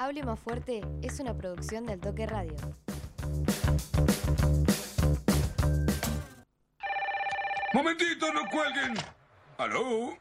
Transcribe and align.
Hable 0.00 0.22
más 0.22 0.40
fuerte 0.40 0.80
es 1.02 1.20
una 1.20 1.36
producción 1.36 1.84
del 1.84 2.00
Toque 2.00 2.26
Radio. 2.26 2.56
Momentito, 7.72 8.32
no 8.32 8.40
cuelguen. 8.50 8.94
¿Aló? 9.58 10.16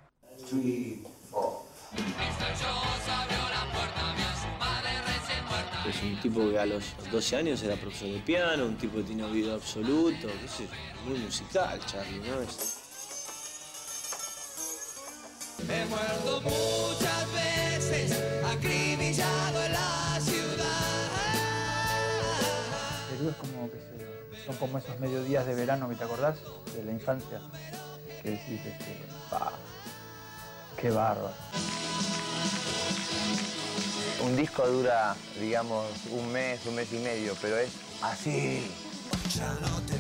Es 5.88 6.04
un 6.04 6.20
tipo 6.22 6.50
que 6.52 6.60
a 6.60 6.66
los 6.66 6.84
12 7.12 7.36
años 7.38 7.64
era 7.64 7.76
profesor 7.76 8.10
de 8.10 8.20
piano, 8.20 8.66
un 8.66 8.78
tipo 8.78 8.98
que 8.98 9.04
tiene 9.04 9.24
oído 9.24 9.56
absoluto, 9.56 10.28
qué 10.42 10.48
sé 10.48 10.66
yo, 10.68 11.10
muy 11.10 11.18
musical, 11.20 11.80
Charlie, 11.86 12.20
¿no? 12.20 12.42
Es- 12.42 12.76
He 15.68 15.86
muerto 15.86 16.42
muchas 16.42 17.19
como, 23.40 23.70
qué 23.72 23.78
sé 23.78 23.98
yo, 24.00 24.46
son 24.46 24.56
como 24.58 24.78
esos 24.78 25.00
mediodías 25.00 25.46
de 25.46 25.56
verano 25.56 25.90
que 25.90 25.96
te 25.96 26.04
acordás 26.04 26.38
de 26.76 26.84
la 26.84 26.92
infancia, 26.92 27.40
que 28.22 28.32
decís, 28.32 28.62
este, 28.66 28.96
qué 30.78 30.92
bárbaro. 30.92 31.34
Un 34.24 34.36
disco 34.36 34.68
dura, 34.68 35.16
digamos, 35.40 35.88
un 36.12 36.32
mes, 36.32 36.66
un 36.66 36.76
mes 36.76 36.92
y 36.92 37.00
medio, 37.00 37.36
pero 37.42 37.58
es 37.58 37.72
así. 38.02 38.70
Ya 39.36 39.54
no 39.62 39.82
te 39.82 39.99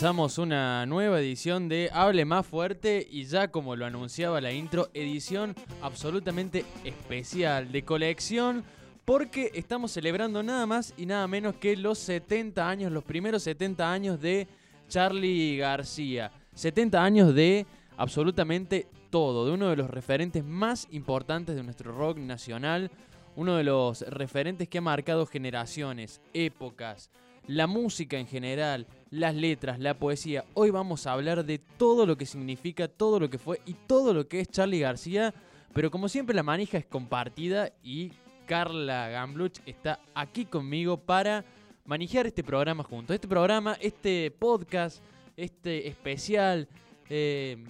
Comenzamos 0.00 0.38
una 0.38 0.86
nueva 0.86 1.20
edición 1.20 1.68
de 1.68 1.90
Hable 1.92 2.24
Más 2.24 2.46
Fuerte 2.46 3.06
y 3.10 3.24
ya 3.24 3.48
como 3.48 3.76
lo 3.76 3.84
anunciaba 3.84 4.40
la 4.40 4.50
intro, 4.50 4.88
edición 4.94 5.54
absolutamente 5.82 6.64
especial 6.84 7.70
de 7.70 7.84
colección 7.84 8.64
porque 9.04 9.50
estamos 9.52 9.92
celebrando 9.92 10.42
nada 10.42 10.64
más 10.64 10.94
y 10.96 11.04
nada 11.04 11.28
menos 11.28 11.56
que 11.56 11.76
los 11.76 11.98
70 11.98 12.66
años, 12.66 12.90
los 12.92 13.04
primeros 13.04 13.42
70 13.42 13.92
años 13.92 14.18
de 14.22 14.48
Charlie 14.88 15.58
García. 15.58 16.32
70 16.54 17.04
años 17.04 17.34
de 17.34 17.66
absolutamente 17.98 18.86
todo, 19.10 19.44
de 19.44 19.52
uno 19.52 19.68
de 19.68 19.76
los 19.76 19.90
referentes 19.90 20.42
más 20.42 20.88
importantes 20.92 21.56
de 21.56 21.62
nuestro 21.62 21.92
rock 21.92 22.16
nacional, 22.16 22.90
uno 23.36 23.54
de 23.56 23.64
los 23.64 24.00
referentes 24.00 24.66
que 24.66 24.78
ha 24.78 24.80
marcado 24.80 25.26
generaciones, 25.26 26.22
épocas, 26.32 27.10
la 27.46 27.66
música 27.66 28.18
en 28.18 28.26
general, 28.26 28.86
las 29.10 29.34
letras, 29.34 29.78
la 29.78 29.98
poesía. 29.98 30.44
Hoy 30.54 30.70
vamos 30.70 31.06
a 31.06 31.12
hablar 31.12 31.44
de 31.44 31.58
todo 31.58 32.06
lo 32.06 32.16
que 32.16 32.26
significa, 32.26 32.88
todo 32.88 33.18
lo 33.18 33.28
que 33.28 33.38
fue 33.38 33.60
y 33.66 33.74
todo 33.74 34.14
lo 34.14 34.28
que 34.28 34.40
es 34.40 34.48
Charlie 34.48 34.80
García. 34.80 35.34
Pero 35.72 35.90
como 35.90 36.08
siempre 36.08 36.34
la 36.34 36.42
manija 36.42 36.78
es 36.78 36.86
compartida 36.86 37.72
y 37.82 38.12
Carla 38.46 39.08
Gambluch 39.08 39.58
está 39.66 40.00
aquí 40.14 40.44
conmigo 40.44 40.96
para 40.96 41.44
manejar 41.84 42.26
este 42.26 42.42
programa 42.42 42.82
juntos. 42.82 43.14
Este 43.14 43.28
programa, 43.28 43.76
este 43.80 44.30
podcast, 44.30 45.02
este 45.36 45.88
especial, 45.88 46.68
eh, 47.08 47.62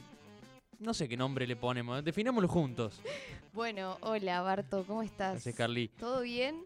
no 0.78 0.94
sé 0.94 1.08
qué 1.08 1.16
nombre 1.16 1.46
le 1.46 1.56
ponemos, 1.56 2.02
definámoslo 2.04 2.48
juntos. 2.48 3.00
Bueno, 3.52 3.98
hola 4.02 4.40
Barto, 4.42 4.84
¿cómo 4.86 5.02
estás? 5.02 5.32
Gracias, 5.32 5.54
Carly. 5.54 5.88
¿Todo 5.88 6.20
bien? 6.20 6.64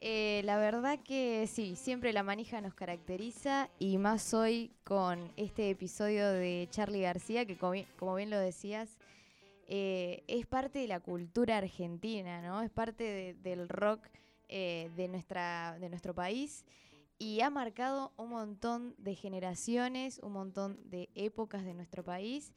Eh, 0.00 0.42
la 0.44 0.58
verdad 0.58 1.00
que 1.02 1.46
sí, 1.48 1.74
siempre 1.74 2.12
la 2.12 2.22
manija 2.22 2.60
nos 2.60 2.74
caracteriza 2.74 3.68
y 3.80 3.98
más 3.98 4.32
hoy 4.32 4.70
con 4.84 5.32
este 5.36 5.70
episodio 5.70 6.30
de 6.30 6.68
Charlie 6.70 7.00
García, 7.00 7.44
que 7.46 7.56
como, 7.58 8.14
bien 8.14 8.30
lo 8.30 8.38
decías, 8.38 8.96
eh, 9.66 10.22
es 10.28 10.46
parte 10.46 10.78
de 10.78 10.86
la 10.86 11.00
cultura 11.00 11.56
argentina, 11.58 12.40
¿no? 12.42 12.62
Es 12.62 12.70
parte 12.70 13.02
de- 13.04 13.34
del 13.34 13.68
rock 13.68 14.06
eh, 14.48 14.88
de, 14.96 15.08
nuestra, 15.08 15.76
de 15.80 15.88
nuestro 15.90 16.14
país 16.14 16.64
y 17.18 17.40
ha 17.40 17.50
marcado 17.50 18.12
un 18.16 18.30
montón 18.30 18.94
de 18.98 19.14
generaciones, 19.16 20.20
un 20.22 20.32
montón 20.32 20.78
de 20.88 21.10
épocas 21.16 21.64
de 21.64 21.74
nuestro 21.74 22.04
país 22.04 22.54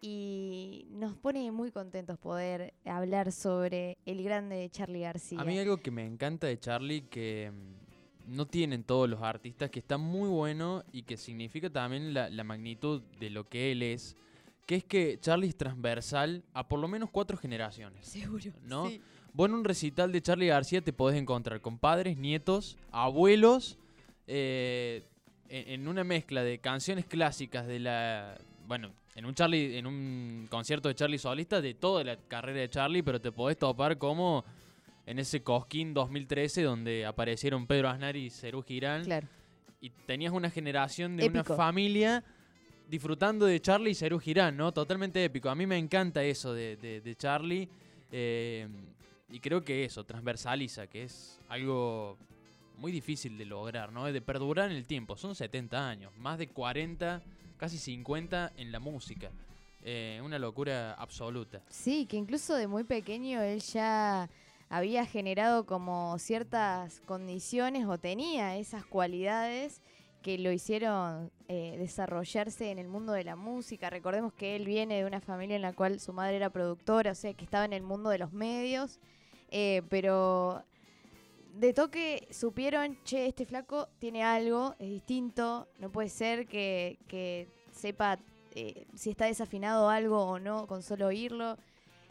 y 0.00 0.86
nos 0.90 1.16
pone 1.16 1.50
muy 1.52 1.70
contentos 1.70 2.18
poder 2.18 2.74
hablar 2.84 3.32
sobre 3.32 3.98
el 4.06 4.22
grande 4.22 4.68
Charlie 4.70 5.00
García. 5.00 5.40
A 5.40 5.44
mí 5.44 5.58
algo 5.58 5.78
que 5.78 5.90
me 5.90 6.04
encanta 6.04 6.46
de 6.46 6.58
Charlie 6.58 7.02
que 7.02 7.52
mm, 7.52 8.34
no 8.36 8.46
tienen 8.46 8.84
todos 8.84 9.08
los 9.08 9.22
artistas, 9.22 9.70
que 9.70 9.78
está 9.78 9.98
muy 9.98 10.28
bueno 10.28 10.84
y 10.92 11.02
que 11.02 11.16
significa 11.16 11.70
también 11.70 12.14
la, 12.14 12.28
la 12.28 12.44
magnitud 12.44 13.02
de 13.18 13.30
lo 13.30 13.48
que 13.48 13.72
él 13.72 13.82
es, 13.82 14.16
que 14.66 14.76
es 14.76 14.84
que 14.84 15.18
Charlie 15.20 15.48
es 15.48 15.56
transversal 15.56 16.44
a 16.52 16.68
por 16.68 16.80
lo 16.80 16.88
menos 16.88 17.10
cuatro 17.10 17.36
generaciones. 17.36 18.06
Seguro. 18.06 18.52
¿no? 18.64 18.88
sí. 18.88 19.00
Vos 19.32 19.50
en 19.50 19.54
un 19.54 19.64
recital 19.64 20.12
de 20.12 20.22
Charlie 20.22 20.46
García 20.46 20.80
te 20.82 20.94
podés 20.94 21.18
encontrar 21.18 21.60
con 21.60 21.78
padres, 21.78 22.16
nietos, 22.16 22.78
abuelos, 22.90 23.78
eh, 24.26 25.06
en, 25.50 25.82
en 25.82 25.88
una 25.88 26.04
mezcla 26.04 26.42
de 26.42 26.58
canciones 26.58 27.04
clásicas 27.04 27.66
de 27.66 27.78
la... 27.80 28.38
Bueno, 28.66 28.92
en 29.14 29.24
un 29.26 29.34
Charlie, 29.34 29.76
en 29.78 29.86
un 29.86 30.46
concierto 30.50 30.88
de 30.88 30.94
Charlie 30.94 31.18
solista 31.18 31.60
de 31.60 31.74
toda 31.74 32.02
la 32.04 32.16
carrera 32.16 32.60
de 32.60 32.68
Charlie, 32.70 33.02
pero 33.02 33.20
te 33.20 33.30
podés 33.32 33.58
topar 33.58 33.96
como 33.98 34.44
en 35.06 35.18
ese 35.18 35.42
Cosquín 35.42 35.94
2013 35.94 36.62
donde 36.62 37.06
aparecieron 37.06 37.66
Pedro 37.66 37.88
Aznar 37.88 38.16
y 38.16 38.28
Cerú 38.30 38.62
Girán 38.62 39.04
Claro. 39.04 39.28
y 39.80 39.90
tenías 39.90 40.32
una 40.32 40.50
generación 40.50 41.16
de 41.16 41.26
Épico. 41.26 41.52
una 41.52 41.56
familia 41.56 42.24
disfrutando 42.88 43.46
de 43.46 43.60
Charlie 43.60 43.90
y 43.90 43.94
Cerú 43.94 44.18
Girán, 44.18 44.56
¿no? 44.56 44.72
Totalmente 44.72 45.22
épico. 45.24 45.48
A 45.48 45.54
mí 45.54 45.66
me 45.66 45.76
encanta 45.78 46.22
eso 46.24 46.52
de, 46.54 46.76
de- 46.76 47.00
de 47.00 47.14
Charlie. 47.16 47.68
eh, 48.12 48.68
y 49.28 49.40
creo 49.40 49.64
que 49.64 49.84
eso, 49.84 50.04
transversaliza, 50.04 50.86
que 50.86 51.02
es 51.02 51.40
algo 51.48 52.16
muy 52.78 52.92
difícil 52.92 53.36
de 53.36 53.44
lograr, 53.44 53.92
¿no? 53.92 54.04
De 54.06 54.20
perdurar 54.20 54.70
en 54.70 54.76
el 54.76 54.86
tiempo. 54.86 55.16
Son 55.16 55.34
70 55.34 55.88
años, 55.88 56.12
más 56.16 56.38
de 56.38 56.46
40, 56.46 57.20
casi 57.56 57.78
50 57.78 58.52
en 58.56 58.72
la 58.72 58.80
música. 58.80 59.30
Eh, 59.82 60.20
una 60.24 60.38
locura 60.38 60.94
absoluta. 60.94 61.62
Sí, 61.68 62.06
que 62.06 62.16
incluso 62.16 62.54
de 62.54 62.66
muy 62.66 62.84
pequeño 62.84 63.40
él 63.40 63.60
ya 63.60 64.28
había 64.68 65.06
generado 65.06 65.64
como 65.64 66.18
ciertas 66.18 67.00
condiciones 67.06 67.86
o 67.86 67.98
tenía 67.98 68.56
esas 68.56 68.84
cualidades 68.84 69.80
que 70.22 70.38
lo 70.38 70.50
hicieron 70.50 71.30
eh, 71.46 71.76
desarrollarse 71.78 72.72
en 72.72 72.80
el 72.80 72.88
mundo 72.88 73.12
de 73.12 73.22
la 73.22 73.36
música. 73.36 73.90
Recordemos 73.90 74.32
que 74.32 74.56
él 74.56 74.66
viene 74.66 74.96
de 74.96 75.04
una 75.04 75.20
familia 75.20 75.54
en 75.54 75.62
la 75.62 75.72
cual 75.72 76.00
su 76.00 76.12
madre 76.12 76.34
era 76.34 76.50
productora, 76.50 77.12
o 77.12 77.14
sea, 77.14 77.32
que 77.32 77.44
estaba 77.44 77.64
en 77.64 77.72
el 77.72 77.84
mundo 77.84 78.10
de 78.10 78.18
los 78.18 78.32
medios, 78.32 78.98
eh, 79.52 79.82
pero 79.88 80.64
de 81.58 81.72
toque 81.72 82.28
supieron, 82.30 82.98
che, 83.04 83.26
este 83.26 83.46
flaco 83.46 83.88
tiene 83.98 84.22
algo, 84.22 84.74
es 84.78 84.90
distinto, 84.90 85.68
no 85.78 85.90
puede 85.90 86.08
ser 86.08 86.46
que, 86.46 86.98
que 87.08 87.48
sepa 87.72 88.18
eh, 88.54 88.86
si 88.94 89.10
está 89.10 89.26
desafinado 89.26 89.88
algo 89.88 90.22
o 90.24 90.38
no 90.38 90.66
con 90.66 90.82
solo 90.82 91.06
oírlo. 91.06 91.56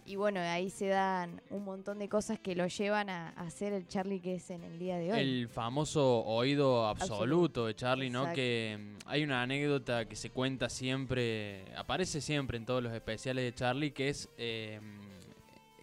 Y 0.07 0.17
bueno, 0.17 0.39
ahí 0.39 0.69
se 0.69 0.85
dan 0.85 1.41
un 1.49 1.63
montón 1.63 1.97
de 1.97 2.07
cosas 2.07 2.37
que 2.37 2.55
lo 2.55 2.67
llevan 2.67 3.09
a, 3.09 3.29
a 3.29 3.49
ser 3.49 3.73
el 3.73 3.87
Charlie 3.87 4.19
que 4.19 4.35
es 4.35 4.51
en 4.51 4.63
el 4.63 4.77
día 4.77 4.97
de 4.97 5.11
hoy. 5.11 5.19
El 5.19 5.49
famoso 5.49 6.23
oído 6.25 6.85
absoluto 6.85 7.13
Absoluto. 7.15 7.65
de 7.65 7.75
Charlie, 7.75 8.11
¿no? 8.11 8.31
Que 8.31 8.77
mm, 8.79 8.97
hay 9.07 9.23
una 9.23 9.41
anécdota 9.41 10.05
que 10.05 10.15
se 10.15 10.29
cuenta 10.29 10.69
siempre, 10.69 11.65
aparece 11.75 12.21
siempre 12.21 12.57
en 12.57 12.65
todos 12.65 12.83
los 12.83 12.93
especiales 12.93 13.45
de 13.45 13.55
Charlie, 13.55 13.91
que 13.91 14.09
es 14.09 14.29
eh, 14.37 14.79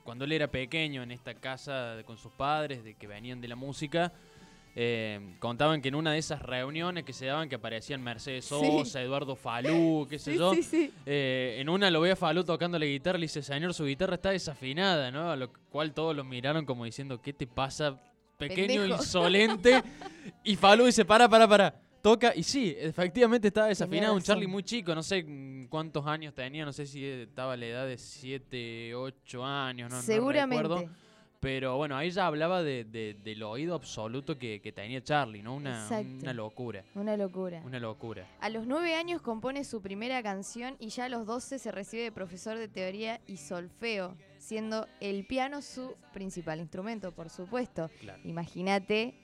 cuando 0.04 0.25
él 0.25 0.32
era 0.32 0.49
pequeño 0.49 1.02
en 1.02 1.10
esta 1.12 1.34
casa 1.34 1.96
de- 1.96 2.04
con 2.04 2.16
sus 2.19 2.32
padres, 2.32 2.82
de 2.84 2.94
que 2.94 3.06
venían 3.06 3.40
de 3.40 3.49
la 3.49 3.56
música. 3.56 4.12
eh, 4.75 5.37
contaban 5.38 5.82
que 5.82 5.88
en 5.88 5.94
una 5.94 6.12
de 6.12 6.19
esas 6.19 6.40
reuniones 6.40 7.04
que 7.04 7.12
se 7.12 7.26
daban 7.26 7.46
que 7.50 7.56
aparecían 7.56 8.02
Mercedes 8.02 8.46
Sí. 8.46 8.54
Sosa, 8.54 9.02
Eduardo 9.02 9.37
Falú, 9.37 10.06
qué 10.08 10.19
sé 10.19 10.32
sí, 10.32 10.38
yo. 10.38 10.54
sí. 10.54 10.90
Eh, 11.04 11.56
en 11.58 11.69
una 11.69 11.90
lo 11.90 12.00
ve 12.00 12.12
a 12.12 12.16
Falú 12.16 12.43
tocando 12.43 12.78
la 12.78 12.87
guitarra 12.87 13.19
y 13.19 13.20
le 13.20 13.25
dice, 13.26 13.43
señor, 13.43 13.75
su 13.75 13.84
guitarra 13.84 14.14
está 14.14 14.31
desafinada, 14.31 15.10
¿no? 15.10 15.31
A 15.31 15.37
lo 15.37 15.52
cual 15.69 15.93
todos 15.93 16.16
lo 16.16 16.25
miraron 16.25 16.64
como 16.64 16.87
diciendo, 16.87 17.20
¿qué 17.20 17.34
te 17.34 17.46
pasa, 17.46 18.00
pequeño 18.38 18.81
Pendejo. 18.81 19.02
insolente? 19.02 19.82
y 20.43 20.56
Falú 20.56 20.87
dice, 20.87 21.05
para, 21.05 21.28
para, 21.28 21.46
para. 21.46 21.75
Toca, 22.02 22.32
y 22.34 22.43
sí, 22.43 22.75
efectivamente 22.78 23.46
estaba 23.49 23.69
desafinado. 23.69 24.14
Un. 24.14 24.22
Charlie 24.22 24.49
muy 24.49 24.64
chico, 24.64 24.93
no 24.94 25.02
sé 25.04 25.25
cuántos 25.70 26.04
años 26.06 26.34
tenía, 26.34 26.64
no 26.64 26.72
sé 26.72 26.84
si 26.84 27.04
estaba 27.04 27.52
a 27.52 27.56
la 27.56 27.66
edad 27.66 27.87
de 27.87 27.96
7, 27.96 28.94
8 28.94 29.44
años, 29.44 29.88
no, 29.88 29.96
no 29.96 30.02
Seguramente. 30.02 30.62
recuerdo. 30.64 30.90
Pero 31.38 31.76
bueno, 31.76 31.96
ahí 31.96 32.10
ya 32.12 32.28
hablaba 32.28 32.62
de, 32.62 32.84
de- 32.84 33.14
del 33.14 33.43
oído 33.43 33.75
absoluto 33.75 34.38
que, 34.38 34.60
que 34.60 34.70
tenía 34.70 35.02
Charlie, 35.02 35.43
¿no? 35.43 35.56
Una, 35.56 35.88
locura. 36.32 36.84
Una 36.94 37.16
locura. 37.16 37.60
Una 37.64 37.81
locura. 37.81 38.28
A 38.40 38.48
los 38.48 38.64
nueve 38.66 38.94
años 38.94 39.20
compone 39.22 39.64
su 39.64 39.82
primera 39.82 40.22
canción 40.22 40.76
y 40.78 40.88
ya 40.90 41.06
a 41.06 41.08
los 41.08 41.26
12 41.26 41.58
se 41.58 41.72
recibe 41.72 42.05
de 42.05 42.12
profesor 42.12 42.58
de 42.58 42.69
teoría 42.69 43.20
y 43.26 43.38
solfeo, 43.38 44.16
siendo 44.38 44.87
el 45.00 45.26
piano 45.26 45.62
su 45.62 45.96
principal 46.12 46.60
instrumento, 46.60 47.10
por 47.10 47.28
supuesto. 47.28 47.90
Claro. 48.00 48.20
Imagínate 48.25 49.14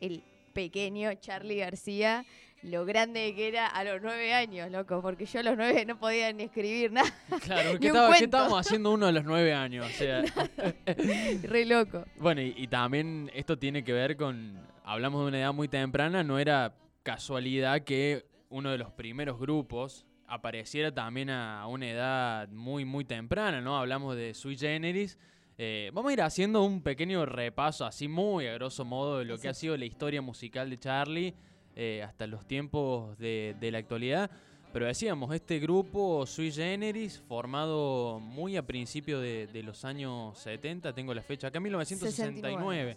el 0.00 0.22
pequeño 0.60 1.12
Charlie 1.20 1.56
García, 1.58 2.24
lo 2.62 2.86
grande 2.86 3.34
que 3.34 3.48
era 3.48 3.66
a 3.66 3.84
los 3.84 4.00
nueve 4.00 4.32
años, 4.32 4.70
loco, 4.70 5.02
porque 5.02 5.26
yo 5.26 5.40
a 5.40 5.42
los 5.42 5.56
nueve 5.58 5.84
no 5.84 5.98
podía 5.98 6.32
ni 6.32 6.44
escribir 6.44 6.90
nada, 6.90 7.12
Claro, 7.44 7.78
¿qué, 7.78 7.88
estaba- 7.88 8.16
qué 8.16 8.24
estábamos 8.24 8.58
haciendo 8.66 8.90
uno 8.92 9.06
a 9.06 9.12
los 9.12 9.24
nueve 9.24 9.52
años? 9.52 9.86
O 9.86 9.90
sea, 9.90 10.22
re 11.42 11.66
loco. 11.66 12.04
Bueno, 12.18 12.40
y, 12.40 12.54
y 12.56 12.66
también 12.68 13.30
esto 13.34 13.58
tiene 13.58 13.84
que 13.84 13.92
ver 13.92 14.16
con, 14.16 14.58
hablamos 14.82 15.20
de 15.22 15.28
una 15.28 15.38
edad 15.40 15.52
muy 15.52 15.68
temprana, 15.68 16.22
no 16.24 16.38
era 16.38 16.74
casualidad 17.02 17.82
que 17.82 18.24
uno 18.48 18.70
de 18.70 18.78
los 18.78 18.90
primeros 18.92 19.38
grupos 19.38 20.06
apareciera 20.26 20.90
también 20.92 21.28
a 21.30 21.66
una 21.66 21.86
edad 21.88 22.48
muy, 22.48 22.84
muy 22.86 23.04
temprana, 23.04 23.60
¿no? 23.60 23.76
Hablamos 23.76 24.16
de 24.16 24.32
Sui 24.34 24.56
Generis. 24.56 25.18
Eh, 25.58 25.90
vamos 25.94 26.10
a 26.10 26.12
ir 26.12 26.22
haciendo 26.22 26.62
un 26.64 26.82
pequeño 26.82 27.24
repaso, 27.24 27.86
así 27.86 28.08
muy 28.08 28.46
a 28.46 28.54
grosso 28.54 28.84
modo, 28.84 29.18
de 29.18 29.24
lo 29.24 29.38
que 29.38 29.48
ha 29.48 29.54
sido 29.54 29.76
la 29.76 29.86
historia 29.86 30.20
musical 30.20 30.68
de 30.68 30.78
Charlie 30.78 31.34
eh, 31.74 32.02
hasta 32.02 32.26
los 32.26 32.46
tiempos 32.46 33.16
de, 33.18 33.56
de 33.58 33.70
la 33.70 33.78
actualidad. 33.78 34.30
Pero 34.72 34.86
decíamos, 34.86 35.34
este 35.34 35.58
grupo 35.58 36.26
Sui 36.26 36.52
Generis, 36.52 37.22
formado 37.26 38.20
muy 38.20 38.58
a 38.58 38.66
principios 38.66 39.22
de, 39.22 39.46
de 39.46 39.62
los 39.62 39.86
años 39.86 40.36
70, 40.38 40.92
tengo 40.92 41.14
la 41.14 41.22
fecha 41.22 41.48
acá, 41.48 41.58
1969. 41.60 42.96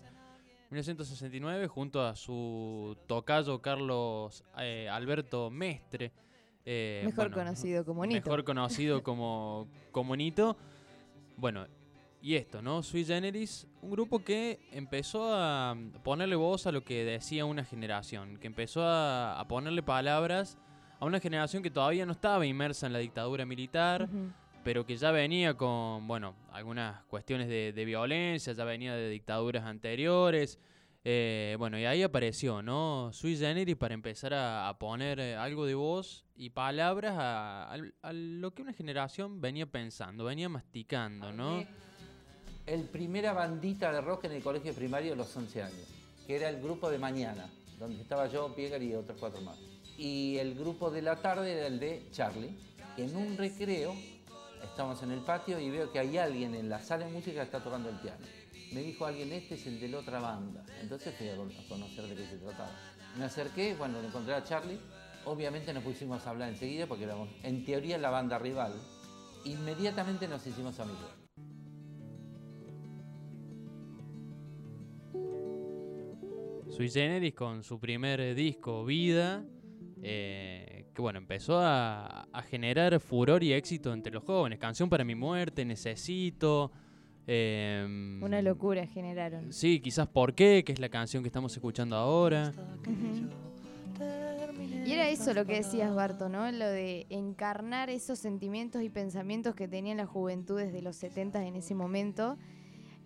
1969, 0.71 1.67
junto 1.67 2.05
a 2.05 2.15
su 2.15 2.95
tocayo 3.07 3.59
Carlos 3.61 4.43
eh, 4.59 4.89
Alberto 4.91 5.49
Mestre. 5.49 6.11
Mejor 6.65 7.29
bueno, 7.29 7.35
conocido 7.35 7.85
como 7.85 8.05
Nito. 8.05 8.29
Mejor 8.29 8.43
conocido 8.43 9.01
como, 9.01 9.67
como 9.91 10.15
Nito. 10.15 10.57
Bueno, 11.37 11.65
y 12.21 12.35
esto, 12.35 12.61
¿no? 12.61 12.83
Sui 12.83 13.05
Generis, 13.05 13.65
un 13.81 13.91
grupo 13.91 14.23
que 14.23 14.59
empezó 14.71 15.33
a 15.33 15.75
ponerle 16.03 16.35
voz 16.35 16.67
a 16.67 16.71
lo 16.71 16.83
que 16.83 17.03
decía 17.05 17.45
una 17.45 17.63
generación, 17.63 18.37
que 18.37 18.47
empezó 18.47 18.83
a, 18.83 19.39
a 19.39 19.47
ponerle 19.47 19.81
palabras 19.83 20.57
a 20.99 21.05
una 21.05 21.19
generación 21.21 21.63
que 21.63 21.71
todavía 21.71 22.05
no 22.05 22.11
estaba 22.11 22.45
inmersa 22.45 22.85
en 22.87 22.93
la 22.93 22.99
dictadura 22.99 23.45
militar, 23.45 24.09
pero 24.65 24.85
que 24.85 24.97
ya 24.97 25.11
venía 25.11 25.53
con, 25.53 26.05
bueno, 26.07 26.35
algunas 26.51 27.03
cuestiones 27.05 27.47
de, 27.47 27.71
de 27.71 27.85
violencia, 27.85 28.51
ya 28.51 28.65
venía 28.65 28.93
de 28.95 29.09
dictaduras 29.09 29.63
anteriores. 29.63 30.59
eh, 31.05 31.55
bueno, 31.57 31.79
y 31.79 31.85
ahí 31.85 32.03
apareció, 32.03 32.61
¿no? 32.61 33.11
Sui 33.13 33.37
Generis 33.37 33.77
para 33.77 33.93
empezar 33.93 34.33
a, 34.33 34.67
a 34.67 34.77
poner 34.77 35.21
eh, 35.21 35.35
algo 35.37 35.65
de 35.65 35.75
voz 35.75 36.25
y 36.35 36.49
palabras 36.49 37.15
a, 37.17 37.77
lo 38.11 38.51
que 38.53 38.61
una 38.61 38.73
generación 38.73 39.39
venía 39.39 39.65
pensando, 39.65 40.25
venía 40.25 40.49
masticando, 40.49 41.31
¿no? 41.31 41.65
El 42.69 42.83
primera 42.83 43.33
bandita 43.33 43.91
de 43.91 43.99
rock 43.99 44.25
en 44.25 44.33
el 44.33 44.43
colegio 44.43 44.73
primario 44.75 45.13
a 45.13 45.15
los 45.15 45.35
11 45.35 45.63
años, 45.63 45.87
que 46.27 46.35
era 46.35 46.49
el 46.49 46.61
grupo 46.61 46.87
de 46.91 46.99
mañana, 46.99 47.49
donde 47.79 47.99
estaba 47.99 48.27
yo, 48.27 48.53
Piegar 48.53 48.83
y 48.83 48.93
otros 48.93 49.17
cuatro 49.19 49.41
más. 49.41 49.57
Y 49.97 50.37
el 50.37 50.53
grupo 50.53 50.91
de 50.91 51.01
la 51.01 51.15
tarde 51.15 51.51
era 51.53 51.65
el 51.65 51.79
de 51.79 52.07
Charlie. 52.11 52.55
En 52.95 53.15
un 53.15 53.35
recreo, 53.37 53.95
estamos 54.63 55.01
en 55.01 55.09
el 55.11 55.21
patio 55.21 55.59
y 55.59 55.71
veo 55.71 55.91
que 55.91 55.97
hay 55.97 56.19
alguien 56.19 56.53
en 56.53 56.69
la 56.69 56.79
sala 56.79 57.07
de 57.07 57.11
música 57.11 57.37
que 57.39 57.45
está 57.45 57.63
tocando 57.63 57.89
el 57.89 57.95
piano. 58.01 58.23
Me 58.71 58.81
dijo 58.81 59.03
alguien, 59.07 59.31
este 59.33 59.55
es 59.55 59.65
el 59.65 59.79
de 59.79 59.87
la 59.87 59.97
otra 59.97 60.19
banda. 60.19 60.63
Entonces 60.79 61.15
fui 61.17 61.27
a 61.27 61.35
con- 61.35 61.51
a 61.51 61.67
conocer 61.67 62.05
de 62.05 62.15
qué 62.15 62.27
se 62.27 62.37
trataba. 62.37 62.69
Me 63.17 63.25
acerqué, 63.25 63.75
lo 63.79 63.99
encontré 64.03 64.35
a 64.35 64.43
Charlie, 64.43 64.77
obviamente 65.25 65.73
nos 65.73 65.83
pusimos 65.83 66.23
a 66.27 66.29
hablar 66.29 66.49
enseguida 66.49 66.85
porque 66.85 67.05
éramos, 67.05 67.29
en 67.41 67.65
teoría, 67.65 67.97
la 67.97 68.11
banda 68.11 68.37
rival. 68.37 68.73
Inmediatamente 69.43 70.27
nos 70.27 70.45
hicimos 70.45 70.79
amigos. 70.79 71.18
Sui 76.79 76.89
Generis 76.89 77.33
con 77.33 77.61
su 77.61 77.77
primer 77.77 78.33
disco, 78.33 78.85
Vida, 78.85 79.43
eh, 80.01 80.85
que 80.95 81.01
bueno, 81.01 81.19
empezó 81.19 81.59
a, 81.59 82.21
a 82.31 82.41
generar 82.41 82.97
furor 83.01 83.43
y 83.43 83.51
éxito 83.51 83.91
entre 83.91 84.13
los 84.13 84.23
jóvenes. 84.23 84.59
Canción 84.59 84.87
para 84.87 85.03
mi 85.03 85.13
muerte, 85.13 85.65
Necesito. 85.65 86.71
em, 87.27 88.23
Una 88.23 88.41
locura 88.41 88.87
generaron. 88.87 89.51
Sí, 89.51 89.81
quizás 89.81 90.07
Por 90.07 90.33
qué, 90.33 90.63
que 90.65 90.71
es 90.71 90.79
la 90.79 90.87
canción 90.87 91.21
que 91.21 91.27
estamos 91.27 91.51
escuchando 91.53 91.97
ahora. 91.97 92.53
Y 94.85 94.93
era 94.93 95.09
eso 95.09 95.33
lo 95.33 95.45
que 95.45 95.55
decías, 95.55 95.93
Barto, 95.93 96.29
¿no? 96.29 96.49
Lo 96.49 96.65
de 96.69 97.07
encarnar 97.09 97.89
esos 97.89 98.19
sentimientos 98.19 98.83
y 98.83 98.89
pensamientos 98.89 99.53
que 99.53 99.67
tenían 99.67 99.97
las 99.97 100.07
juventudes 100.07 100.71
de 100.71 100.81
los 100.81 100.95
70 100.95 101.45
en 101.45 101.57
ese 101.57 101.75
momento. 101.75 102.37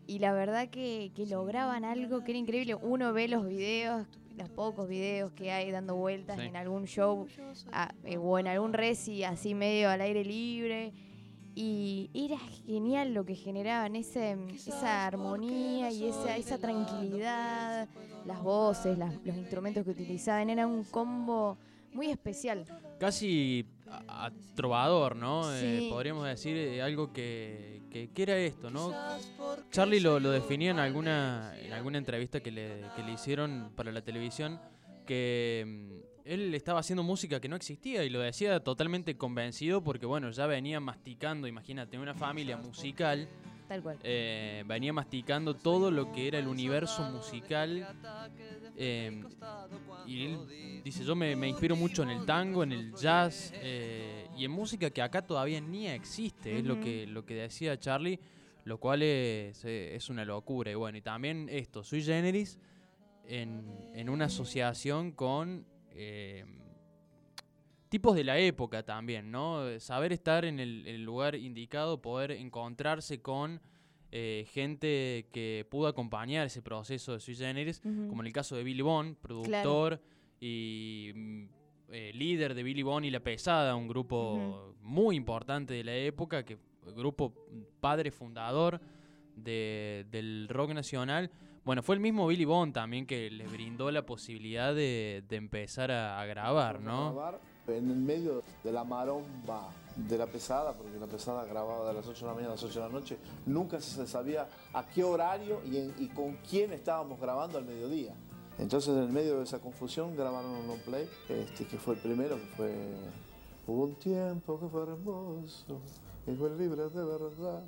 Y 0.07 0.19
la 0.19 0.33
verdad 0.33 0.69
que, 0.69 1.11
que 1.15 1.25
lograban 1.25 1.85
algo 1.85 2.23
que 2.23 2.31
era 2.31 2.39
increíble. 2.39 2.75
Uno 2.75 3.13
ve 3.13 3.27
los 3.27 3.47
videos, 3.47 4.05
los 4.37 4.49
pocos 4.49 4.87
videos 4.89 5.31
que 5.31 5.51
hay 5.51 5.71
dando 5.71 5.95
vueltas 5.95 6.37
Sí. 6.39 6.45
en 6.47 6.55
algún 6.55 6.85
show 6.85 7.25
eh, 8.03 8.17
o 8.17 8.37
en 8.39 8.47
algún 8.47 8.73
reci 8.73 9.23
así 9.23 9.53
medio 9.55 9.89
al 9.89 10.01
aire 10.01 10.25
libre. 10.25 10.91
Y 11.55 12.09
era 12.15 12.37
genial 12.65 13.13
lo 13.13 13.25
que 13.25 13.35
generaban, 13.35 13.95
ese, 13.95 14.35
esa 14.55 15.05
armonía 15.05 15.91
y 15.91 16.05
esa, 16.05 16.35
esa 16.35 16.57
tranquilidad, 16.57 17.87
las 18.25 18.41
voces, 18.41 18.97
las- 18.97 19.13
los 19.23 19.37
instrumentos 19.37 19.83
que 19.85 19.91
utilizaban, 19.91 20.49
era 20.49 20.65
un 20.65 20.83
combo 20.83 21.57
muy 21.93 22.07
especial. 22.09 22.65
Casi 22.99 23.67
a, 24.07 24.25
a 24.25 24.31
trovador, 24.55 25.15
¿no? 25.15 25.53
Eh, 25.55 25.87
podríamos 25.89 26.25
decir 26.25 26.55
eh, 26.57 26.81
algo 26.81 27.11
que, 27.13 27.81
que, 27.91 28.09
que 28.09 28.23
era 28.23 28.37
esto, 28.37 28.69
¿no? 28.69 28.91
Charlie 29.71 29.99
lo, 29.99 30.19
lo 30.19 30.31
definía 30.31 30.71
en 30.71 30.79
alguna, 30.79 31.53
en 31.59 31.73
alguna 31.73 31.97
entrevista 31.97 32.39
que 32.39 32.51
le, 32.51 32.81
que 32.95 33.03
le 33.03 33.13
hicieron 33.13 33.71
para 33.75 33.91
la 33.91 34.01
televisión, 34.01 34.59
que 35.05 35.63
mm, 35.65 36.13
él 36.25 36.55
estaba 36.55 36.79
haciendo 36.79 37.03
música 37.03 37.39
que 37.39 37.49
no 37.49 37.55
existía 37.55 38.03
y 38.03 38.09
lo 38.09 38.19
decía 38.19 38.59
totalmente 38.61 39.17
convencido 39.17 39.83
porque, 39.83 40.05
bueno, 40.05 40.31
ya 40.31 40.47
venía 40.47 40.79
masticando, 40.79 41.47
imagínate, 41.47 41.97
una 41.97 42.13
familia 42.13 42.57
musical, 42.57 43.27
Tal 43.73 43.81
cual. 43.81 43.97
eh, 44.03 44.63
venía 44.67 44.93
masticando 44.93 45.55
todo 45.55 45.89
lo 45.89 46.11
que 46.11 46.27
era 46.27 46.37
el 46.37 46.47
universo 46.47 47.01
musical. 47.09 47.87
eh, 48.77 49.23
y 50.05 50.25
él 50.25 50.81
dice, 50.83 51.03
yo 51.03 51.15
me, 51.15 51.35
me 51.35 51.47
inspiro 51.47 51.75
mucho 51.75 52.03
en 52.03 52.09
el 52.09 52.25
tango, 52.25 52.61
en 52.63 52.71
el 52.71 52.93
jazz 52.93 53.51
eh, 53.55 54.27
y 54.37 54.45
en 54.45 54.51
música 54.51 54.89
que 54.91 55.01
acá 55.01 55.21
todavía 55.25 55.59
ni 55.59 55.87
existe, 55.87 56.59
es 56.59 56.63
lo 56.65 56.79
que, 56.79 57.07
lo 57.07 57.25
que 57.25 57.33
decía 57.33 57.79
Charlie, 57.79 58.19
lo 58.65 58.77
cual 58.77 59.01
es, 59.01 59.65
eh, 59.65 59.95
es 59.95 60.09
una 60.09 60.23
locura. 60.23 60.69
Y 60.71 60.75
bueno, 60.75 60.97
y 60.97 61.01
también 61.01 61.47
esto, 61.49 61.83
Sui 61.83 62.03
Generis 62.03 62.59
en, 63.27 63.65
en 63.95 64.09
una 64.09 64.25
asociación 64.25 65.11
con 65.13 65.65
tipos 67.93 68.15
de 68.15 68.23
la 68.23 68.37
época 68.39 68.81
también, 68.83 69.29
¿no? 69.31 69.79
Saber 69.79 70.11
estar 70.13 70.45
en 70.45 70.59
el, 70.59 70.87
el 70.87 71.03
lugar 71.03 71.35
indicado, 71.35 72.01
poder 72.01 72.31
encontrarse 72.31 73.21
con 73.21 73.61
eh, 74.11 74.45
gente 74.51 75.27
que 75.31 75.65
pudo 75.69 75.87
acompañar 75.87 76.47
ese 76.47 76.61
proceso 76.61 77.13
de 77.13 77.19
Sui 77.19 77.35
Generis, 77.35 77.81
como 78.09 78.21
en 78.21 78.27
el 78.27 78.33
caso 78.33 78.55
de 78.55 78.63
Billy 78.63 78.81
Bond, 78.81 79.15
productor 79.17 80.01
y 80.39 81.11
mm, 81.15 81.43
eh, 81.91 82.11
líder 82.13 82.53
de 82.55 82.63
Billy 82.63 82.81
Bond 82.83 83.05
y 83.05 83.11
La 83.11 83.19
Pesada, 83.19 83.75
un 83.75 83.87
grupo 83.87 84.75
muy 84.81 85.15
importante 85.15 85.73
de 85.75 85.83
la 85.83 85.95
época, 85.95 86.43
que 86.43 86.57
grupo 86.95 87.33
padre 87.79 88.09
fundador 88.11 88.81
de- 89.35 90.05
del 90.11 90.47
rock 90.49 90.71
nacional. 90.73 91.29
Bueno, 91.63 91.81
fue 91.81 91.95
el 91.95 92.01
mismo 92.01 92.27
Billy 92.27 92.45
Bond 92.45 92.73
también 92.73 93.05
que 93.05 93.29
le 93.31 93.47
brindó 93.47 93.89
la 93.91 94.05
posibilidad 94.05 94.75
de, 94.75 95.23
de 95.29 95.35
empezar 95.37 95.91
a, 95.91 96.19
a 96.19 96.25
grabar, 96.25 96.81
¿no? 96.81 97.13
grabar 97.13 97.52
en 97.67 97.89
el 97.89 97.97
medio 97.97 98.43
de 98.63 98.71
la 98.71 98.83
maromba 98.83 99.69
de 99.95 100.17
la 100.17 100.25
pesada, 100.25 100.73
porque 100.73 100.97
la 100.99 101.07
pesada 101.07 101.45
grababa 101.45 101.87
de 101.87 101.93
las 101.93 102.07
8 102.07 102.19
de 102.19 102.25
la 102.25 102.33
mañana 102.33 102.53
a 102.53 102.55
las 102.55 102.63
8 102.63 102.79
de 102.81 102.85
la 102.87 102.91
noche. 102.91 103.17
Nunca 103.45 103.79
se 103.79 104.05
sabía 104.07 104.47
a 104.73 104.85
qué 104.87 105.03
horario 105.03 105.61
y, 105.65 106.07
con 106.09 106.37
quién 106.49 106.73
estábamos 106.73 107.19
grabando 107.19 107.57
al 107.57 107.65
mediodía. 107.65 108.13
Entonces, 108.57 108.95
en 108.95 109.03
el 109.03 109.09
medio 109.09 109.37
de 109.37 109.43
esa 109.43 109.59
confusión, 109.59 110.15
grabaron 110.15 110.51
un 110.51 110.67
long 110.67 110.79
play, 110.79 111.07
este, 111.29 111.65
que 111.65 111.77
fue 111.77 111.95
el 111.95 112.01
primero, 112.01 112.35
que 112.35 112.47
fue. 112.55 112.73
Hubo 113.65 113.85
un 113.85 113.95
tiempo 113.95 114.59
que 114.59 114.67
fue 114.67 114.83
hermoso 114.83 115.79
y 116.27 116.35
fue 116.35 116.49
libre 116.57 116.89
de 116.89 117.05
verdad. 117.05 117.63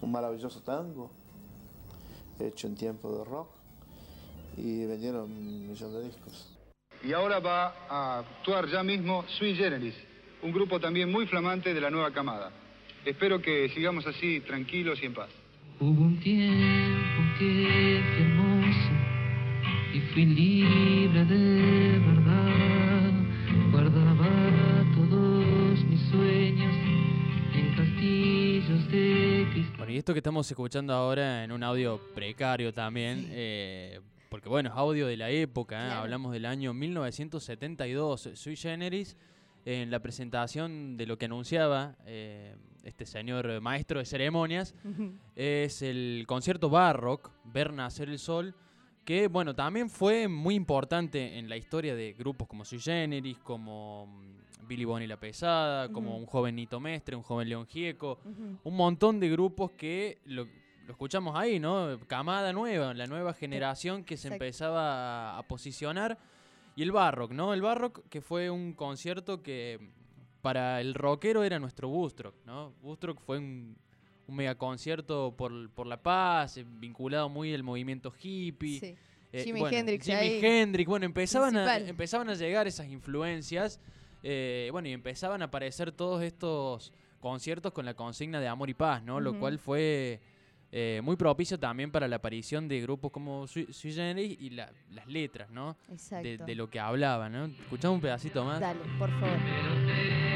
Un 0.00 0.10
maravilloso 0.10 0.60
tango, 0.60 1.10
hecho 2.38 2.66
en 2.66 2.74
tiempo 2.74 3.18
de 3.18 3.24
rock, 3.24 3.48
y 4.56 4.84
vendieron 4.86 5.30
un 5.30 5.68
millón 5.68 5.92
de 5.92 6.04
discos. 6.04 6.51
Y 7.04 7.12
ahora 7.12 7.40
va 7.40 7.74
a 7.88 8.18
actuar 8.20 8.68
ya 8.68 8.82
mismo 8.82 9.24
Sui 9.38 9.54
Generis, 9.56 9.94
un 10.42 10.52
grupo 10.52 10.78
también 10.78 11.10
muy 11.10 11.26
flamante 11.26 11.74
de 11.74 11.80
la 11.80 11.90
nueva 11.90 12.12
camada. 12.12 12.52
Espero 13.04 13.42
que 13.42 13.68
sigamos 13.70 14.06
así 14.06 14.40
tranquilos 14.40 15.02
y 15.02 15.06
en 15.06 15.14
paz. 15.14 15.28
Hubo 15.80 16.04
un 16.04 16.20
tiempo 16.20 17.22
que 17.38 18.00
fui 18.14 18.22
hermoso 18.22 18.90
y 19.94 20.00
fui 20.12 20.26
libre 20.26 21.24
de 21.24 21.98
verdad. 21.98 23.12
Guardaba 23.72 24.84
todos 24.94 25.84
mis 25.84 26.00
sueños 26.08 26.74
en 27.52 27.74
castillos 27.74 28.88
de 28.92 29.48
cristal. 29.52 29.76
Bueno, 29.78 29.92
y 29.92 29.96
esto 29.96 30.12
que 30.12 30.20
estamos 30.20 30.48
escuchando 30.48 30.94
ahora 30.94 31.42
en 31.42 31.50
un 31.50 31.64
audio 31.64 32.00
precario 32.14 32.72
también, 32.72 33.26
eh, 33.30 33.98
porque 34.32 34.48
bueno, 34.48 34.70
es 34.70 34.76
audio 34.76 35.08
de 35.08 35.18
la 35.18 35.28
época, 35.28 35.76
¿eh? 35.76 35.88
Claro. 35.88 36.00
hablamos 36.00 36.32
del 36.32 36.46
año 36.46 36.72
1972, 36.72 38.30
Sui 38.32 38.56
Generis, 38.56 39.18
en 39.66 39.90
la 39.90 40.00
presentación 40.00 40.96
de 40.96 41.04
lo 41.04 41.18
que 41.18 41.26
anunciaba 41.26 41.96
eh, 42.06 42.56
este 42.82 43.04
señor 43.04 43.60
maestro 43.60 43.98
de 43.98 44.06
ceremonias, 44.06 44.74
es 45.36 45.82
el 45.82 46.24
concierto 46.26 46.70
Barrock, 46.70 47.30
Ver 47.44 47.74
Nacer 47.74 48.08
el 48.08 48.18
Sol, 48.18 48.54
que 49.04 49.28
bueno, 49.28 49.54
también 49.54 49.90
fue 49.90 50.28
muy 50.28 50.54
importante 50.54 51.38
en 51.38 51.50
la 51.50 51.58
historia 51.58 51.94
de 51.94 52.14
grupos 52.14 52.48
como 52.48 52.64
Sui 52.64 52.78
Generis, 52.78 53.36
como 53.36 54.06
mm, 54.06 54.66
Billy 54.66 54.86
Bonnie 54.86 55.08
la 55.08 55.20
Pesada, 55.20 55.90
como 55.90 56.16
un 56.16 56.24
joven 56.24 56.56
Nito 56.56 56.80
Mestre, 56.80 57.16
un 57.16 57.22
joven 57.22 57.50
León 57.50 57.66
Gieco, 57.66 58.18
un 58.64 58.76
montón 58.76 59.20
de 59.20 59.28
grupos 59.28 59.72
que 59.72 60.22
lo, 60.24 60.46
lo 60.92 60.94
escuchamos 60.94 61.34
ahí, 61.36 61.58
¿no? 61.58 61.98
Camada 62.06 62.52
nueva, 62.52 62.92
la 62.92 63.06
nueva 63.06 63.32
generación 63.32 64.04
que 64.04 64.18
se 64.18 64.28
Exacto. 64.28 64.44
empezaba 64.44 65.38
a, 65.38 65.42
posicionar. 65.44 66.18
Y 66.76 66.82
el 66.82 66.92
Barrock, 66.92 67.32
¿no? 67.32 67.54
El 67.54 67.62
Barrock 67.62 68.06
que 68.10 68.20
fue 68.20 68.50
un 68.50 68.74
concierto 68.74 69.42
que 69.42 69.80
para 70.42 70.82
el 70.82 70.92
rockero 70.92 71.44
era 71.44 71.58
nuestro 71.58 71.88
Woodstock, 71.88 72.34
¿no? 72.44 72.74
Woodstock 72.82 73.18
fue 73.20 73.38
un, 73.38 73.74
un 74.26 74.36
megaconcierto 74.36 75.34
por, 75.34 75.70
por 75.70 75.86
la 75.86 76.02
paz, 76.02 76.58
eh, 76.58 76.66
vinculado 76.68 77.30
muy 77.30 77.54
al 77.54 77.62
movimiento 77.62 78.12
hippie. 78.22 78.80
Sí. 78.80 78.94
Eh, 79.32 79.44
Jimi 79.44 79.60
bueno, 79.60 79.74
Hendrix 79.74 80.04
Jimi 80.04 80.44
Hendrix, 80.44 80.86
bueno, 80.86 81.06
empezaban 81.06 81.56
a, 81.56 81.78
empezaban 81.78 82.28
a 82.28 82.34
llegar 82.34 82.66
esas 82.66 82.88
influencias, 82.88 83.80
eh, 84.22 84.68
bueno, 84.72 84.88
y 84.88 84.92
empezaban 84.92 85.40
a 85.40 85.46
aparecer 85.46 85.90
todos 85.90 86.22
estos 86.22 86.92
conciertos 87.18 87.72
con 87.72 87.86
la 87.86 87.94
consigna 87.94 88.40
de 88.40 88.48
amor 88.48 88.68
y 88.68 88.74
paz, 88.74 89.02
¿no? 89.02 89.20
Lo 89.20 89.38
cual 89.38 89.58
fue 89.58 90.20
eh, 90.72 91.00
muy 91.04 91.16
propicio 91.16 91.58
también 91.60 91.90
para 91.92 92.08
la 92.08 92.16
aparición 92.16 92.66
de 92.66 92.80
grupos 92.80 93.12
como 93.12 93.46
Sui, 93.46 93.68
Sui 93.72 93.92
Generis 93.92 94.36
y 94.40 94.50
la- 94.50 94.72
las 94.90 95.06
letras, 95.06 95.50
¿no? 95.50 95.76
De, 95.86 95.92
Exacto. 95.94 96.44
de 96.46 96.54
lo 96.54 96.70
que 96.70 96.80
hablaban, 96.80 97.30
¿no? 97.32 97.44
Escuchamos 97.44 97.96
un 97.96 98.00
pedacito 98.00 98.42
más. 98.44 98.58
Dale, 98.60 98.80
por 98.98 99.10
favor. 99.20 100.31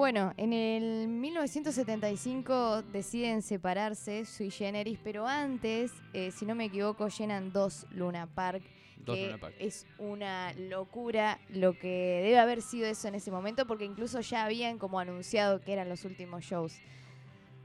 Bueno, 0.00 0.32
en 0.38 0.54
el 0.54 1.08
1975 1.08 2.84
deciden 2.84 3.42
separarse 3.42 4.24
Sui 4.24 4.50
Generis, 4.50 4.98
pero 5.04 5.26
antes, 5.26 5.92
eh, 6.14 6.30
si 6.30 6.46
no 6.46 6.54
me 6.54 6.64
equivoco, 6.64 7.08
llenan 7.08 7.52
dos 7.52 7.86
Luna 7.90 8.26
Park. 8.26 8.62
Dos 8.96 9.14
que 9.14 9.26
Luna 9.26 9.36
Park. 9.36 9.56
Es 9.58 9.86
una 9.98 10.54
locura 10.54 11.38
lo 11.50 11.74
que 11.74 12.22
debe 12.24 12.38
haber 12.38 12.62
sido 12.62 12.86
eso 12.88 13.08
en 13.08 13.16
ese 13.16 13.30
momento, 13.30 13.66
porque 13.66 13.84
incluso 13.84 14.22
ya 14.22 14.46
habían 14.46 14.78
como 14.78 14.98
anunciado 14.98 15.60
que 15.60 15.74
eran 15.74 15.90
los 15.90 16.06
últimos 16.06 16.44
shows. 16.44 16.78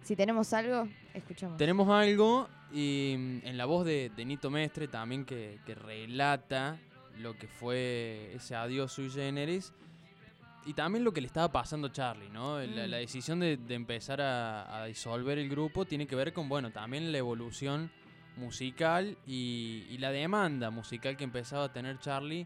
Si 0.01 0.17
tenemos 0.17 0.51
algo, 0.51 0.89
escuchamos. 1.13 1.57
Tenemos 1.57 1.87
algo 1.87 2.49
y 2.69 3.15
mm, 3.17 3.47
en 3.47 3.57
la 3.57 3.63
voz 3.63 3.85
de, 3.85 4.11
de 4.13 4.25
Nito 4.25 4.51
Mestre 4.51 4.89
también 4.89 5.23
que, 5.23 5.59
que 5.65 5.73
relata 5.73 6.81
lo 7.17 7.37
que 7.37 7.47
fue 7.47 8.33
ese 8.35 8.55
adiós 8.55 8.91
sui 8.91 9.09
generis 9.09 9.71
y 10.65 10.73
también 10.73 11.03
lo 11.03 11.11
que 11.13 11.21
le 11.21 11.27
estaba 11.27 11.51
pasando 11.51 11.87
a 11.87 11.91
Charlie, 11.91 12.29
¿no? 12.29 12.59
La, 12.59 12.85
Mm. 12.87 12.89
la 12.89 12.97
decisión 12.97 13.39
de, 13.39 13.57
de 13.57 13.75
empezar 13.75 14.19
a, 14.21 14.81
a 14.83 14.85
disolver 14.85 15.37
el 15.37 15.49
grupo 15.49 15.85
tiene 15.85 16.07
que 16.07 16.15
ver 16.15 16.33
con, 16.33 16.49
bueno, 16.49 16.71
también 16.71 17.11
la 17.11 17.17
evolución 17.19 17.91
musical 18.37 19.17
y, 19.25 19.85
y 19.89 19.97
la 19.99 20.11
demanda 20.11 20.69
musical 20.69 21.15
que 21.17 21.23
empezaba 21.23 21.65
a 21.65 21.71
tener 21.73 21.99
Charlie 21.99 22.45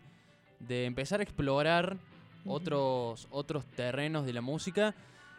de 0.60 0.86
empezar 0.86 1.20
a 1.20 1.24
explorar 1.24 1.98
otros, 2.46 3.28
otros 3.32 3.66
terrenos 3.66 4.26
de 4.26 4.34
la 4.34 4.42
música. 4.42 4.94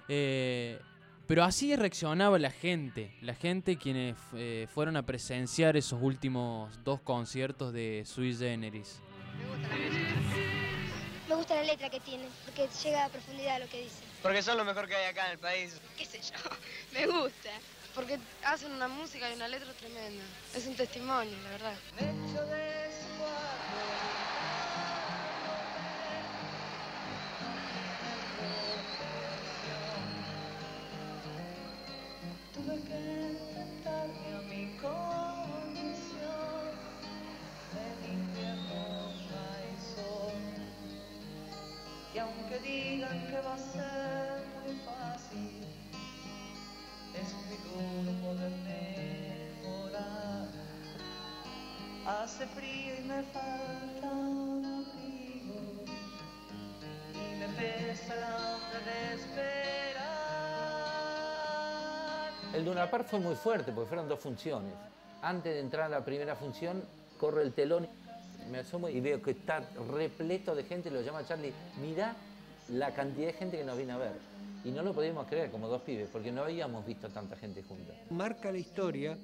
eh, 0.09 0.79
pero 1.27 1.45
así 1.45 1.77
reaccionaba 1.77 2.41
la 2.41 2.51
gente, 2.51 3.15
la 3.23 3.35
gente 3.35 3.77
quienes 3.77 4.17
eh, 4.35 4.67
fueron 4.69 4.97
a 4.97 5.07
presenciar 5.07 5.77
esos 5.77 6.01
últimos 6.03 6.83
dos 6.83 7.01
conciertos 7.03 7.73
de 7.73 8.03
Sui 8.05 8.35
Generis. 8.35 9.01
Me 9.39 9.47
gusta 9.49 9.69
la 9.69 10.20
letra 11.65 11.91
que 11.91 12.01
tiene, 12.01 12.29
porque 12.45 12.69
llega 12.83 13.05
a 13.05 13.09
profundidad 13.09 13.57
a 13.57 13.59
lo 13.61 13.69
que 13.69 13.83
dice. 13.83 14.03
Porque 14.23 14.43
son 14.43 14.57
lo 14.57 14.65
mejor 14.65 14.89
que 14.89 14.97
hay 14.97 15.07
acá 15.07 15.27
en 15.27 15.33
el 15.33 15.39
país. 15.39 15.77
¿Qué 15.97 16.05
sé 16.05 16.21
yo? 16.21 16.51
Me 16.93 17.07
gusta. 17.07 17.51
Porque 17.95 18.19
hacen 18.45 18.73
una 18.73 18.89
música 18.89 19.31
y 19.31 19.35
una 19.35 19.49
letra 19.49 19.73
tremenda. 19.75 20.25
Es 20.55 20.67
un 20.67 20.77
testimonio, 20.77 21.37
la 21.45 21.51
verdad. 21.51 21.75
Tuve 32.55 32.83
que 32.83 33.27
enfrentarme 33.31 34.30
aunque 42.21 42.59
digan 42.61 43.27
que 43.27 43.41
va 43.41 43.55
a 43.55 43.59
ser 43.59 44.45
muy 44.63 44.75
fácil, 44.85 45.65
es 47.15 47.33
duro 47.65 48.13
poder 48.23 48.53
mejorar. 49.63 50.49
Hace 52.07 52.47
frío 52.47 52.95
y 52.99 53.03
me 53.03 53.23
falta 53.23 54.11
un 54.11 54.65
abrigo 54.65 55.85
y 57.15 57.17
me 57.39 57.49
pesa 57.49 58.15
el 58.15 58.25
hambre 58.25 58.81
de 58.85 59.15
esperar. 59.15 59.51
El 62.55 62.65
Luna 62.65 62.91
Park 62.91 63.07
fue 63.09 63.21
muy 63.21 63.37
fuerte 63.37 63.73
porque 63.73 63.89
fueron 63.89 64.09
dos 64.09 64.21
funciones. 64.21 64.75
Antes 65.23 65.55
de 65.55 65.61
entrar 65.61 65.87
a 65.87 65.89
la 65.89 66.05
primera 66.05 66.35
función, 66.35 66.83
corre 67.19 67.43
el 67.43 67.53
telón, 67.53 67.87
me 68.51 68.59
asomo 68.59 68.89
y 68.89 69.01
veo 69.01 69.23
que 69.23 69.33
está 69.33 69.63
repleto 69.93 70.55
de 70.55 70.65
gente, 70.65 70.91
lo 70.91 71.01
llama 71.01 71.27
Charlie, 71.27 71.53
mira 71.81 72.15
la 72.69 72.93
cantidad 72.95 73.29
de 73.29 73.33
gente 73.33 73.59
que 73.59 73.65
nos 73.65 73.77
viene 73.77 73.93
a 73.93 73.99
ver. 73.99 74.13
Y 74.65 74.71
no 74.71 74.83
lo 74.83 74.93
podíamos 74.93 75.27
creer 75.27 75.51
como 75.51 75.69
dos 75.69 75.83
pibes, 75.83 76.09
porque 76.13 76.31
no 76.31 76.43
habíamos 76.43 76.85
visto 76.85 77.09
tanta 77.09 77.37
gente 77.37 77.63
junta. 77.63 77.95
Marca 78.11 78.53
la 78.53 78.59
historia 78.59 79.17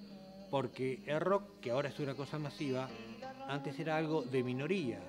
porque 0.51 1.03
el 1.07 1.21
rock, 1.21 1.61
que 1.61 1.71
ahora 1.71 1.89
es 1.89 1.99
una 1.99 2.15
cosa 2.15 2.39
masiva, 2.39 2.89
antes 3.49 3.79
era 3.79 3.97
algo 3.97 4.23
de 4.23 4.43
minorías. 4.43 5.03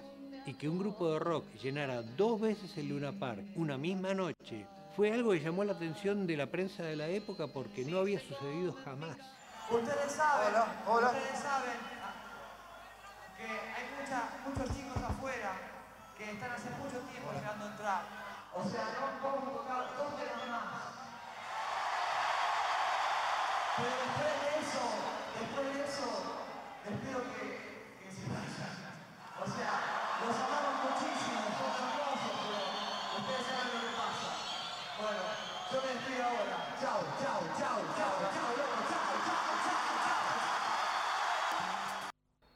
Y 0.46 0.54
que 0.54 0.70
un 0.70 0.80
grupo 0.80 1.12
de 1.12 1.20
rock 1.20 1.46
llenara 1.62 2.02
dos 2.02 2.40
veces 2.40 2.78
el 2.78 2.88
Luna 2.88 3.12
Park 3.12 3.44
una 3.56 3.78
misma 3.78 4.14
noche 4.14 4.66
fue 4.96 5.12
algo 5.12 5.32
que 5.32 5.42
llamó 5.42 5.64
la 5.64 5.74
atención 5.74 6.26
de 6.26 6.38
la 6.38 6.48
prensa 6.48 6.84
de 6.84 6.96
la 6.96 7.08
época 7.08 7.48
porque 7.48 7.84
no 7.84 8.00
había 8.00 8.20
sucedido 8.20 8.74
jamás. 8.86 9.18
Ustedes 9.70 10.12
saben, 10.14 10.54
ustedes 10.88 11.40
saben 11.40 11.97
que 13.38 13.46
hay 13.46 13.86
mucha- 13.98 14.30
muchos 14.46 14.76
chicos 14.76 14.98
afuera 15.04 15.52
que 16.18 16.32
están 16.32 16.52
hace 16.52 16.70
mucho 16.82 17.00
tiempo 17.06 17.32
esperando 17.32 17.68
entrar. 17.68 18.02
O 18.54 18.64
sea, 18.68 18.84
no 18.98 19.22
vamos 19.22 19.48
a 19.48 19.52
tocar 19.54 19.82
dos 19.98 20.10
temas 20.18 20.48
más. 20.50 20.66
Pero 23.78 23.94
después 23.94 24.34
de 24.42 24.50
eso, 24.58 24.84
después 25.38 25.66
de 25.70 25.86
eso, 25.86 26.08
les 26.90 26.96
pido 27.02 27.20
que, 27.30 27.46
que 28.02 28.10
se 28.10 28.26
vayan. 28.34 28.74
O 29.38 29.46
sea, 29.46 29.72
los 30.26 30.34
amamos 30.36 30.57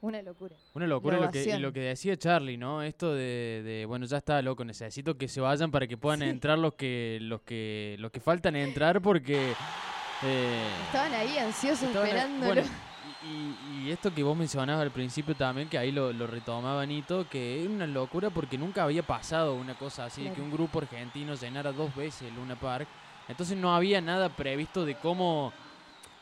Una 0.02 0.22
locura. 0.22 0.56
Una 0.74 0.88
locura 0.88 1.20
lo 1.20 1.30
que, 1.32 1.44
y 1.44 1.60
lo 1.60 1.72
que 1.72 1.80
decía 1.82 2.18
Charlie, 2.18 2.58
¿no? 2.58 2.82
Esto 2.82 3.14
de, 3.14 3.62
de, 3.64 3.86
bueno, 3.86 4.06
ya 4.08 4.18
está 4.18 4.42
loco, 4.42 4.66
necesito 4.66 5.16
que 5.18 5.28
se 5.28 5.40
vayan 5.42 5.70
para 5.70 5.86
que 5.86 5.96
puedan 5.96 6.22
Sí. 6.22 6.26
entrar 6.26 6.58
los 6.58 6.74
que, 6.74 7.20
los 7.22 7.42
que, 7.42 7.96
los 8.00 8.12
que 8.12 8.20
faltan 8.20 8.56
entrar 8.56 9.00
porque 9.02 9.54
eh, 10.24 10.68
Estaban 10.88 11.14
ahí 11.14 11.38
ansiosos 11.38 11.84
estaban 11.84 12.08
esperándolo. 12.08 12.54
bueno, 12.62 12.62
y, 13.24 13.88
y 13.88 13.92
esto 13.92 14.12
que 14.14 14.24
vos 14.24 14.36
mencionabas 14.36 14.82
al 14.82 14.90
principio 14.92 15.36
también, 15.36 15.70
que 15.70 15.78
ahí 15.78 15.92
lo, 15.92 16.12
lo 16.12 16.26
retomaba 16.26 16.84
Nito, 16.86 17.28
que 17.30 17.62
es 17.62 17.68
una 17.70 17.86
locura 17.86 18.32
porque 18.32 18.58
nunca 18.58 18.84
había 18.84 19.04
pasado 19.04 19.54
una 19.54 19.76
cosa 19.76 20.06
así, 20.06 20.24
de 20.24 20.30
que 20.30 20.36
Claro. 20.36 20.46
un 20.46 20.52
grupo 20.52 20.80
argentino 20.80 21.36
llenara 21.36 21.72
dos 21.72 21.96
veces 21.96 22.24
el 22.28 22.36
Luna 22.36 22.56
Park. 22.56 22.88
Entonces 23.28 23.56
no 23.56 23.76
había 23.76 24.02
nada 24.02 24.30
previsto 24.30 24.84
de 24.84 24.96
cómo, 24.96 25.54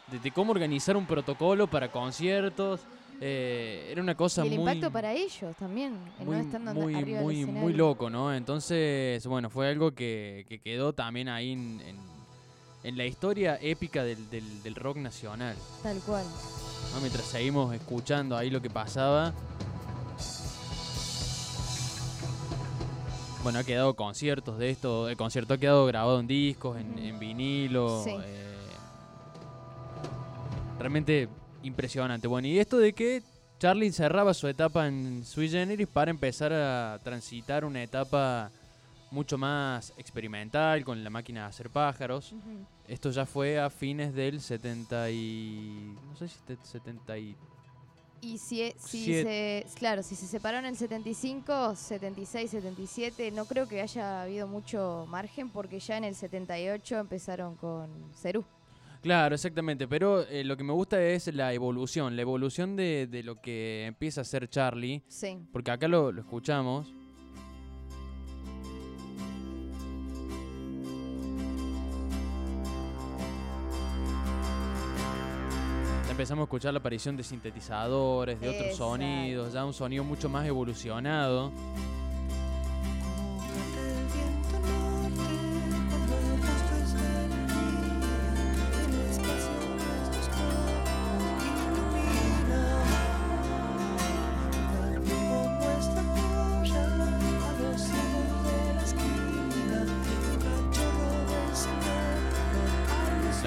de, 0.07 0.19
de 0.19 0.31
cómo 0.31 0.51
organizar 0.51 0.97
un 0.97 1.05
protocolo 1.05 1.67
para 1.67 1.87
conciertos. 1.89 2.81
Eh, 3.21 3.87
era 3.91 4.01
una 4.01 4.15
cosa 4.15 4.43
y 4.45 4.47
el 4.49 4.59
muy 4.59 4.71
impacto 4.73 4.91
para 4.91 5.13
ellos 5.13 5.55
también, 5.57 5.97
el 6.19 6.25
muy, 6.25 6.35
no 6.37 6.41
estando 6.41 6.73
muy, 6.73 6.95
arriba 6.95 7.21
muy, 7.21 7.35
del 7.43 7.47
muy 7.47 7.73
loco, 7.73 8.09
¿no? 8.09 8.33
Entonces, 8.33 9.25
bueno, 9.27 9.49
fue 9.49 9.67
algo 9.69 9.91
que, 9.91 10.45
que 10.47 10.59
quedó 10.59 10.93
también 10.93 11.27
ahí 11.29 11.51
en, 11.51 11.81
en- 11.81 12.09
en 12.81 12.97
la 12.97 13.05
historia 13.05 13.57
épica 13.61 14.03
del, 14.05 14.29
del- 14.29 14.63
del 14.63 14.75
rock 14.75 14.97
nacional. 14.97 15.55
Tal 15.83 15.99
cual. 15.99 16.23
¿no? 16.95 17.01
Mientras 17.01 17.25
seguimos 17.25 17.75
escuchando 17.75 18.37
ahí 18.37 18.49
lo 18.49 18.61
que 18.61 18.69
pasaba. 18.69 19.33
Bueno, 23.43 23.59
ha 23.59 23.63
quedado 23.63 23.93
conciertos 23.95 24.57
de 24.57 24.69
esto. 24.69 25.09
El 25.09 25.17
concierto 25.17 25.53
ha 25.53 25.57
quedado 25.57 25.85
grabado 25.85 26.19
en 26.19 26.27
discos, 26.27 26.77
en, 26.79 26.97
en 26.99 27.19
vinilo. 27.19 28.03
Sí. 28.03 28.11
eh, 28.23 28.55
realmente 30.77 31.27
impresionante. 31.63 32.27
Bueno, 32.27 32.47
y 32.47 32.59
esto 32.59 32.77
de 32.77 32.93
que 32.93 33.21
Charlie 33.59 33.91
cerraba 33.91 34.33
su 34.33 34.47
etapa 34.47 34.87
en 34.87 35.25
Sui 35.25 35.49
Generis 35.49 35.87
para 35.87 36.11
empezar 36.11 36.53
a 36.53 36.99
transitar 37.03 37.65
una 37.65 37.83
etapa 37.83 38.51
mucho 39.11 39.37
más 39.37 39.91
experimental 39.97 40.85
con 40.85 41.03
la 41.03 41.09
máquina 41.09 41.41
de 41.41 41.47
hacer 41.47 41.69
pájaros. 41.69 42.33
Esto 42.87 43.09
ya 43.11 43.25
fue 43.25 43.59
a 43.59 43.69
fines 43.69 44.13
del 44.13 44.39
70 44.39 45.09
y... 45.11 45.95
no 46.09 46.15
sé 46.15 46.27
si 46.27 46.35
este- 46.35 46.57
70 46.63 47.17
y... 47.17 47.35
Y 48.21 48.37
si, 48.37 48.61
e- 48.63 48.75
si 48.77 49.05
se, 49.23 49.65
claro, 49.77 50.03
si 50.03 50.13
se 50.15 50.27
separaron 50.27 50.65
en 50.65 50.71
el 50.71 50.77
75, 50.77 51.75
76, 51.75 52.51
77, 52.51 53.31
no 53.31 53.45
creo 53.45 53.65
que 53.67 53.79
haya 53.81 54.23
habido 54.23 54.45
mucho 54.45 55.05
margen 55.07 55.49
porque 55.49 55.79
ya 55.79 55.95
en 55.97 56.03
el 56.03 56.15
78 56.15 56.97
empezaron 56.99 57.55
con 57.55 57.89
Cerú. 58.21 58.43
Claro, 59.01 59.35
exactamente, 59.35 59.87
pero 59.87 60.23
eh, 60.27 60.43
lo 60.43 60.57
que 60.57 60.63
me 60.63 60.73
gusta 60.73 61.01
es 61.01 61.33
la 61.33 61.53
evolución, 61.53 62.15
la 62.15 62.21
evolución 62.21 62.75
de, 62.75 63.07
de 63.07 63.23
lo 63.23 63.39
que 63.39 63.85
empieza 63.85 64.21
a 64.21 64.23
hacer 64.23 64.49
Charlie. 64.49 65.01
Sí. 65.07 65.37
Porque 65.53 65.71
acá 65.71 65.87
lo, 65.87 66.11
lo 66.11 66.19
escuchamos. 66.21 66.91
Empezamos 76.09 76.43
a 76.43 76.45
escuchar 76.45 76.73
la 76.73 76.79
aparición 76.79 77.15
de 77.15 77.23
sintetizadores, 77.23 78.41
de 78.41 78.49
otros 78.49 78.63
Exacto. 78.63 78.83
sonidos, 78.83 79.53
ya 79.53 79.63
un 79.63 79.73
sonido 79.73 80.03
mucho 80.03 80.27
más 80.27 80.45
evolucionado. 80.45 81.51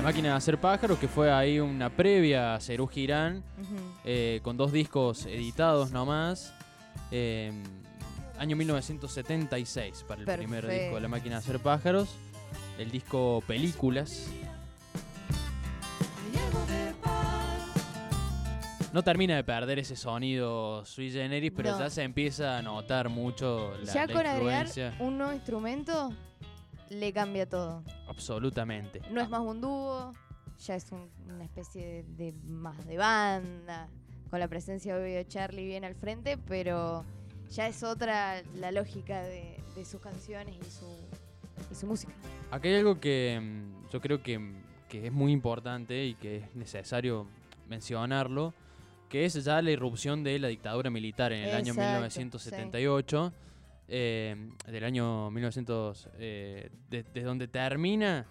La 0.02 0.08
máquina 0.08 0.30
de 0.30 0.34
hacer 0.34 0.58
pájaros, 0.58 0.98
que 0.98 1.06
fue 1.06 1.30
ahí 1.32 1.60
una 1.60 1.88
previa 1.88 2.56
a 2.56 2.60
Cerú 2.60 2.88
Girán, 2.88 3.44
eh, 4.04 4.40
con 4.42 4.56
dos 4.56 4.72
discos 4.72 5.26
editados 5.26 5.92
nomás. 5.92 6.52
eh, 7.14 7.52
año 8.38 8.56
1976 8.56 10.04
para 10.08 10.20
el 10.22 10.26
primer 10.26 10.66
disco 10.66 10.94
de. 10.96 11.00
La 11.00 11.08
máquina 11.08 11.36
de 11.36 11.38
hacer 11.40 11.60
pájaros. 11.60 12.16
El 12.78 12.90
disco 12.90 13.42
Películas. 13.46 14.26
No 18.92 19.02
termina 19.04 19.36
de 19.36 19.44
perder 19.44 19.78
ese 19.78 19.94
sonido 19.96 20.84
sui 20.84 21.10
generis, 21.12 21.52
pero 21.54 21.70
No. 21.72 21.78
ya 21.78 21.90
se 21.90 22.02
empieza 22.02 22.58
a 22.58 22.62
notar 22.62 23.08
mucho 23.08 23.72
la, 23.84 23.92
ya 23.92 24.06
la 24.06 24.12
con 24.12 24.26
agregar 24.26 24.66
influencia. 24.66 24.94
un 24.98 25.16
nuevo 25.18 25.32
instrumento 25.32 26.10
le 26.92 27.12
cambia 27.12 27.48
todo. 27.48 27.82
Absolutamente. 28.08 29.00
No 29.10 29.20
es 29.20 29.28
más 29.28 29.40
un 29.40 29.60
dúo, 29.60 30.12
ya 30.58 30.74
es 30.76 30.90
un- 30.92 31.10
una 31.28 31.44
especie 31.44 31.86
de, 31.86 32.02
de 32.30 32.32
más 32.44 32.86
de 32.86 32.96
banda, 32.96 33.88
con 34.30 34.40
la 34.40 34.48
presencia 34.48 34.94
obvio 34.96 35.14
de 35.16 35.26
Charlie 35.26 35.66
bien 35.66 35.84
al 35.84 35.94
frente, 35.94 36.38
pero 36.38 37.04
ya 37.50 37.66
es 37.68 37.82
otra 37.82 38.42
la 38.56 38.72
lógica 38.72 39.22
de, 39.22 39.62
de 39.74 39.84
sus 39.84 40.00
canciones 40.00 40.56
y 40.56 40.70
su, 40.70 40.86
y 41.70 41.74
su 41.74 41.86
música. 41.86 42.12
Acá 42.50 42.68
hay 42.68 42.76
algo 42.76 42.98
que 43.00 43.38
mm, 43.42 43.90
yo 43.90 44.00
creo 44.00 44.22
que, 44.22 44.38
mm, 44.38 44.62
que 44.88 45.06
es 45.06 45.12
muy 45.12 45.32
importante 45.32 46.04
y 46.04 46.14
que 46.14 46.36
es 46.38 46.54
necesario 46.54 47.26
mencionarlo, 47.68 48.54
que 49.08 49.24
es 49.26 49.34
ya 49.44 49.60
la 49.60 49.70
irrupción 49.70 50.22
de 50.24 50.38
la 50.38 50.48
dictadura 50.48 50.88
militar 50.88 51.32
en 51.32 51.40
el 51.44 51.54
año 51.54 51.72
Exacto, 51.72 51.80
1978, 51.82 53.32
eh, 53.88 54.36
del 54.66 54.84
año 54.84 55.30
1900, 55.30 56.08
eh, 56.18 56.70
de- 56.88 57.02
desde 57.02 57.22
donde 57.22 57.48
termina 57.48 58.26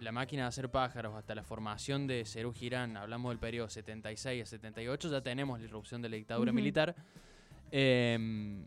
la 0.00 0.12
máquina 0.12 0.42
de 0.42 0.48
hacer 0.48 0.68
pájaros 0.70 1.14
hasta 1.14 1.34
la 1.34 1.42
formación 1.42 2.06
de 2.06 2.24
Cerú 2.26 2.52
Girán, 2.52 2.96
hablamos 2.96 3.30
del 3.30 3.38
periodo 3.38 3.68
76 3.68 4.42
a 4.42 4.46
78, 4.46 5.10
ya 5.10 5.20
tenemos 5.22 5.58
la 5.58 5.64
irrupción 5.64 6.02
de 6.02 6.08
la 6.10 6.16
dictadura 6.16 6.52
militar. 6.52 6.94
Eh, 7.70 8.64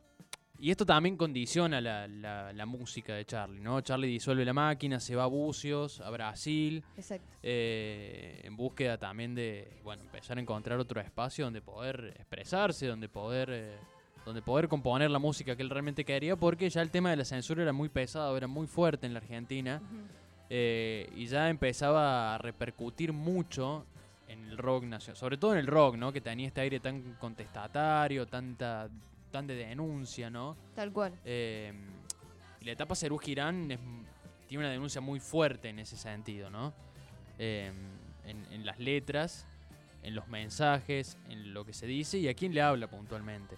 y 0.62 0.72
esto 0.72 0.86
también 0.86 1.16
condiciona 1.16 1.80
la, 1.80 2.06
la- 2.08 2.52
la 2.52 2.66
música 2.66 3.14
de 3.16 3.24
Charlie, 3.26 3.62
¿no? 3.62 3.80
Charlie 3.80 4.08
disuelve 4.08 4.44
la 4.44 4.52
máquina, 4.54 5.00
se 5.00 5.16
va 5.16 5.24
a 5.24 5.28
Bucios, 5.28 6.02
a 6.02 6.10
Brasil, 6.10 6.84
Exacto. 6.98 7.26
eh, 7.42 8.42
en 8.44 8.58
búsqueda 8.58 8.98
también 8.98 9.34
de, 9.36 9.80
bueno, 9.84 10.04
empezar 10.04 10.38
a 10.38 10.42
encontrar 10.42 10.78
otro 10.80 11.00
espacio 11.00 11.46
donde 11.46 11.62
poder 11.62 12.14
expresarse, 12.18 12.88
donde 12.88 13.08
poder, 13.08 13.50
eh, 13.54 13.78
donde 14.26 14.42
poder 14.42 14.68
componer 14.68 15.10
la 15.10 15.20
música 15.20 15.56
que 15.56 15.62
él 15.64 15.70
realmente 15.70 16.04
quería, 16.06 16.36
porque 16.36 16.70
ya 16.70 16.82
el 16.82 16.92
tema 16.92 17.10
de 17.10 17.18
la 17.18 17.26
censura 17.26 17.64
era 17.64 17.74
muy 17.74 17.90
pesado, 17.90 18.36
era 18.38 18.48
muy 18.48 18.68
fuerte 18.68 19.06
en 19.08 19.14
la 19.14 19.20
Argentina, 19.20 19.82
eh, 20.50 21.10
y 21.16 21.26
ya 21.28 21.50
empezaba 21.50 22.36
a 22.36 22.38
repercutir 22.38 23.14
mucho 23.14 23.86
en 24.28 24.46
el 24.46 24.58
rock 24.58 24.84
nacional, 24.84 25.18
sobre 25.18 25.38
todo 25.38 25.54
en 25.54 25.60
el 25.60 25.68
rock, 25.68 25.96
¿no? 25.96 26.12
Que 26.12 26.22
tenía 26.22 26.48
este 26.48 26.62
aire 26.62 26.80
tan 26.80 27.14
contestatario, 27.20 28.26
tanta, 28.28 28.88
tan 29.32 29.48
de 29.48 29.56
denuncia, 29.56 30.30
¿no? 30.30 30.56
Tal 30.76 30.92
cual. 30.92 31.14
Eh, 31.26 31.74
y 32.62 32.66
la 32.66 32.72
etapa 32.72 32.96
Cerú 32.96 33.18
Girán 33.18 33.72
es- 33.72 33.80
tiene 34.48 34.64
una 34.64 34.72
denuncia 34.72 35.02
muy 35.02 35.20
fuerte 35.20 35.70
en 35.70 35.80
ese 35.80 35.96
sentido, 35.98 36.50
¿no? 36.50 36.74
Eh, 37.40 37.72
en, 38.26 38.46
en 38.52 38.66
las 38.66 38.80
letras, 38.80 39.46
en 40.04 40.14
los 40.16 40.28
mensajes, 40.28 41.18
en 41.30 41.54
lo 41.54 41.66
que 41.66 41.74
se 41.74 41.86
dice 41.88 42.18
y 42.18 42.28
a 42.28 42.34
quién 42.34 42.54
le 42.54 42.62
habla 42.62 42.88
puntualmente. 42.88 43.56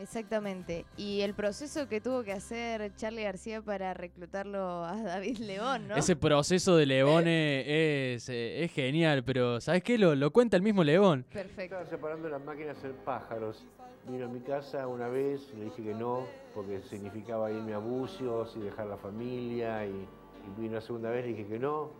Exactamente. 0.00 0.86
Y 0.96 1.20
el 1.20 1.34
proceso 1.34 1.88
que 1.88 2.00
tuvo 2.00 2.22
que 2.22 2.32
hacer 2.32 2.94
Charlie 2.96 3.24
García 3.24 3.60
para 3.60 3.92
reclutarlo 3.94 4.84
a 4.84 4.96
David 5.02 5.38
León, 5.38 5.88
¿no? 5.88 5.96
Ese 5.96 6.16
proceso 6.16 6.76
de 6.76 6.86
Leone 6.86 8.14
es, 8.14 8.28
eh, 8.28 8.64
es 8.64 8.72
genial, 8.72 9.22
pero 9.24 9.60
¿sabes 9.60 9.82
qué? 9.82 9.98
Lo, 9.98 10.14
lo 10.14 10.30
cuenta 10.30 10.56
el 10.56 10.62
mismo 10.62 10.82
León. 10.82 11.24
Perfecto. 11.32 11.76
Estaba 11.76 11.86
separando 11.86 12.28
las 12.28 12.42
máquinas 12.42 12.74
de 12.74 12.88
hacer 12.88 12.92
pájaros. 13.04 13.64
Vino 14.08 14.24
a 14.24 14.28
mi 14.28 14.40
casa 14.40 14.86
una 14.86 15.08
vez, 15.08 15.52
le 15.54 15.66
dije 15.66 15.82
que 15.82 15.94
no, 15.94 16.26
porque 16.54 16.80
significaba 16.82 17.50
irme 17.50 17.74
a 17.74 17.78
bucios 17.78 18.56
y 18.56 18.60
dejar 18.60 18.86
la 18.86 18.96
familia. 18.96 19.84
Y, 19.86 19.90
y 19.90 20.60
vino 20.60 20.74
la 20.76 20.80
segunda 20.80 21.10
vez, 21.10 21.26
le 21.26 21.32
dije 21.32 21.46
que 21.46 21.58
no. 21.58 21.90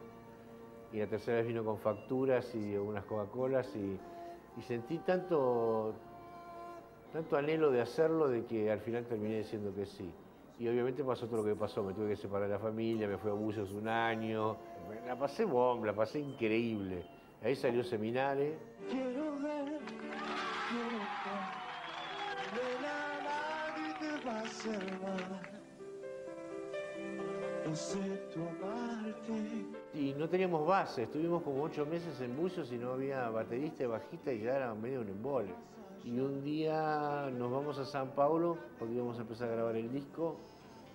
Y 0.93 0.99
la 0.99 1.07
tercera 1.07 1.37
vez 1.37 1.47
vino 1.47 1.65
con 1.65 1.79
facturas 1.79 2.53
y 2.55 2.77
unas 2.77 3.05
Coca-Colas. 3.05 3.69
Y, 3.77 3.99
y 4.59 4.63
sentí 4.63 4.99
tanto, 4.99 5.95
tanto 7.13 7.37
anhelo 7.37 7.71
de 7.71 7.81
hacerlo 7.81 8.29
de 8.29 8.45
que 8.45 8.71
al 8.71 8.81
final 8.81 9.05
terminé 9.05 9.39
diciendo 9.39 9.73
que 9.75 9.87
sí. 9.87 10.13
Y 10.59 10.69
obviamente 10.69 11.03
pasó 11.03 11.27
todo 11.27 11.39
lo 11.39 11.45
que 11.45 11.57
pasó, 11.57 11.83
me 11.83 11.95
tuve 11.95 12.11
que 12.11 12.17
separar 12.17 12.49
de 12.49 12.55
la 12.55 12.61
familia, 12.61 13.09
me 13.09 13.17
fui 13.17 13.31
a 13.31 13.35
bucios 13.35 13.73
un 13.73 13.89
año. 13.89 14.57
La 15.07 15.19
pasé 15.19 15.45
bomba, 15.45 15.87
la 15.87 15.95
pasé 15.95 16.21
increíble. 16.21 17.05
Ahí 17.43 17.57
salió 17.57 17.83
Seminare. 17.83 18.59
Quiero 18.91 19.33
ver, 19.41 19.79
quiero 20.69 20.99
ver, 24.03 24.27
va 24.27 24.33
a 24.33 24.43
hacer 24.43 24.79
mal. 25.01 25.61
Y 29.95 30.13
no 30.15 30.29
teníamos 30.29 30.67
base, 30.67 31.05
estuvimos 31.05 31.43
como 31.43 31.63
ocho 31.63 31.87
meses 31.87 32.21
en 32.21 32.37
bucios 32.37 32.73
y 32.73 32.79
no 32.79 32.93
había 32.93 33.29
baterista 33.31 33.85
y 33.85 33.87
bajista 33.87 34.33
y 34.33 34.41
ya 34.41 34.57
era 34.57 34.75
medio 34.75 35.01
un 35.03 35.09
embole. 35.09 35.55
Y 36.05 36.19
un 36.19 36.43
día 36.43 37.31
nos 37.37 37.51
vamos 37.51 37.79
a 37.79 37.85
San 37.85 38.15
Paulo 38.15 38.57
porque 38.79 38.95
íbamos 38.95 39.19
a 39.19 39.23
empezar 39.23 39.51
a 39.51 39.53
grabar 39.53 39.77
el 39.77 39.93
disco. 39.93 40.39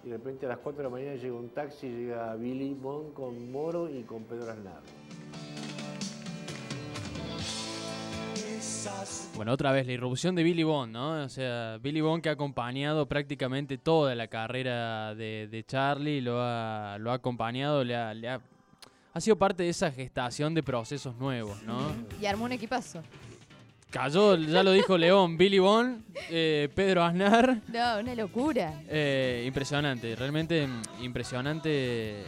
Y 0.04 0.10
de 0.10 0.18
repente 0.18 0.46
a 0.46 0.50
las 0.50 0.60
4 0.60 0.78
de 0.78 0.84
la 0.84 0.89
mañana 0.89 1.15
llega 1.15 1.36
un 1.36 1.50
taxi, 1.50 1.88
llega 1.88 2.36
Billy 2.36 2.74
Bond 2.74 3.13
con 3.13 3.52
Moro 3.52 3.89
y 3.89 4.04
con 4.04 4.24
Pedro 4.24 4.52
Aznar. 4.52 4.82
Bueno, 9.36 9.52
otra 9.52 9.72
vez 9.72 9.86
la 9.86 9.94
irrupción 9.94 10.36
de 10.36 10.44
Billy 10.44 10.63
Bond, 10.63 10.94
¿no? 10.94 11.24
O 11.24 11.30
sea, 11.30 11.78
Billy 11.82 12.02
Bond 12.02 12.24
que 12.24 12.30
ha 12.30 12.34
acompañado 12.34 13.08
prácticamente 13.08 13.78
toda 13.78 14.15
la 14.15 14.28
carrera 14.28 15.13
de, 15.15 15.48
de 15.50 15.63
Charlie, 15.63 16.22
lo 16.22 16.39
ha, 16.39 16.98
lo 17.00 17.12
ha 17.12 17.15
acompañado, 17.15 17.84
le 17.84 17.96
ha, 17.96 18.13
le 18.13 18.30
ha, 18.30 18.41
ha 19.13 19.22
sido 19.22 19.38
parte 19.38 19.63
de 19.63 19.70
esa 19.70 19.91
gestación 19.91 20.54
de 20.54 20.63
procesos 20.63 21.15
nuevos, 21.15 21.62
¿no? 21.63 21.80
Y 22.22 22.26
armó 22.26 22.46
un 22.46 22.52
equipazo. 22.54 23.02
Cayó, 24.00 24.36
ya 24.36 24.62
lo 24.62 24.74
dijo 24.74 24.98
León, 24.98 25.38
Billy 25.38 25.58
Bond, 25.58 26.04
eh, 26.30 26.68
Pedro 26.76 27.02
Aznar. 27.02 27.62
No, 27.70 28.00
una 28.02 28.14
locura. 28.14 28.82
Eh, 28.90 29.46
impresionante, 29.48 30.14
realmente 30.18 30.68
impresionante. 31.02 32.22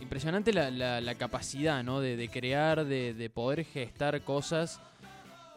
Impresionante 0.00 0.50
la, 0.54 0.70
la- 0.70 1.02
la 1.02 1.14
capacidad, 1.16 1.84
¿no? 1.84 2.00
De, 2.00 2.16
de 2.16 2.28
crear, 2.30 2.86
de, 2.86 3.12
de 3.12 3.28
poder 3.28 3.64
gestar 3.66 4.18
cosas 4.22 4.80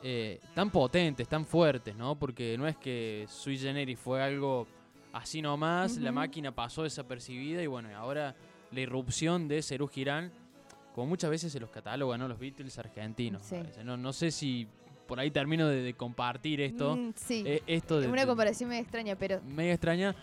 eh, 0.04 0.42
tan 0.54 0.70
potentes, 0.70 1.30
tan 1.30 1.46
fuertes, 1.46 1.96
¿no? 1.96 2.16
Porque 2.20 2.58
no 2.58 2.68
es 2.68 2.76
que 2.76 3.26
Sui 3.30 3.58
Generis 3.58 3.98
fue 3.98 4.22
algo 4.22 4.68
así 5.14 5.42
nomás, 5.42 5.96
la 5.96 6.10
Ujú. 6.10 6.16
máquina 6.16 6.52
pasó 6.52 6.84
desapercibida 6.84 7.64
y 7.64 7.68
bueno, 7.68 7.88
ahora 7.96 8.36
la 8.72 8.80
irrupción 8.82 9.48
de 9.48 9.62
Serú 9.62 9.88
Girán, 9.88 10.30
como 10.94 11.08
muchas 11.08 11.30
veces 11.30 11.54
se 11.54 11.60
los 11.62 11.70
catalogan, 11.70 12.20
¿no? 12.20 12.28
Los 12.28 12.38
Beatles 12.38 12.78
argentinos. 12.80 13.44
Sí. 13.46 13.62
No, 13.86 13.96
no 13.96 14.12
sé 14.12 14.30
si 14.32 14.68
por 15.08 15.20
ahí 15.20 15.32
termino 15.32 15.68
de, 15.68 15.82
de 15.82 15.94
compartir 15.94 16.62
esto. 16.62 16.96
Mm, 16.96 17.14
sí. 17.16 17.44
eh, 17.46 17.64
esto 17.66 18.00
de, 18.00 18.08
una 18.08 18.22
de- 18.22 18.28
comparación 18.28 18.70
medio 18.70 18.82
extraña, 18.84 19.16
pero 19.16 19.42
medio 19.42 19.72
extraña. 19.74 20.16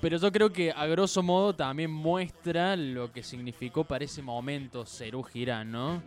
Pero 0.00 0.18
yo 0.18 0.30
creo 0.32 0.52
que 0.52 0.70
a 0.70 0.86
grosso 0.86 1.22
modo 1.22 1.54
también 1.54 1.90
muestra 1.90 2.76
lo 2.76 3.10
que 3.10 3.22
significó 3.22 3.84
para 3.84 4.04
ese 4.04 4.20
momento 4.22 4.84
Serú 4.84 5.22
Girán, 5.22 5.70
¿no? 5.70 5.94
No 5.94 6.02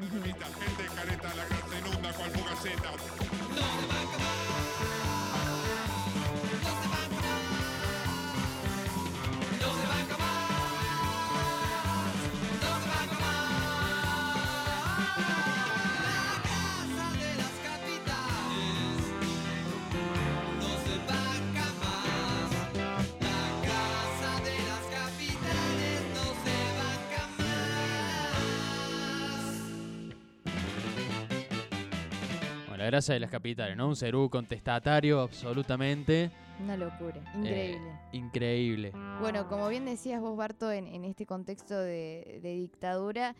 gracia 32.87 33.13
de 33.13 33.19
las 33.19 33.29
capitales, 33.29 33.77
¿no? 33.77 33.87
Un 33.87 33.95
Serú 33.95 34.29
contestatario 34.29 35.21
absolutamente. 35.21 36.31
una 36.63 36.75
locura. 36.77 37.17
eh, 37.43 37.77
Increíble. 37.77 37.91
increíble. 38.13 38.91
Bueno, 39.21 39.47
como 39.47 39.67
bien 39.69 39.85
decías 39.85 40.19
vos, 40.21 40.35
Barto, 40.35 40.71
en, 40.71 40.87
en 40.87 41.05
este 41.05 41.25
contexto 41.25 41.79
de, 41.79 42.39
de 42.41 42.55
dictadura, 42.55 43.35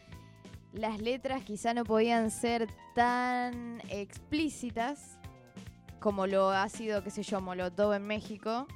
las 0.73 0.99
letras 1.01 1.43
quizá 1.43 1.73
no 1.73 1.83
podían 1.83 2.29
ser 2.29 2.67
tan 2.93 3.81
explícitas 3.89 5.17
como 5.99 6.27
lo 6.27 6.51
ha 6.51 6.69
sido, 6.69 7.03
qué 7.03 7.09
sé 7.09 7.23
yo, 7.23 7.41
Molotov 7.41 7.93
en 7.93 8.05
México, 8.05 8.67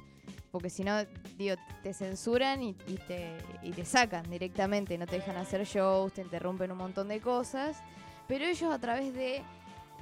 porque 0.50 0.70
si 0.70 0.82
no, 0.82 0.96
digo, 1.38 1.54
te 1.82 1.94
censuran 1.94 2.62
y, 2.62 2.70
y 2.88 2.96
te, 3.06 3.36
y 3.62 3.70
te 3.70 3.84
sacan 3.84 4.28
directamente, 4.28 4.98
no 4.98 5.06
te 5.06 5.16
dejan 5.16 5.36
hacer 5.36 5.64
shows, 5.64 6.12
te 6.12 6.22
interrumpen 6.22 6.72
un 6.72 6.78
montón 6.78 7.08
de 7.08 7.20
cosas, 7.20 7.80
pero 8.26 8.44
ellos 8.44 8.72
a 8.72 8.78
través 8.78 9.14
de 9.14 9.42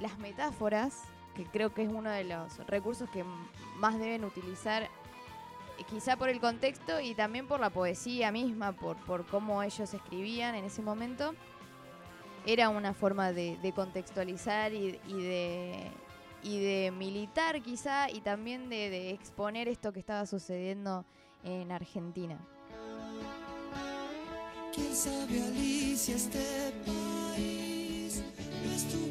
las 0.01 0.17
metáforas, 0.19 1.03
que 1.35 1.45
creo 1.45 1.73
que 1.73 1.83
es 1.83 1.89
uno 1.89 2.09
de 2.09 2.23
los 2.23 2.57
recursos 2.67 3.09
que 3.09 3.23
más 3.77 3.97
deben 3.99 4.25
utilizar 4.25 4.83
eh, 4.83 4.89
quizá 5.89 6.17
por 6.17 6.29
el 6.29 6.39
contexto 6.39 6.99
y 6.99 7.15
también 7.15 7.47
por 7.47 7.59
la 7.59 7.69
poesía 7.69 8.31
misma, 8.31 8.73
por, 8.73 8.97
por 8.97 9.25
cómo 9.25 9.63
ellos 9.63 9.93
escribían 9.93 10.55
en 10.55 10.65
ese 10.65 10.81
momento, 10.81 11.33
era 12.45 12.69
una 12.69 12.93
forma 12.93 13.31
de, 13.31 13.73
contextualizar 13.75 14.73
y, 14.73 14.99
de, 15.07 15.91
y 16.43 16.59
de 16.59 16.91
militar 16.91 17.61
quizá 17.61 18.09
y 18.09 18.21
también 18.21 18.69
de, 18.69 19.11
exponer 19.11 19.67
esto 19.67 19.93
que 19.93 19.99
estaba 19.99 20.25
sucediendo 20.25 21.05
en 21.43 21.71
Argentina. 21.71 22.37
¿Quién 24.73 24.95
sabe, 24.95 25.43
Alicia, 25.43 26.15
este 26.15 26.73
país 26.85 28.23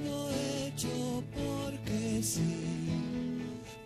no 0.04 0.49
hecho 0.80 1.22
porque 1.34 2.22
sí? 2.22 2.40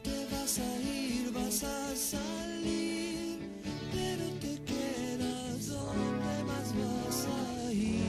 Te 0.03 0.27
vas 0.31 0.59
a 0.59 0.81
ir, 0.81 1.33
vas 1.33 1.65
a 1.65 1.97
salir, 1.97 3.39
pero 3.93 4.25
te 4.41 4.61
quedas 4.63 5.69
donde 5.69 6.45
más 6.45 6.73
vas 6.79 7.27
a 7.27 7.73
ir. 7.73 8.05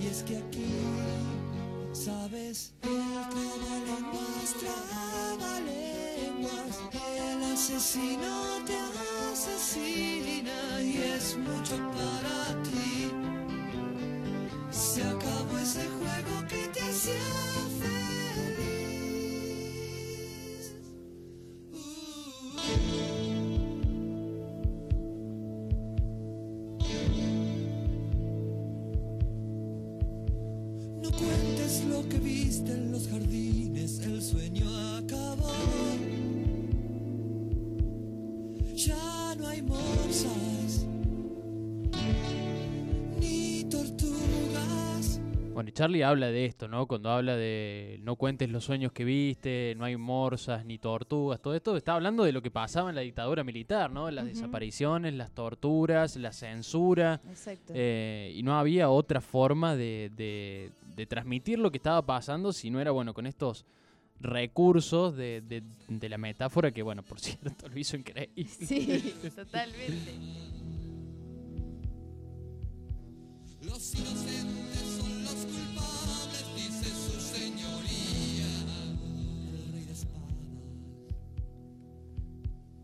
Y 0.00 0.06
es 0.06 0.22
que 0.22 0.38
aquí, 0.38 0.80
sabes, 1.92 2.72
el 2.82 2.88
trabalenguas, 3.34 4.54
trabalenguas, 4.60 6.80
el 7.18 7.42
asesino 7.52 8.64
te 8.64 8.78
asesina 9.32 10.80
y 10.82 10.96
es 10.96 11.36
mucho 11.36 11.87
Charlie 45.78 46.02
habla 46.02 46.26
de 46.32 46.44
esto, 46.44 46.66
¿no? 46.66 46.86
Cuando 46.88 47.08
habla 47.10 47.36
de 47.36 48.00
no 48.02 48.16
cuentes 48.16 48.50
los 48.50 48.64
sueños 48.64 48.90
que 48.90 49.04
viste, 49.04 49.74
no 49.78 49.84
hay 49.84 49.96
morsas 49.96 50.64
ni 50.64 50.76
tortugas, 50.78 51.40
todo 51.40 51.54
esto 51.54 51.76
está 51.76 51.94
hablando 51.94 52.24
de 52.24 52.32
lo 52.32 52.42
que 52.42 52.50
pasaba 52.50 52.88
en 52.90 52.96
la 52.96 53.02
dictadura 53.02 53.44
militar, 53.44 53.88
¿no? 53.92 54.10
Las 54.10 54.26
desapariciones, 54.26 55.14
las 55.14 55.30
torturas, 55.30 56.16
la 56.16 56.32
censura. 56.32 57.20
Exacto. 57.28 57.72
eh, 57.76 58.32
y 58.34 58.42
no 58.42 58.58
había 58.58 58.90
otra 58.90 59.20
forma 59.20 59.76
de, 59.76 60.10
de- 60.16 60.72
de 60.96 61.06
transmitir 61.06 61.60
lo 61.60 61.70
que 61.70 61.76
estaba 61.76 62.02
pasando 62.04 62.52
si 62.52 62.70
no 62.70 62.80
era, 62.80 62.90
bueno, 62.90 63.14
con 63.14 63.24
estos 63.26 63.64
recursos 64.20 65.16
de, 65.16 65.42
de- 65.42 65.62
de 65.86 66.08
la 66.08 66.18
metáfora 66.18 66.72
que, 66.72 66.82
bueno, 66.82 67.04
por 67.04 67.20
cierto, 67.20 67.68
lo 67.68 67.78
hizo 67.78 67.96
increíble. 67.96 68.44
Sí, 68.50 69.14
totalmente. 69.36 70.12
Los 73.62 73.94
inocentes 73.94 74.67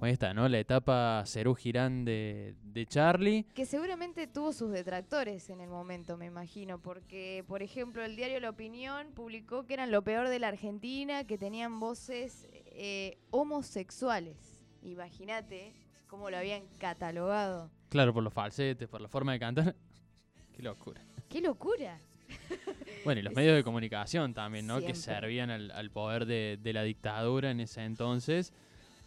Ahí 0.04 0.12
está, 0.12 0.34
¿no? 0.34 0.46
La 0.50 0.58
etapa 0.58 1.22
Cerú 1.24 1.54
Girán 1.54 2.04
de, 2.04 2.54
de 2.62 2.84
Charlie. 2.84 3.44
Que 3.54 3.64
seguramente 3.64 4.26
tuvo 4.26 4.52
sus 4.52 4.70
detractores 4.70 5.48
en 5.48 5.62
el 5.62 5.70
momento, 5.70 6.18
me 6.18 6.26
imagino, 6.26 6.78
porque, 6.78 7.42
por 7.48 7.62
ejemplo, 7.62 8.04
el 8.04 8.14
diario 8.14 8.38
La 8.38 8.50
Opinión 8.50 9.12
publicó 9.14 9.64
que 9.64 9.72
eran 9.72 9.90
lo 9.90 10.02
peor 10.02 10.28
de 10.28 10.38
la 10.38 10.48
Argentina, 10.48 11.24
que 11.24 11.38
tenían 11.38 11.80
voces 11.80 12.46
eh, 12.52 13.16
homosexuales. 13.30 14.60
Imagínate 14.82 15.72
cómo 16.06 16.28
lo 16.28 16.36
habían 16.36 16.64
catalogado. 16.78 17.70
Claro, 17.88 18.12
por 18.12 18.22
los 18.22 18.34
falsetes, 18.34 18.86
por 18.88 19.00
la 19.00 19.08
forma 19.08 19.32
de 19.32 19.38
cantar. 19.38 19.74
Qué 20.54 20.62
locura. 20.62 21.00
¡Qué 21.28 21.40
locura! 21.40 21.98
Bueno, 23.04 23.20
y 23.20 23.22
los 23.22 23.34
medios 23.34 23.54
de 23.54 23.62
comunicación 23.62 24.32
también, 24.32 24.66
¿no? 24.66 24.80
Que 24.80 24.94
servían 24.94 25.50
al, 25.50 25.70
al 25.72 25.90
poder 25.90 26.24
de, 26.24 26.58
de 26.58 26.72
la 26.72 26.82
dictadura 26.82 27.50
en 27.50 27.60
ese 27.60 27.84
entonces. 27.84 28.54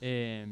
Eh, 0.02 0.46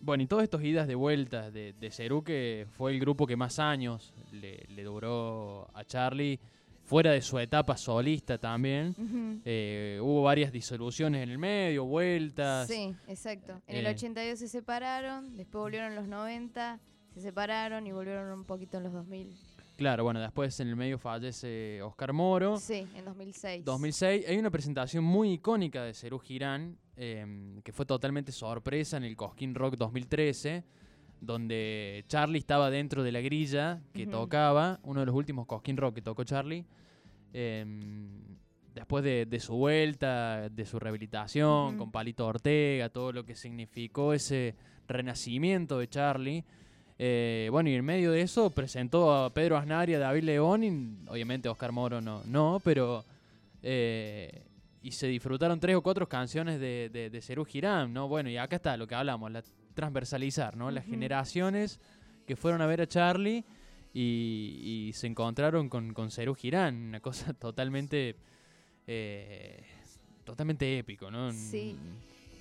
bueno, 0.00 0.22
y 0.22 0.26
todos 0.26 0.42
estos 0.42 0.62
idas 0.62 0.86
de 0.86 0.94
vueltas 0.94 1.52
de, 1.52 1.72
de 1.72 1.90
Cerú, 1.90 2.22
que 2.22 2.66
fue 2.72 2.92
el 2.92 3.00
grupo 3.00 3.26
que 3.26 3.36
más 3.36 3.58
años 3.58 4.12
le, 4.32 4.64
le 4.68 4.82
duró 4.84 5.68
a 5.74 5.84
Charlie. 5.84 6.38
fuera 6.84 7.10
de 7.10 7.20
su 7.20 7.36
etapa 7.40 7.76
solista 7.76 8.38
también. 8.38 8.94
Eh, 9.44 9.98
hubo 10.00 10.22
varias 10.22 10.52
disoluciones 10.52 11.22
en 11.24 11.30
el 11.30 11.38
medio, 11.38 11.84
vueltas. 11.84 12.68
Sí, 12.68 12.94
exacto. 13.08 13.60
En 13.66 13.76
el 13.78 13.86
Eh. 13.86 13.90
82 13.90 14.38
se 14.38 14.46
separaron, 14.48 15.36
después 15.36 15.62
volvieron 15.62 15.88
en 15.90 15.96
los 15.96 16.06
90, 16.06 16.78
se 17.12 17.20
separaron 17.20 17.86
y 17.88 17.92
volvieron 17.92 18.30
un 18.38 18.44
poquito 18.44 18.76
en 18.78 18.84
los 18.84 18.92
2000. 18.92 19.34
Claro, 19.76 20.04
bueno, 20.04 20.20
después 20.20 20.58
en 20.60 20.68
el 20.68 20.76
medio 20.76 20.96
fallece 20.98 21.82
Oscar 21.82 22.12
Moro. 22.12 22.56
Sí, 22.58 22.86
en 22.94 23.04
2006. 23.04 23.64
2006. 23.64 24.28
Hay 24.28 24.38
una 24.38 24.50
presentación 24.50 25.02
muy 25.04 25.32
icónica 25.32 25.82
de 25.82 25.92
Cerú 25.92 26.18
Girán, 26.20 26.78
em, 26.96 27.60
que 27.62 27.72
fue 27.72 27.84
totalmente 27.86 28.32
sorpresa 28.32 28.96
en 28.96 29.04
el 29.04 29.16
Cosquín 29.16 29.54
Rock 29.54 29.76
2013, 29.76 30.64
donde 31.20 32.04
Charlie 32.08 32.38
estaba 32.38 32.70
dentro 32.70 33.02
de 33.02 33.12
la 33.12 33.20
grilla 33.20 33.80
que 33.92 34.06
tocaba, 34.06 34.80
uno 34.82 35.00
de 35.00 35.06
los 35.06 35.14
últimos 35.14 35.46
Cosquín 35.46 35.76
Rock 35.76 35.96
que 35.96 36.02
tocó 36.02 36.24
Charlie. 36.24 36.64
em, 37.32 38.36
después 38.74 39.02
de, 39.04 39.24
de 39.26 39.40
su 39.40 39.54
vuelta, 39.56 40.48
de 40.50 40.64
su 40.66 40.78
rehabilitación, 40.78 41.78
con 41.78 41.90
Palito 41.90 42.26
Ortega, 42.26 42.88
todo 42.90 43.10
lo 43.12 43.24
que 43.24 43.34
significó 43.34 44.12
ese 44.12 44.54
renacimiento 44.86 45.78
de 45.78 45.88
Charlie. 45.88 46.44
Eh, 46.98 47.48
bueno, 47.50 47.68
y 47.70 47.74
en 47.74 47.84
medio 47.84 48.12
de 48.12 48.20
eso 48.22 48.50
presentó 48.50 49.14
a 49.14 49.32
Pedro 49.32 49.56
Aznar 49.56 49.88
y 49.90 49.94
a 49.94 49.98
David 49.98 50.24
León, 50.24 50.64
y 50.64 51.08
obviamente 51.10 51.48
Oscar 51.48 51.72
Moro 51.72 52.00
no, 52.00 52.22
no 52.24 52.60
pero... 52.64 53.04
eh, 53.62 54.42
y 54.82 54.92
se 54.92 55.06
disfrutaron 55.08 55.58
tres 55.60 55.76
o 55.76 55.82
cuatro 55.82 56.08
canciones 56.08 56.60
de, 56.60 56.90
de, 56.92 57.10
de 57.10 57.22
Cerú 57.22 57.44
Girán, 57.44 57.92
¿no? 57.92 58.08
Bueno, 58.08 58.30
y 58.30 58.36
acá 58.36 58.56
está 58.56 58.76
lo 58.76 58.86
que 58.86 58.94
hablamos, 58.94 59.30
la 59.30 59.42
transversalizar, 59.74 60.56
¿no? 60.56 60.70
Las 60.70 60.84
generaciones 60.86 61.80
que 62.26 62.36
fueron 62.36 62.62
a 62.62 62.66
ver 62.66 62.80
a 62.80 62.86
Charlie 62.86 63.44
y, 63.92 64.88
y 64.88 64.92
se 64.92 65.06
encontraron 65.06 65.68
con, 65.68 65.92
con 65.92 66.10
Cerú 66.10 66.34
Girán, 66.34 66.76
una 66.88 67.00
cosa 67.00 67.32
totalmente... 67.38 68.16
eh, 68.86 69.64
totalmente 70.24 70.78
épico, 70.78 71.10
¿no? 71.10 71.32
Sí. 71.32 71.76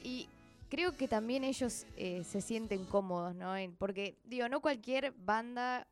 Y 0.04 0.28
creo 0.70 0.98
que 0.98 1.08
también 1.08 1.44
ellos 1.44 1.86
eh, 1.98 2.24
se 2.24 2.42
sienten 2.42 2.84
cómodos, 2.86 3.36
¿no? 3.36 3.54
Porque, 3.78 4.18
digo, 4.26 4.50
no 4.50 4.60
cualquier 4.60 5.14
banda 5.18 5.88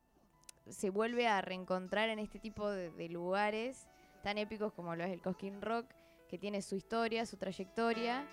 se 0.68 0.90
vuelve 0.90 1.28
a 1.28 1.42
reencontrar 1.42 2.10
en 2.10 2.20
este 2.20 2.40
tipo 2.40 2.70
de, 2.70 2.90
de 2.92 3.10
lugares 3.10 3.88
tan 4.24 4.38
épicos 4.38 4.74
como 4.74 4.96
lo 4.96 5.04
es 5.04 5.12
el 5.12 5.22
Cosquín 5.22 5.62
Rock, 5.62 5.86
que 6.34 6.40
tiene 6.40 6.64
su 6.64 6.76
historia, 6.76 7.28
su 7.28 7.38
trayectoria. 7.38 8.26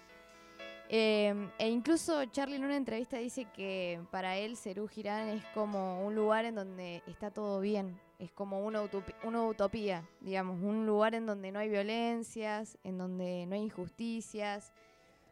Eh, 0.89 1.51
e 1.59 1.69
incluso 1.69 2.25
Charlie 2.25 2.57
en 2.57 2.65
una 2.65 2.79
entrevista 2.79 3.19
dice 3.19 3.45
que 3.55 4.01
para 4.11 4.39
él 4.39 4.57
Cerú 4.57 4.89
Girán 4.89 5.29
es 5.29 5.45
como 5.53 6.03
un 6.07 6.15
lugar 6.15 6.47
en 6.47 6.55
donde 6.55 7.03
está 7.07 7.31
todo 7.31 7.61
bien, 7.61 8.01
es 8.19 8.33
como 8.33 8.65
una, 8.65 8.81
utopía, 8.81 10.09
digamos, 10.23 10.63
un 10.63 10.87
lugar 10.87 11.15
en 11.15 11.27
donde 11.27 11.53
no 11.53 11.59
hay 11.59 11.69
violencias, 11.69 12.79
en 12.85 12.97
donde 12.97 13.45
no 13.45 13.55
hay 13.55 13.61
injusticias, 13.61 14.73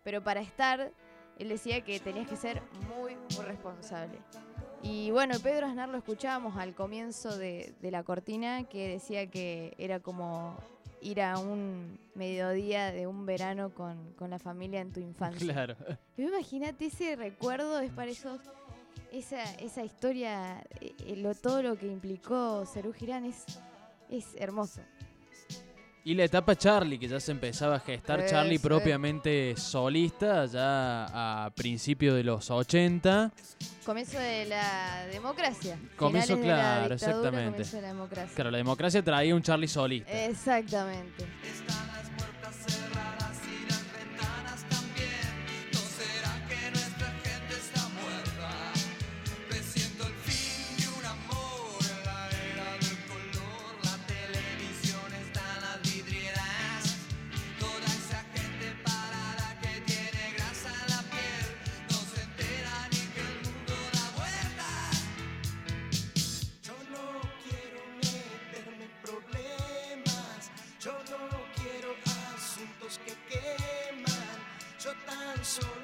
pero 0.05 0.23
para 0.23 0.43
estar, 0.43 0.93
él 1.39 1.49
decía 1.49 1.81
que 1.81 2.01
tenías 2.01 2.29
que 2.29 2.37
ser 2.37 2.61
muy, 2.95 3.17
muy 3.35 3.47
responsable. 3.47 4.19
Y 4.83 5.11
bueno, 5.11 5.37
Pedro 5.43 5.69
Aznar 5.69 5.89
lo 5.89 5.97
escuchábamos 5.97 6.59
al 6.59 6.75
comienzo 6.75 7.39
de 7.39 7.75
la 7.81 8.03
cortina, 8.03 8.65
que 8.65 8.89
decía 8.89 9.27
que 9.31 9.75
era 9.79 10.01
como 10.01 10.59
ir 11.01 11.21
a 11.21 11.39
un 11.39 11.99
mediodía 12.15 12.93
de 12.93 13.07
un 13.07 13.27
verano 13.27 13.75
con, 13.75 14.13
con 14.15 14.31
la 14.31 14.39
familia 14.39 14.81
en 14.81 14.93
tu 14.93 15.01
infancia. 15.01 15.53
Claro. 15.53 15.77
Pero 16.17 16.29
imagínate 16.29 16.87
ese 16.87 17.17
recuerdo, 17.17 17.79
es 17.81 17.91
para 17.93 18.11
esos, 18.11 18.41
esa, 19.13 19.43
esa 19.55 19.85
historia, 19.85 20.61
eh, 20.81 20.95
eh, 21.07 21.17
lo, 21.17 21.35
todo 21.35 21.63
lo 21.63 21.77
que 21.77 21.87
implicó 21.87 22.65
Cerú 22.67 22.93
Girán 22.93 23.25
es, 23.25 23.45
es 24.11 24.35
hermoso. 24.37 24.81
Y 26.09 26.15
la 26.15 26.25
etapa 26.25 26.57
Charlie, 26.57 26.99
que 26.99 27.07
ya 27.07 27.21
se 27.21 27.33
empezaba 27.33 27.77
a 27.77 27.81
gestar 27.81 28.25
Charlie 28.25 28.59
propiamente 28.59 29.55
solista, 29.59 30.47
ya 30.47 31.45
a 31.45 31.51
principios 31.51 32.17
de 32.17 32.25
los 32.25 32.51
80. 32.51 33.31
Comienzo 33.85 34.19
de 34.19 34.47
la 34.47 35.05
democracia. 35.13 35.79
Comienzo, 35.99 36.39
Finales 36.39 36.47
de 36.47 36.49
la 36.49 36.57
claro, 36.57 36.95
dictadura, 36.95 36.95
exactamente. 36.95 37.51
comienzo 37.51 37.77
de 37.77 37.83
la 37.83 37.89
democracia. 37.89 38.35
Claro, 38.35 38.51
la 38.51 38.57
democracia 38.57 39.03
traía 39.05 39.35
un 39.35 39.43
Charlie 39.43 39.69
solista. 39.69 40.25
Exactamente. 40.25 41.27
Tan 75.57 75.78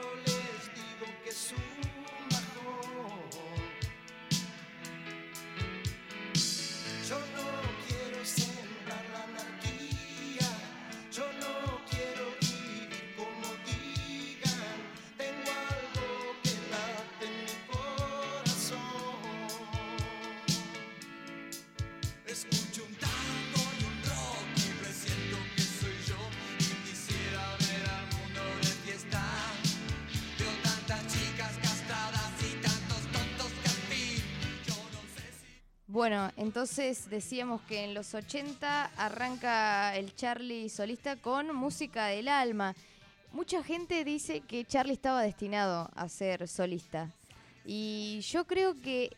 Bueno, 36.04 36.30
entonces 36.36 37.08
decíamos 37.08 37.62
que 37.62 37.82
en 37.82 37.94
los 37.94 38.12
80 38.12 38.90
arranca 38.98 39.96
el 39.96 40.14
Charlie 40.14 40.68
solista 40.68 41.16
con 41.16 41.56
música 41.56 42.08
del 42.08 42.28
alma. 42.28 42.74
Mucha 43.32 43.62
gente 43.62 44.04
dice 44.04 44.42
que 44.42 44.66
Charlie 44.66 44.92
estaba 44.92 45.22
destinado 45.22 45.90
a 45.94 46.10
ser 46.10 46.46
solista. 46.46 47.10
Y 47.64 48.20
yo 48.20 48.46
creo 48.46 48.78
que 48.82 49.16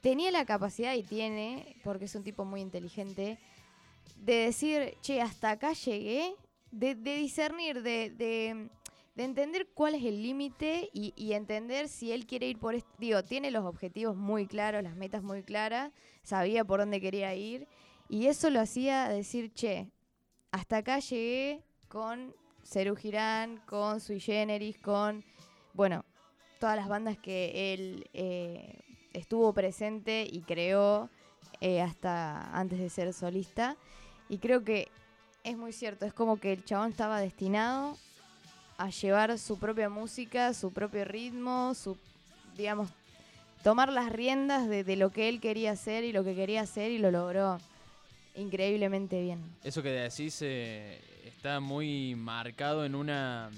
tenía 0.00 0.30
la 0.30 0.46
capacidad 0.46 0.94
y 0.94 1.02
tiene, 1.02 1.76
porque 1.84 2.06
es 2.06 2.14
un 2.14 2.24
tipo 2.24 2.46
muy 2.46 2.62
inteligente, 2.62 3.36
de 4.16 4.34
decir, 4.46 4.94
che, 5.02 5.20
hasta 5.20 5.50
acá 5.50 5.74
llegué, 5.74 6.34
de, 6.70 6.94
discernir, 6.94 7.82
de- 7.82 8.70
de 9.14 9.24
entender 9.24 9.68
cuál 9.74 9.94
es 9.94 10.04
el 10.04 10.22
límite 10.22 10.90
y, 10.92 11.12
y 11.16 11.34
entender 11.34 11.88
si 11.88 12.12
él 12.12 12.26
quiere 12.26 12.48
ir 12.48 12.58
por... 12.58 12.74
est- 12.74 12.86
Digo, 12.98 13.22
tiene 13.22 13.50
los 13.50 13.64
objetivos 13.64 14.16
muy 14.16 14.46
claros, 14.46 14.82
las 14.82 14.96
metas 14.96 15.22
muy 15.22 15.42
claras, 15.42 15.92
sabía 16.22 16.64
por 16.64 16.80
dónde 16.80 17.00
quería 17.00 17.34
ir 17.34 17.68
y 18.08 18.26
eso 18.26 18.50
lo 18.50 18.60
hacía 18.60 19.08
decir, 19.08 19.52
che, 19.54 19.88
hasta 20.50 20.78
acá 20.78 20.98
llegué 20.98 21.62
con 21.88 22.34
Cerú 22.64 22.96
Girán, 22.96 23.58
con 23.66 24.00
Sui 24.00 24.20
Generis, 24.20 24.78
con, 24.78 25.24
bueno, 25.74 26.04
todas 26.58 26.76
las 26.76 26.88
bandas 26.88 27.18
que 27.18 27.72
él 27.74 28.08
eh, 28.14 28.80
estuvo 29.12 29.52
presente 29.52 30.26
y 30.30 30.40
creó 30.42 31.08
eh, 31.60 31.80
hasta 31.80 32.50
antes 32.58 32.78
de 32.78 32.88
ser 32.90 33.12
solista. 33.12 33.76
Y 34.28 34.38
creo 34.38 34.64
que 34.64 34.88
es 35.44 35.56
muy 35.56 35.72
cierto, 35.72 36.04
es 36.06 36.12
como 36.14 36.38
que 36.38 36.52
el 36.52 36.64
chabón 36.64 36.90
estaba 36.90 37.20
destinado 37.20 37.96
a 38.78 38.90
llevar 38.90 39.38
su 39.38 39.58
propia 39.58 39.88
música, 39.88 40.52
su 40.54 40.72
propio 40.72 41.04
ritmo, 41.04 41.74
su, 41.74 41.96
digamos, 42.56 42.90
tomar 43.62 43.92
las 43.92 44.12
riendas 44.12 44.68
de, 44.68 44.84
de 44.84 44.96
lo 44.96 45.10
que 45.10 45.28
él 45.28 45.40
quería 45.40 45.72
hacer 45.72 46.04
y 46.04 46.12
lo 46.12 46.24
que 46.24 46.34
quería 46.34 46.60
hacer 46.60 46.90
y 46.90 46.98
lo 46.98 47.10
logró 47.10 47.58
increíblemente 48.36 49.20
bien. 49.22 49.40
Eso 49.62 49.82
que 49.82 49.90
decís 49.90 50.38
eh, 50.42 51.00
está 51.26 51.60
muy 51.60 52.14
marcado 52.14 52.84
en 52.84 52.94
una 52.94 53.50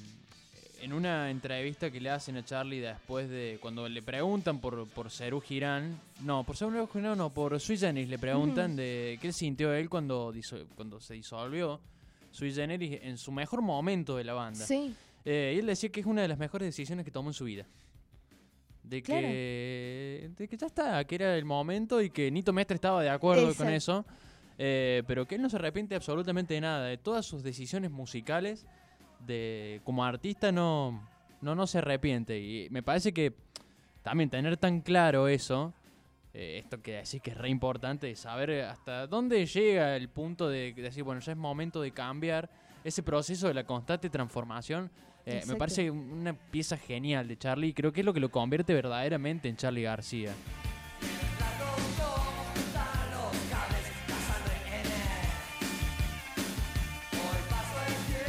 en 0.83 0.93
una 0.93 1.31
entrevista 1.31 1.91
que 1.91 2.01
le 2.01 2.11
hacen 2.11 2.37
a 2.37 2.45
Charlie 2.45 2.81
después 2.81 3.31
de 3.31 3.59
cuando 3.63 3.89
le 3.89 4.03
preguntan 4.03 4.61
por 4.61 4.87
por 4.89 5.11
Cerú 5.11 5.41
Girán, 5.41 5.99
no, 6.21 6.45
por 6.45 6.57
Cerú 6.57 6.87
Girán 6.93 7.17
no, 7.17 7.31
por 7.31 7.59
Sui 7.59 7.79
Generis 7.79 8.11
le 8.11 8.19
preguntan 8.19 8.77
de 8.77 9.19
qué 9.21 9.33
sintió 9.33 9.73
él 9.73 9.89
cuando 9.89 10.35
cuando 10.75 11.01
se 11.01 11.15
disolvió 11.15 11.81
Sui 12.31 12.53
Generis 12.53 13.01
en 13.03 13.17
su 13.17 13.33
mejor 13.33 13.63
momento 13.63 14.17
de 14.17 14.25
la 14.25 14.35
banda. 14.35 14.67
Sí. 14.67 14.95
Eh, 15.29 15.55
y 15.57 15.59
él 15.59 15.67
decía 15.67 15.91
que 15.91 15.99
es 16.01 16.07
una 16.07 16.23
de 16.23 16.29
las 16.29 16.39
mejores 16.39 16.69
decisiones 16.69 17.05
que 17.05 17.11
tomó 17.11 17.31
en 17.31 17.35
su 17.35 17.45
vida. 17.45 17.67
De 18.85 19.03
Claro. 19.03 19.27
que, 19.27 20.31
de 20.37 20.49
que 20.49 20.57
ya 20.57 20.67
está, 20.69 21.05
que 21.05 21.17
era 21.17 21.37
el 21.37 21.45
momento 21.45 22.01
y 22.01 22.11
que 22.11 22.31
Nito 22.31 22.53
Mestre 22.53 22.77
estaba 22.77 23.03
de 23.03 23.11
acuerdo 23.11 23.53
con 23.55 23.69
eso. 23.69 24.07
eh, 24.59 25.03
pero 25.07 25.27
que 25.27 25.35
él 25.35 25.43
no 25.43 25.51
se 25.51 25.57
arrepiente 25.57 25.95
absolutamente 25.97 26.55
de 26.55 26.61
nada, 26.61 26.87
de 26.87 26.97
todas 26.97 27.27
sus 27.27 27.43
decisiones 27.43 27.91
musicales, 27.91 28.65
de 29.27 29.81
como 29.85 30.05
artista 30.05 30.53
no, 30.53 31.07
no, 31.43 31.55
no 31.57 31.67
se 31.67 31.79
arrepiente. 31.79 32.39
Y 32.39 32.71
me 32.71 32.83
parece 32.83 33.13
que 33.13 33.35
también 34.03 34.31
tener 34.31 34.57
tan 34.57 34.81
claro 34.81 35.27
eso, 35.27 35.75
eh, 36.33 36.63
esto 36.63 36.81
que 36.81 36.93
decís 36.93 37.21
que 37.21 37.33
es 37.33 37.37
re 37.37 37.49
importante, 37.49 38.15
saber 38.15 38.63
hasta 38.63 39.09
dónde 39.09 39.45
llega 39.45 39.97
el 39.97 40.09
punto 40.09 40.49
de 40.49 40.73
decir, 40.73 41.03
bueno, 41.03 41.21
ya 41.21 41.33
es 41.33 41.39
momento 41.39 41.83
de 41.83 41.91
cambiar, 41.91 42.49
ese 42.85 43.03
proceso 43.03 43.49
de 43.49 43.55
la 43.55 43.65
constante 43.65 44.09
transformación. 44.09 44.91
Eh, 45.27 45.43
me 45.47 45.57
parece 45.57 45.91
una 45.91 46.35
pieza 46.35 46.77
genial 46.77 47.27
de 47.27 47.37
Charlie 47.37 47.69
y 47.69 47.73
creo 47.73 47.93
que 47.93 48.01
es 48.01 48.07
lo 48.07 48.15
que 48.15 48.21
lo 48.21 48.31
convierte 48.31 48.73
verdaderamente 48.75 49.49
en 49.49 49.57
Charlie 49.57 49.83
García. 49.83 50.33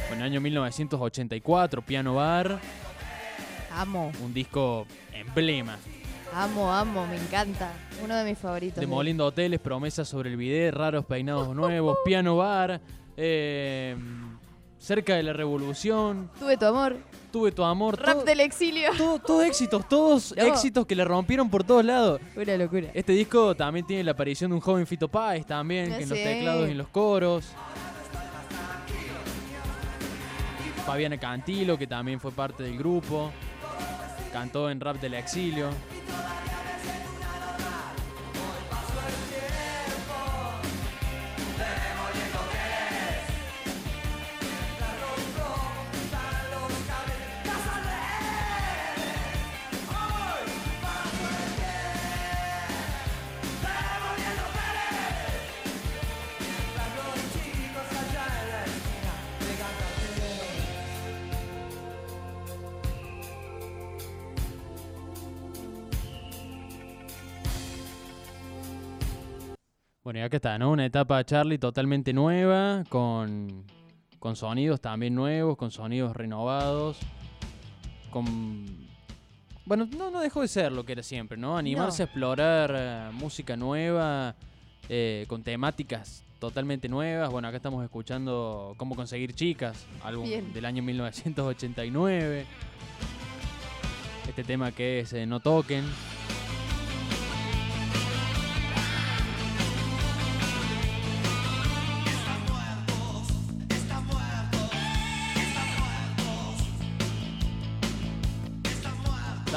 Bueno, 0.10 0.24
año 0.24 0.42
1984, 0.42 1.82
Piano 1.84 2.16
Bar, 2.16 2.60
Amo, 3.76 4.12
un 4.24 4.34
disco 4.34 4.88
emblema. 5.14 5.78
amo, 6.34 6.74
amo, 6.74 7.06
me 7.06 7.18
encanta. 7.18 7.72
Uno 8.04 8.16
de 8.16 8.26
mis 8.26 8.38
favoritos. 8.40 8.80
Demoliendo 8.80 9.26
hoteles, 9.26 9.60
promesas 9.60 10.08
sobre 10.08 10.32
el 10.32 10.38
bidet, 10.38 10.74
raros 10.74 11.06
peinados 11.06 11.56
nuevos, 11.56 11.98
Piano 12.04 12.38
Bar, 12.38 12.82
eh, 13.16 13.96
cerca 14.80 15.16
de 15.16 15.24
la 15.24 15.34
revolución, 15.34 16.30
Tuve 16.40 16.56
tu 16.58 16.66
amor. 16.66 16.98
tuve 17.32 17.52
tu 17.52 17.64
amor, 17.64 17.98
Rap 18.00 18.14
todo- 18.18 18.24
del 18.26 18.40
exilio. 18.40 18.90
todo- 18.98 19.20
todos 19.20 19.44
éxitos, 19.46 19.88
todos 19.90 20.34
No. 20.38 20.44
éxitos 20.44 20.86
que 20.86 20.96
le 20.96 21.04
rompieron 21.04 21.50
por 21.50 21.64
todos 21.64 21.84
lados. 21.84 22.22
Una 22.36 22.58
locura. 22.58 22.90
Este 22.94 23.12
disco 23.14 23.56
también 23.56 23.86
tiene 23.86 24.04
la 24.04 24.12
aparición 24.12 24.52
de 24.52 24.56
un 24.56 24.62
joven 24.62 24.86
Fito 24.88 25.08
Páez 25.08 25.46
también, 25.46 25.88
que 25.96 26.04
en 26.04 26.10
los 26.10 26.18
teclados 26.18 26.68
y 26.68 26.72
en 26.72 26.78
los 26.78 26.88
coros. 26.90 27.46
Fabiana 30.86 31.18
Cantilo, 31.18 31.78
que 31.78 31.86
también 31.88 32.20
fue 32.20 32.32
parte 32.32 32.64
del 32.64 32.78
grupo. 32.78 33.32
Cantó 34.32 34.70
en 34.70 34.80
Rap 34.80 34.98
del 35.02 35.16
Exilio. 35.16 35.70
Bueno, 70.08 70.22
y 70.22 70.24
acá 70.24 70.38
está, 70.38 70.58
¿no? 70.58 70.72
Una 70.72 70.86
etapa 70.86 71.22
Charlie 71.26 71.58
totalmente 71.58 72.14
nueva, 72.14 72.86
con, 72.88 73.66
con 74.20 74.38
sonidos 74.38 74.80
también 74.80 75.14
nuevos, 75.14 75.58
con 75.58 75.70
sonidos 75.70 76.16
renovados, 76.16 76.98
con... 78.10 78.88
Bueno, 79.66 79.86
no, 79.98 80.10
no 80.10 80.22
dejó 80.22 80.40
de 80.40 80.48
ser 80.48 80.72
lo 80.72 80.86
que 80.86 80.94
era 80.94 81.04
siempre, 81.04 81.38
¿no? 81.38 81.58
Animarse 81.58 82.04
No. 82.04 82.04
a 82.04 82.06
explorar 82.06 82.74
eh, 82.74 83.10
música 83.12 83.58
nueva, 83.58 84.34
eh, 84.88 85.26
con 85.28 85.44
temáticas 85.44 86.24
totalmente 86.40 86.88
nuevas. 86.88 87.30
Bueno, 87.30 87.50
acá 87.50 87.58
estamos 87.58 87.84
escuchando 87.84 88.76
Cómo 88.78 88.96
conseguir 88.96 89.34
chicas, 89.34 89.86
álbum 90.06 90.24
Bien. 90.24 90.54
del 90.54 90.64
año 90.64 90.84
1989. 90.84 92.46
Este 94.30 94.44
tema 94.46 94.72
que 94.72 95.02
es 95.02 95.12
eh, 95.12 95.26
No 95.26 95.42
toquen. 95.42 95.84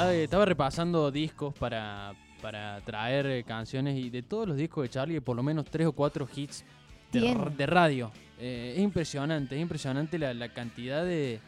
Estaba, 0.01 0.13
estaba 0.15 0.45
repasando 0.45 1.11
discos 1.11 1.53
para, 1.53 2.15
para 2.41 2.81
traer 2.81 3.27
eh, 3.27 3.43
canciones 3.43 3.95
y 4.03 4.09
de 4.09 4.23
todos 4.23 4.47
los 4.47 4.57
discos 4.57 4.81
de 4.81 4.89
Charlie, 4.89 5.19
por 5.21 5.35
lo 5.35 5.43
menos 5.43 5.65
tres 5.69 5.85
o 5.85 5.91
cuatro 5.91 6.27
hits 6.35 6.65
de, 7.11 7.37
de 7.55 7.65
radio. 7.67 8.11
Eh, 8.39 8.73
es 8.77 8.81
impresionante, 8.81 9.55
es 9.55 9.61
impresionante 9.61 10.17
la, 10.17 10.33
la 10.33 10.49
cantidad 10.49 11.03
de, 11.03 11.39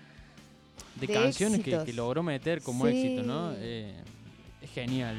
de, 1.00 1.08
De 1.08 1.12
canciones 1.12 1.62
que, 1.64 1.94
logró 1.94 2.22
meter 2.22 2.62
como 2.62 2.86
Sí. 2.86 2.92
éxito, 2.96 3.24
¿no? 3.24 3.54
Eh, 3.56 3.92
es 4.62 4.70
genial. 4.70 5.16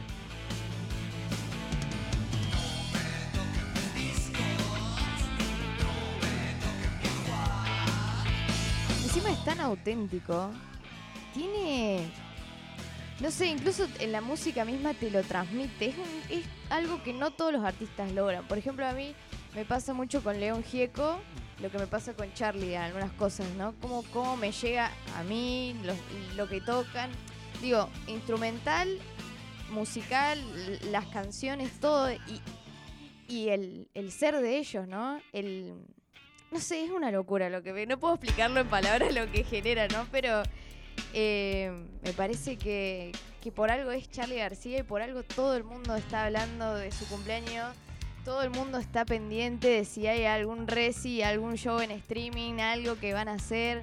Encima 9.02 9.30
es 9.30 9.44
tan 9.44 9.60
auténtico. 9.60 10.50
Tiene. 11.32 12.10
No 13.20 13.30
sé, 13.30 13.46
incluso 13.46 13.86
en 14.00 14.12
la 14.12 14.20
música 14.20 14.64
misma 14.64 14.92
te 14.94 15.10
lo 15.10 15.22
transmite. 15.22 15.86
Es, 15.90 15.96
un- 15.96 16.22
es 16.36 16.44
algo 16.70 17.02
que 17.02 17.12
no 17.12 17.30
todos 17.30 17.52
los 17.52 17.64
artistas 17.64 18.10
logran. 18.12 18.46
Por 18.48 18.58
ejemplo, 18.58 18.86
a 18.86 18.92
mí 18.92 19.14
me 19.54 19.64
pasa 19.64 19.94
mucho 19.94 20.22
con 20.22 20.40
León 20.40 20.64
Gieco, 20.64 21.18
lo 21.62 21.70
que 21.70 21.78
me 21.78 21.86
pasa 21.86 22.14
con 22.14 22.32
Charlie 22.34 22.74
algunas 22.76 23.12
cosas, 23.12 23.46
¿no? 23.56 23.72
Cómo, 23.80 24.02
cómo 24.12 24.36
me 24.36 24.50
llega 24.50 24.90
a 25.16 25.22
mí 25.22 25.76
lo, 25.84 25.94
lo 26.36 26.48
que 26.48 26.60
tocan. 26.60 27.08
Digo, 27.62 27.88
instrumental, 28.08 28.98
musical, 29.70 30.38
las 30.90 31.06
canciones, 31.06 31.70
todo. 31.80 32.10
Y, 32.12 32.40
y 33.28 33.48
el, 33.50 33.88
el 33.94 34.10
ser 34.10 34.36
de 34.40 34.58
ellos, 34.58 34.88
¿no? 34.88 35.20
El, 35.32 35.72
no 36.50 36.58
sé, 36.58 36.84
es 36.84 36.90
una 36.90 37.12
locura 37.12 37.48
lo 37.48 37.62
que. 37.62 37.86
No 37.86 37.98
puedo 37.98 38.14
explicarlo 38.14 38.58
en 38.60 38.66
palabras 38.68 39.14
lo 39.14 39.30
que 39.30 39.44
genera, 39.44 39.86
¿no? 39.88 40.06
Pero 40.10 40.42
eh, 41.12 41.72
me 42.02 42.12
parece 42.12 42.56
que, 42.56 43.12
que 43.40 43.52
por 43.52 43.70
algo 43.70 43.90
es 43.90 44.10
Charlie 44.10 44.36
García 44.36 44.78
y 44.78 44.82
por 44.82 45.02
algo 45.02 45.22
todo 45.22 45.56
el 45.56 45.64
mundo 45.64 45.94
está 45.96 46.24
hablando 46.24 46.74
de 46.74 46.90
su 46.92 47.06
cumpleaños. 47.06 47.74
Todo 48.24 48.42
el 48.42 48.50
mundo 48.50 48.78
está 48.78 49.04
pendiente 49.04 49.68
de 49.68 49.84
si 49.84 50.06
hay 50.06 50.24
algún 50.24 50.66
reci, 50.66 51.22
algún 51.22 51.56
show 51.56 51.80
en 51.80 51.90
streaming, 51.90 52.54
algo 52.60 52.96
que 52.98 53.12
van 53.12 53.28
a 53.28 53.34
hacer. 53.34 53.82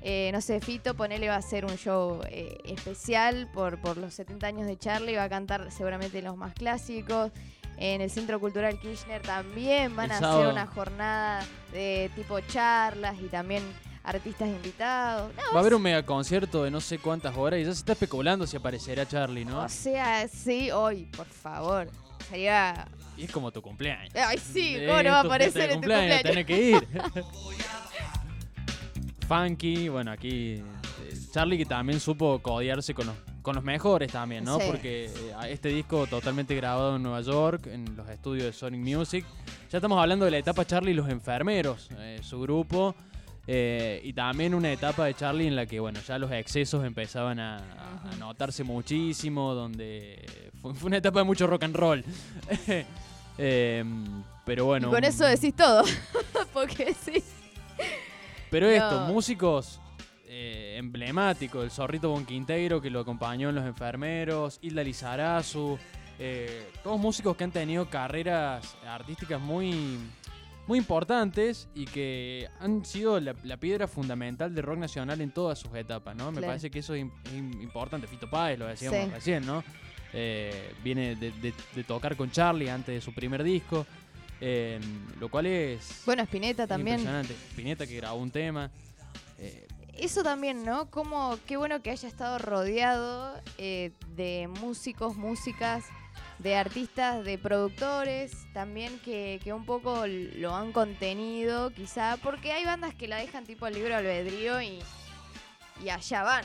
Eh, 0.00 0.30
no 0.32 0.40
sé, 0.40 0.60
Fito, 0.60 0.94
ponele, 0.94 1.28
va 1.28 1.34
a 1.34 1.38
hacer 1.38 1.64
un 1.64 1.76
show 1.76 2.20
eh, 2.28 2.58
especial 2.64 3.50
por, 3.52 3.80
por 3.80 3.96
los 3.98 4.14
70 4.14 4.46
años 4.46 4.66
de 4.66 4.78
Charlie. 4.78 5.16
Va 5.16 5.24
a 5.24 5.28
cantar 5.28 5.70
seguramente 5.70 6.20
los 6.22 6.36
más 6.36 6.54
clásicos. 6.54 7.30
En 7.76 8.00
el 8.00 8.10
Centro 8.10 8.38
Cultural 8.38 8.78
Kirchner 8.78 9.20
también 9.22 9.96
van 9.96 10.06
El 10.06 10.12
a 10.12 10.18
sábado. 10.20 10.38
hacer 10.40 10.52
una 10.52 10.66
jornada 10.66 11.44
de 11.72 12.10
tipo 12.14 12.38
charlas 12.40 13.16
y 13.20 13.26
también 13.26 13.62
artistas 14.04 14.48
invitados. 14.48 15.32
No, 15.34 15.42
Va 15.52 15.58
a 15.58 15.60
haber 15.60 15.74
un 15.74 15.82
mega 15.82 16.04
concierto 16.04 16.62
de 16.62 16.70
no 16.70 16.80
sé 16.80 16.98
cuántas 16.98 17.36
horas 17.36 17.60
y 17.60 17.64
ya 17.64 17.72
se 17.72 17.78
está 17.78 17.92
especulando 17.92 18.46
si 18.46 18.56
aparecerá 18.56 19.08
Charlie, 19.08 19.44
¿no? 19.44 19.64
O 19.64 19.68
sea, 19.68 20.28
sí, 20.28 20.70
hoy, 20.70 21.06
por 21.16 21.26
favor. 21.26 21.88
Sería. 22.28 22.86
Y 23.16 23.24
es 23.24 23.32
como 23.32 23.50
tu 23.50 23.60
cumpleaños. 23.60 24.14
Ay, 24.14 24.38
sí, 24.38 24.76
¿cómo 24.86 25.02
no 25.02 25.10
va 25.10 25.18
a 25.18 25.22
aparecer 25.22 25.70
en 25.70 25.80
tu 25.80 25.88
cumpleaños? 25.88 26.46
que 26.46 26.62
ir. 26.70 26.88
Funky, 29.28 29.88
bueno, 29.88 30.10
aquí 30.10 30.54
eh, 30.54 30.62
Charlie 31.32 31.58
que 31.58 31.66
también 31.66 31.98
supo 32.00 32.40
codearse 32.40 32.94
con 32.94 33.06
los, 33.06 33.16
con 33.42 33.54
los 33.54 33.64
mejores 33.64 34.12
también, 34.12 34.44
¿no? 34.44 34.58
Sí. 34.58 34.64
Porque 34.66 35.06
eh, 35.06 35.10
este 35.48 35.68
disco 35.68 36.06
totalmente 36.06 36.54
grabado 36.54 36.96
en 36.96 37.02
Nueva 37.02 37.20
York, 37.22 37.66
en 37.66 37.96
los 37.96 38.08
estudios 38.08 38.44
de 38.44 38.52
Sonic 38.52 38.80
Music. 38.80 39.24
Ya 39.70 39.78
estamos 39.78 39.98
hablando 39.98 40.24
de 40.24 40.30
la 40.30 40.38
etapa 40.38 40.66
Charlie 40.66 40.92
y 40.92 40.94
los 40.94 41.08
enfermeros, 41.08 41.88
eh, 41.98 42.20
su 42.22 42.40
grupo. 42.40 42.94
Eh, 43.46 44.00
y 44.04 44.12
también 44.12 44.54
una 44.54 44.72
etapa 44.72 45.04
de 45.06 45.14
Charlie 45.14 45.46
en 45.46 45.56
la 45.56 45.66
que, 45.66 45.80
bueno, 45.80 46.00
ya 46.06 46.18
los 46.18 46.30
excesos 46.32 46.84
empezaban 46.84 47.38
a, 47.40 47.56
a 47.58 48.16
notarse 48.18 48.64
muchísimo, 48.64 49.54
donde 49.54 50.50
fue, 50.62 50.74
fue 50.74 50.86
una 50.88 50.96
etapa 50.98 51.20
de 51.20 51.24
mucho 51.24 51.46
rock 51.46 51.64
and 51.64 51.76
roll. 51.76 52.04
Em, 53.36 54.22
pero 54.44 54.66
bueno. 54.66 54.88
y 54.88 54.90
con 54.92 55.02
eso 55.04 55.24
decís 55.24 55.54
todo. 55.56 55.82
Porque 56.52 56.94
sí. 56.94 57.22
pero 58.50 58.68
esto, 58.68 59.00
No. 59.00 59.12
músicos 59.12 59.80
eh, 60.26 60.76
emblemáticos, 60.78 61.64
el 61.64 61.70
Zorrito 61.70 62.10
Bonquinteiro 62.10 62.80
que 62.80 62.90
lo 62.90 63.00
acompañó 63.00 63.48
en 63.48 63.56
Los 63.56 63.64
Enfermeros, 63.66 64.58
Hilda 64.62 64.84
Lizarazu, 64.84 65.78
eh, 66.18 66.68
todos 66.84 67.00
músicos 67.00 67.36
que 67.36 67.42
han 67.44 67.50
tenido 67.50 67.88
carreras 67.90 68.76
artísticas 68.86 69.40
muy, 69.40 69.98
muy 70.66 70.78
importantes 70.78 71.68
y 71.74 71.84
que 71.86 72.48
han 72.60 72.84
sido 72.84 73.20
la, 73.20 73.34
la 73.44 73.56
piedra 73.58 73.86
fundamental 73.86 74.54
del 74.54 74.64
rock 74.64 74.78
nacional 74.78 75.20
en 75.20 75.30
todas 75.30 75.58
sus 75.58 75.74
etapas, 75.74 76.16
¿no? 76.16 76.26
Me 76.30 76.38
Claro. 76.38 76.46
parece 76.48 76.70
que 76.70 76.78
eso 76.78 76.94
es, 76.94 77.04
im- 77.04 77.12
es 77.24 77.32
im- 77.32 77.62
importante. 77.62 78.06
Fito 78.06 78.28
Páez, 78.30 78.58
lo 78.58 78.66
decíamos 78.66 79.00
Sí. 79.04 79.10
recién, 79.10 79.44
¿no? 79.46 79.62
Eh, 80.12 80.72
viene 80.82 81.16
de, 81.16 81.32
de- 81.32 81.54
de 81.74 81.84
tocar 81.84 82.16
con 82.16 82.30
Charlie 82.30 82.70
antes 82.70 82.94
de 82.94 83.00
su 83.00 83.12
primer 83.12 83.42
disco. 83.42 83.86
Eh, 84.40 84.80
lo 85.20 85.28
cual 85.28 85.46
es 85.46 86.02
Bueno, 86.06 86.22
Spinetta 86.24 86.66
también. 86.66 86.96
impresionante. 86.98 87.34
Spinetta 87.50 87.86
que 87.86 87.96
grabó 87.96 88.18
un 88.18 88.30
tema. 88.30 88.70
eh, 89.38 89.66
Eso 89.96 90.22
también, 90.24 90.64
¿no? 90.64 90.90
Como 90.90 91.38
qué 91.46 91.56
bueno 91.56 91.80
que 91.82 91.90
haya 91.90 92.08
estado 92.08 92.38
rodeado 92.38 93.34
eh, 93.58 93.92
de 94.16 94.48
músicos, 94.60 95.16
músicas, 95.16 95.84
de 96.38 96.56
artistas, 96.56 97.24
de 97.24 97.38
productores, 97.38 98.32
también 98.52 98.98
que, 99.00 99.40
que 99.42 99.52
un 99.52 99.64
poco 99.64 100.06
lo 100.06 100.54
han 100.54 100.72
contenido, 100.72 101.70
quizá, 101.70 102.16
porque 102.22 102.52
hay 102.52 102.64
bandas 102.64 102.94
que 102.94 103.08
la 103.08 103.16
dejan 103.16 103.44
tipo 103.44 103.66
al 103.66 103.74
libro 103.74 103.94
albedrío 103.96 104.60
y, 104.60 104.80
y 105.82 105.88
allá 105.88 106.22
van, 106.22 106.44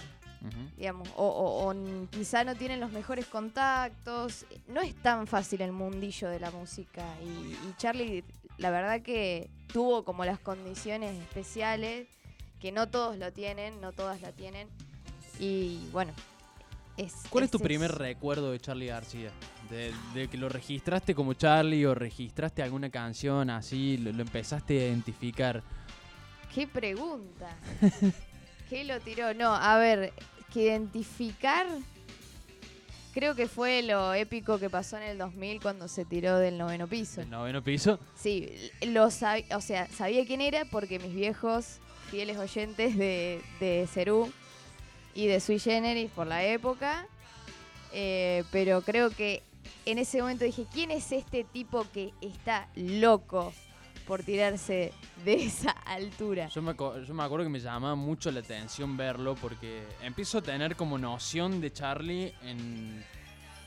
digamos, 0.77 1.09
o, 1.17 1.25
o- 1.27 2.07
quizá 2.11 2.43
no 2.43 2.55
tienen 2.55 2.79
los 2.79 2.91
mejores 2.91 3.25
contactos. 3.25 4.45
No 4.67 4.79
es 4.81 4.95
tan 5.01 5.27
fácil 5.27 5.61
el 5.61 5.71
mundillo 5.73 6.29
de 6.29 6.39
la 6.39 6.51
música 6.51 7.03
y, 7.23 7.27
y 7.67 7.73
Charlie, 7.77 8.23
la 8.57 8.69
verdad 8.71 9.01
que 9.01 9.49
tuvo 9.73 10.03
como 10.05 10.23
las 10.23 10.39
condiciones 10.39 11.17
especiales 11.19 12.07
que 12.61 12.71
no 12.71 12.87
todos 12.89 13.17
lo 13.17 13.31
tienen, 13.33 13.81
no 13.81 13.91
todas 13.91 14.21
la 14.21 14.31
tienen. 14.31 14.67
Y 15.39 15.87
bueno, 15.91 16.13
es. 16.99 17.13
¿Cuál 17.29 17.43
es 17.45 17.51
tu 17.51 17.59
primer 17.59 17.91
recuerdo 17.93 18.51
de 18.51 18.59
Charlie 18.59 18.87
García? 18.87 19.31
De, 19.69 19.93
de 20.13 20.27
que 20.27 20.37
lo 20.37 20.49
registraste 20.49 21.13
como 21.15 21.33
Charlie 21.33 21.85
o 21.85 21.93
registraste 21.95 22.61
alguna 22.63 22.89
canción 22.89 23.49
así, 23.49 23.97
lo, 23.97 24.11
lo 24.11 24.21
empezaste 24.23 24.79
a 24.81 24.87
identificar. 24.87 25.63
¿Qué 26.53 26.67
pregunta? 26.67 27.55
¿Qué 28.69 28.83
lo 28.83 28.99
tiró? 28.99 29.33
No, 29.33 29.53
a 29.55 29.77
ver, 29.77 30.13
que 30.53 30.63
identificar. 30.63 31.67
Creo 33.13 33.33
que 33.35 33.47
fue 33.47 33.81
lo 33.81 34.13
épico 34.13 34.59
que 34.59 34.69
pasó 34.69 34.97
en 34.97 35.03
el 35.03 35.17
2000 35.17 35.61
cuando 35.61 35.87
se 35.87 36.05
tiró 36.05 36.37
del 36.37 36.57
noveno 36.57 36.87
piso. 36.87 37.21
El 37.21 37.29
noveno 37.29 37.63
piso. 37.63 37.99
Sí, 38.15 38.49
lo 38.87 39.07
sab- 39.07 39.45
o 39.55 39.61
sea, 39.61 39.87
sabía 39.87 40.25
quién 40.25 40.41
era 40.41 40.65
porque 40.65 40.99
mis 40.99 41.13
viejos 41.13 41.79
fieles 42.11 42.37
oyentes 42.37 42.95
de, 42.97 43.41
de 43.59 43.87
Cerú 43.91 44.31
y 45.15 45.27
de 45.27 45.39
Sui 45.39 45.59
Generis 45.59 46.09
por 46.11 46.27
la 46.27 46.43
época. 46.43 47.07
eh, 47.91 48.43
pero 48.51 48.81
creo 48.81 49.09
que 49.09 49.41
en 49.85 49.97
ese 49.97 50.21
momento 50.21 50.45
dije, 50.45 50.65
¿quién 50.71 50.91
es 50.91 51.11
este 51.11 51.43
tipo 51.43 51.85
que 51.91 52.13
está 52.21 52.67
loco 52.75 53.53
por 54.07 54.23
tirarse 54.23 54.93
de 55.25 55.33
esa 55.45 55.71
altura? 55.71 56.47
Yo 56.49 56.61
me, 56.61 56.75
yo 56.75 57.13
me 57.13 57.23
acuerdo 57.23 57.45
que 57.45 57.49
me 57.49 57.59
llamaba 57.59 57.95
mucho 57.95 58.31
la 58.31 58.39
atención 58.41 58.97
verlo 58.97 59.35
porque 59.35 59.83
empiezo 60.03 60.39
a 60.39 60.41
tener 60.41 60.75
como 60.75 60.97
noción 60.97 61.61
de 61.61 61.71
Charlie 61.73 62.33
en 62.43 63.03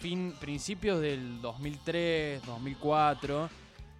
fin, 0.00 0.34
principios 0.40 1.00
del 1.00 1.40
2003, 1.40 2.44
2004, 2.44 3.48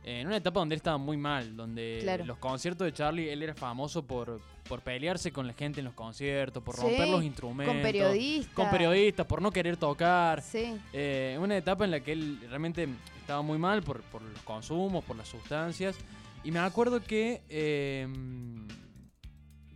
en 0.05 0.27
una 0.27 0.37
etapa 0.37 0.61
donde 0.61 0.75
él 0.75 0.79
estaba 0.79 0.99
muy 0.99 1.17
mal, 1.17 1.57
donde 1.57 2.01
Claro. 2.03 2.25
los 2.25 2.39
conciertos 2.39 2.85
de 2.85 2.93
Charlie, 2.93 3.31
él 3.31 3.43
era 3.43 3.55
famoso 3.55 4.05
por, 4.05 4.41
por 4.69 4.81
pelearse 4.81 5.31
con 5.33 5.47
la 5.47 5.53
gente 5.53 5.81
en 5.81 5.85
los 5.85 5.95
conciertos, 5.95 6.63
por 6.63 6.75
Sí, 6.75 6.83
romper 6.83 7.07
los 7.09 7.17
con 7.17 7.25
instrumentos. 7.25 7.77
periodistas. 7.83 8.55
Con 8.55 8.71
periodistas, 8.71 9.27
por 9.27 9.41
no 9.41 9.51
querer 9.53 9.77
tocar. 9.77 10.43
Sí. 10.43 10.77
Eh, 10.93 11.37
una 11.41 11.57
etapa 11.57 11.85
en 11.85 11.93
la 11.93 12.01
que 12.01 12.13
él 12.13 12.39
realmente 12.49 12.89
estaba 13.21 13.43
muy 13.43 13.59
mal 13.59 13.83
por, 13.83 14.03
por 14.03 14.23
los 14.23 14.41
consumos, 14.43 15.05
por 15.05 15.17
las 15.17 15.29
sustancias. 15.29 15.97
Y 16.45 16.51
me 16.51 16.59
acuerdo 16.59 17.01
que. 17.03 17.43
eh, 17.49 18.09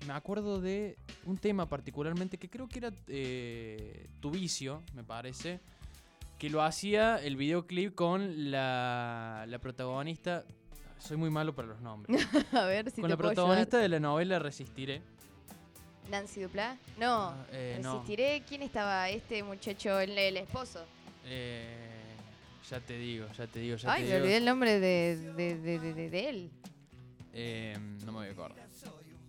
me 0.07 0.13
acuerdo 0.13 0.61
de 0.61 0.99
un 1.25 1.37
tema 1.37 1.69
particularmente 1.69 2.39
que 2.39 2.49
creo 2.49 2.69
que 2.69 2.79
era 2.79 2.93
eh, 3.09 4.07
Tu 4.21 4.31
vicio, 4.31 4.83
me 4.95 5.03
parece. 5.03 5.61
Que 6.39 6.51
lo 6.51 6.63
hacía 6.63 7.17
el 7.17 7.37
videoclip 7.37 7.95
con 7.95 8.51
la, 8.51 9.45
la 9.49 9.59
protagonista. 9.59 10.45
Soy 10.99 11.17
muy 11.17 11.31
malo 11.31 11.55
para 11.55 11.69
los 11.69 11.81
nombres. 11.81 12.27
a 12.53 12.65
ver 12.65 12.91
si 12.91 13.01
con 13.01 13.09
te 13.09 13.09
la 13.11 13.17
puedo 13.17 13.31
protagonista 13.31 13.79
de 13.79 13.89
la 13.89 14.01
novela 14.01 14.39
Resistiré. 14.39 15.01
Nancy 16.11 16.43
Duplá. 16.43 16.77
No, 16.99 17.35
eh, 17.53 17.81
no. 17.83 17.95
resistiré. 17.95 18.43
¿Quién 18.49 18.63
estaba? 18.63 19.09
Este 19.09 19.43
muchacho, 19.43 19.99
el, 19.99 20.17
el 20.17 20.37
esposo. 20.37 20.85
Eh, 21.25 21.75
ya 22.71 22.81
te 22.81 22.97
digo, 22.99 23.27
ya 23.37 23.47
te 23.47 23.59
digo, 23.61 23.77
ya 23.77 23.93
Ay, 23.93 24.03
te 24.03 24.09
me 24.09 24.15
digo. 24.15 24.23
olvidé 24.25 24.37
el 24.37 24.45
nombre 24.45 24.79
de, 24.81 25.17
de, 25.37 25.59
de, 25.59 25.79
de- 25.81 25.95
de- 25.95 26.11
de 26.11 26.29
él. 26.29 26.51
Eh, 27.33 27.77
no 28.05 28.13
me 28.13 28.19
voy 28.19 28.29
a 28.29 28.33
acordar. 28.33 28.67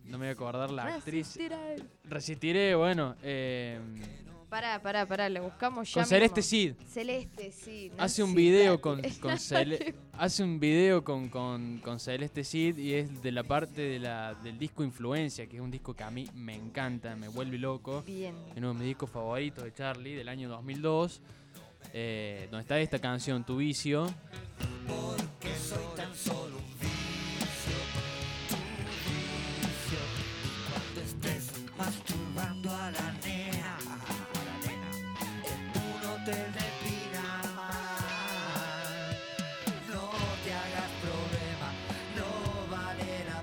No 0.06 0.18
me 0.18 0.26
voy 0.26 0.28
a 0.28 0.32
acordar 0.32 0.72
la 0.72 0.84
actriz. 0.96 1.36
Resistiré. 1.36 1.76
Resistiré, 2.06 2.76
bueno. 2.76 3.16
eh, 3.24 3.80
Pará, 4.50 4.82
pará, 4.82 5.06
pará, 5.06 5.28
le 5.28 5.42
buscamos 5.42 5.90
ya. 5.90 5.96
Con 5.96 6.02
mismo. 6.04 6.16
Celeste 6.16 6.42
Cid. 6.42 6.74
Celeste 6.88 7.52
Cid. 7.52 7.92
hace 7.98 8.24
un 8.24 8.34
video 8.34 8.80
con, 8.80 9.02
con 9.20 9.38
Cele- 9.38 9.94
hace 10.14 10.42
un 10.42 10.58
video 10.58 11.04
con, 11.04 11.28
con, 11.28 11.80
con 11.80 12.00
Celeste 12.00 12.46
Cid 12.46 12.78
y 12.78 12.94
es 12.94 13.22
de 13.22 13.32
la 13.34 13.44
parte 13.44 13.82
de 13.82 14.00
la, 14.00 14.36
del 14.36 14.58
disco 14.58 14.86
Influencia, 14.86 15.48
que 15.48 15.58
es 15.58 15.62
un 15.62 15.70
disco 15.70 15.94
que 15.94 16.04
a 16.04 16.10
mí 16.12 16.30
me 16.34 16.56
encanta, 16.56 17.16
me 17.18 17.28
vuelve 17.28 17.58
loco. 17.58 18.04
Bien. 18.08 18.36
Es 18.52 18.58
uno 18.58 18.70
de 18.70 18.74
mis 18.76 18.84
discos 18.88 19.10
favoritos 19.10 19.66
de 19.66 19.74
Charlie 19.74 20.14
del 20.16 20.30
año 20.30 20.48
2002. 20.48 21.22
eh, 21.94 22.48
donde 22.50 22.62
está 22.62 22.80
esta 22.80 23.00
canción, 23.00 23.46
Tu 23.46 23.58
Vicio. 23.58 24.08
Que 25.42 25.54
soy 25.56 25.84
tan 25.98 26.16
solo 26.16 26.56
un 26.58 26.77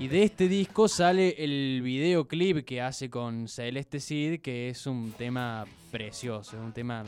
Y 0.04 0.08
de 0.08 0.24
este 0.24 0.48
disco 0.48 0.86
sale 0.86 1.34
el 1.42 1.80
videoclip 1.80 2.66
que 2.66 2.82
hace 2.82 3.08
con 3.08 3.48
Celeste 3.48 4.00
Cid, 4.00 4.42
que 4.42 4.68
es 4.68 4.86
un 4.86 5.12
tema 5.12 5.64
precioso, 5.90 6.58
es 6.58 6.62
un 6.62 6.74
tema... 6.74 7.04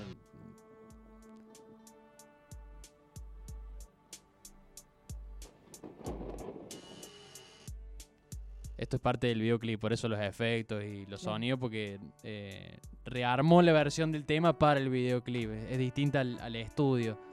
Esto 8.79 8.97
es 8.97 9.03
parte 9.03 9.27
del 9.27 9.43
videoclip, 9.43 9.79
por 9.79 9.93
eso 9.93 10.09
los 10.09 10.21
efectos 10.21 10.83
y 10.83 11.05
los 11.05 11.21
sonidos, 11.21 11.61
porque 11.61 11.99
eh, 12.23 12.79
rearmó 13.05 13.61
la 13.61 13.75
versión 13.75 14.11
del 14.11 14.25
tema 14.25 14.59
para 14.59 14.81
el 14.81 14.89
videoclip. 14.89 15.51
Es, 15.51 15.73
es 15.73 15.79
distinta 15.79 16.21
al, 16.21 16.39
al 16.41 16.57
estudio. 16.57 17.26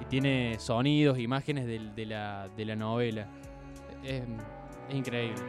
Y 0.00 0.04
tiene 0.06 0.56
sonidos, 0.58 1.18
imágenes 1.18 1.66
de, 1.66 2.06
la, 2.06 2.48
de 2.56 2.64
la 2.64 2.76
novela. 2.76 3.26
Es 4.02 4.22
increíble. 4.90 5.42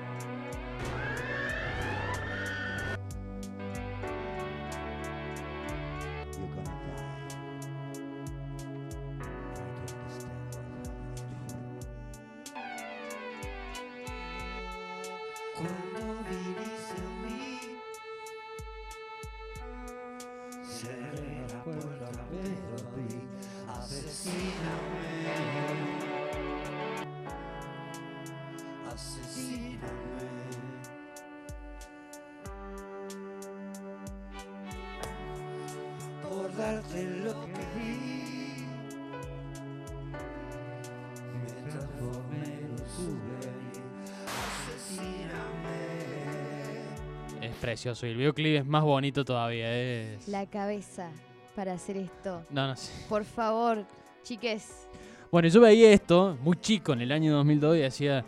Precioso. 47.86 48.08
Y 48.08 48.12
el 48.12 48.18
videoclip 48.18 48.56
es 48.62 48.66
más 48.66 48.84
bonito 48.84 49.24
todavía. 49.24 49.72
Es... 49.72 50.28
La 50.28 50.46
cabeza 50.48 51.12
para 51.56 51.74
hacer 51.74 51.98
esto. 51.98 52.44
No, 52.50 52.68
no 52.68 52.76
sé. 52.76 52.92
Por 53.08 53.24
favor, 53.24 53.86
chiques. 54.24 54.88
Bueno, 55.32 55.48
yo 55.48 55.62
veía 55.62 55.92
esto 55.92 56.38
muy 56.42 56.58
chico 56.58 56.94
en 56.94 57.02
el 57.02 57.12
año 57.12 57.34
2002 57.34 57.78
y 57.78 57.80
decía, 57.82 58.26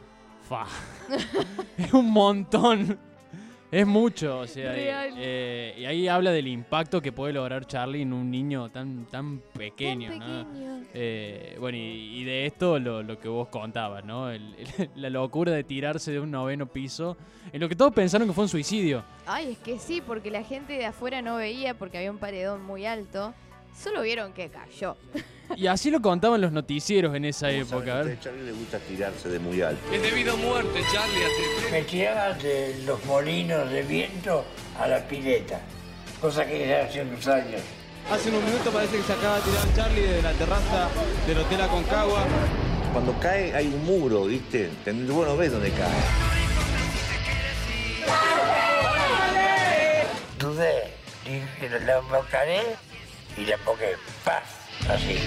fa, 0.47 0.65
es 1.77 1.93
un 1.93 2.11
montón, 2.11 2.99
es 3.71 3.85
mucho, 3.85 4.39
o 4.39 4.47
sea, 4.47 4.71
Real. 4.71 5.13
eh, 5.17 5.75
y 5.77 5.85
ahí 5.85 6.07
habla 6.07 6.31
del 6.31 6.47
impacto 6.47 7.01
que 7.01 7.11
puede 7.11 7.33
lograr 7.33 7.65
Charlie 7.67 8.01
en 8.03 8.13
un 8.13 8.31
niño 8.31 8.69
tan, 8.69 9.05
tan 9.07 9.39
pequeño, 9.57 10.09
¿no? 10.11 10.19
pequeño. 10.19 10.83
Eh, 10.93 11.57
bueno, 11.59 11.77
y, 11.77 12.19
y 12.21 12.23
de 12.23 12.45
esto 12.45 12.79
lo, 12.79 13.03
lo 13.03 13.19
que 13.19 13.27
vos 13.27 13.49
contabas, 13.49 14.05
¿no? 14.05 14.31
El- 14.31 14.55
el- 14.77 14.89
la 14.95 15.09
locura 15.09 15.51
de 15.51 15.63
tirarse 15.63 16.11
de 16.11 16.19
un 16.19 16.31
noveno 16.31 16.65
piso, 16.67 17.17
en 17.51 17.59
lo 17.59 17.67
que 17.69 17.75
todos 17.75 17.93
pensaron 17.93 18.27
que 18.27 18.33
fue 18.33 18.45
un 18.45 18.49
suicidio. 18.49 19.03
Ay, 19.25 19.51
es 19.51 19.57
que 19.57 19.79
sí, 19.79 20.01
porque 20.05 20.31
la 20.31 20.43
gente 20.43 20.73
de 20.73 20.85
afuera 20.85 21.21
no 21.21 21.35
veía 21.37 21.73
porque 21.73 21.97
había 21.97 22.11
un 22.11 22.17
paredón 22.19 22.63
muy 22.63 22.85
alto. 22.85 23.33
Solo 23.75 24.01
vieron 24.01 24.33
que 24.33 24.49
cayó. 24.49 24.95
Y 25.55 25.67
así 25.67 25.89
lo 25.89 26.01
contaban 26.01 26.41
los 26.41 26.51
noticieros 26.51 27.15
en 27.15 27.25
esa 27.25 27.49
época. 27.49 27.99
a 27.99 28.03
ver. 28.03 28.17
A 28.17 28.19
Charlie 28.19 28.43
le 28.45 28.51
gusta 28.51 28.77
tirarse 28.79 29.29
de 29.29 29.39
muy 29.39 29.61
alto. 29.61 29.81
Es 29.91 30.01
debido 30.01 30.33
a 30.33 30.35
muerte, 30.35 30.81
Charlie. 30.93 31.23
hace- 31.23 31.71
Me 31.71 31.81
tiraban 31.83 32.37
de 32.39 32.81
los 32.85 33.03
molinos 33.05 33.69
de 33.71 33.81
viento 33.83 34.45
a 34.79 34.87
la 34.87 34.99
pileta, 35.07 35.59
cosa 36.21 36.45
que 36.45 36.67
ya 36.67 36.83
hace 36.85 37.01
unos 37.01 37.27
años. 37.27 37.61
Hace 38.11 38.29
unos 38.29 38.43
minutos 38.43 38.73
parece 38.73 38.97
que 38.97 39.03
se 39.03 39.13
acaba 39.13 39.35
de 39.37 39.41
tirar 39.43 39.73
Charlie 39.75 40.01
de 40.01 40.21
la 40.21 40.31
terraza 40.33 40.89
del 41.25 41.37
Hotel 41.39 41.61
Aconcagua. 41.61 42.23
Cuando 42.93 43.19
cae 43.19 43.53
hay 43.55 43.67
un 43.67 43.83
muro, 43.85 44.25
¿viste? 44.25 44.69
Ten- 44.85 45.07
Vos 45.07 45.27
no 45.27 45.35
ves 45.37 45.51
dónde 45.51 45.71
cae. 45.71 45.87
Dudé, 50.39 50.93
dije, 51.25 51.79
la 51.85 51.97
embocaré 51.97 52.61
y 53.37 53.45
la 53.45 53.55
emboqué, 53.55 53.95
¡paf! 54.23 54.56
Así. 54.89 55.17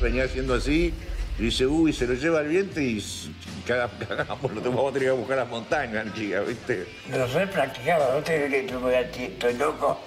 Venía 0.00 0.24
haciendo 0.24 0.54
así, 0.54 0.94
y 1.38 1.42
dice, 1.42 1.66
uy, 1.66 1.92
se 1.92 2.06
lo 2.06 2.14
lleva 2.14 2.40
el 2.40 2.48
viento 2.48 2.80
y 2.80 3.02
caga- 3.66 3.90
cagamos, 4.06 4.52
lo 4.52 4.60
vamos 4.62 4.90
a 4.90 4.92
tener 4.94 5.08
que 5.08 5.14
buscar 5.14 5.38
a 5.38 5.42
las 5.42 5.50
montañas, 5.50 6.06
chica, 6.14 6.40
¿viste? 6.40 6.86
Lo 7.10 7.28
sé 7.28 7.46
practicaba, 7.48 8.14
no 8.14 8.20
te 8.22 8.46
crees 8.46 8.70
que 9.12 9.24
estoy 9.26 9.54
loco. 9.54 10.00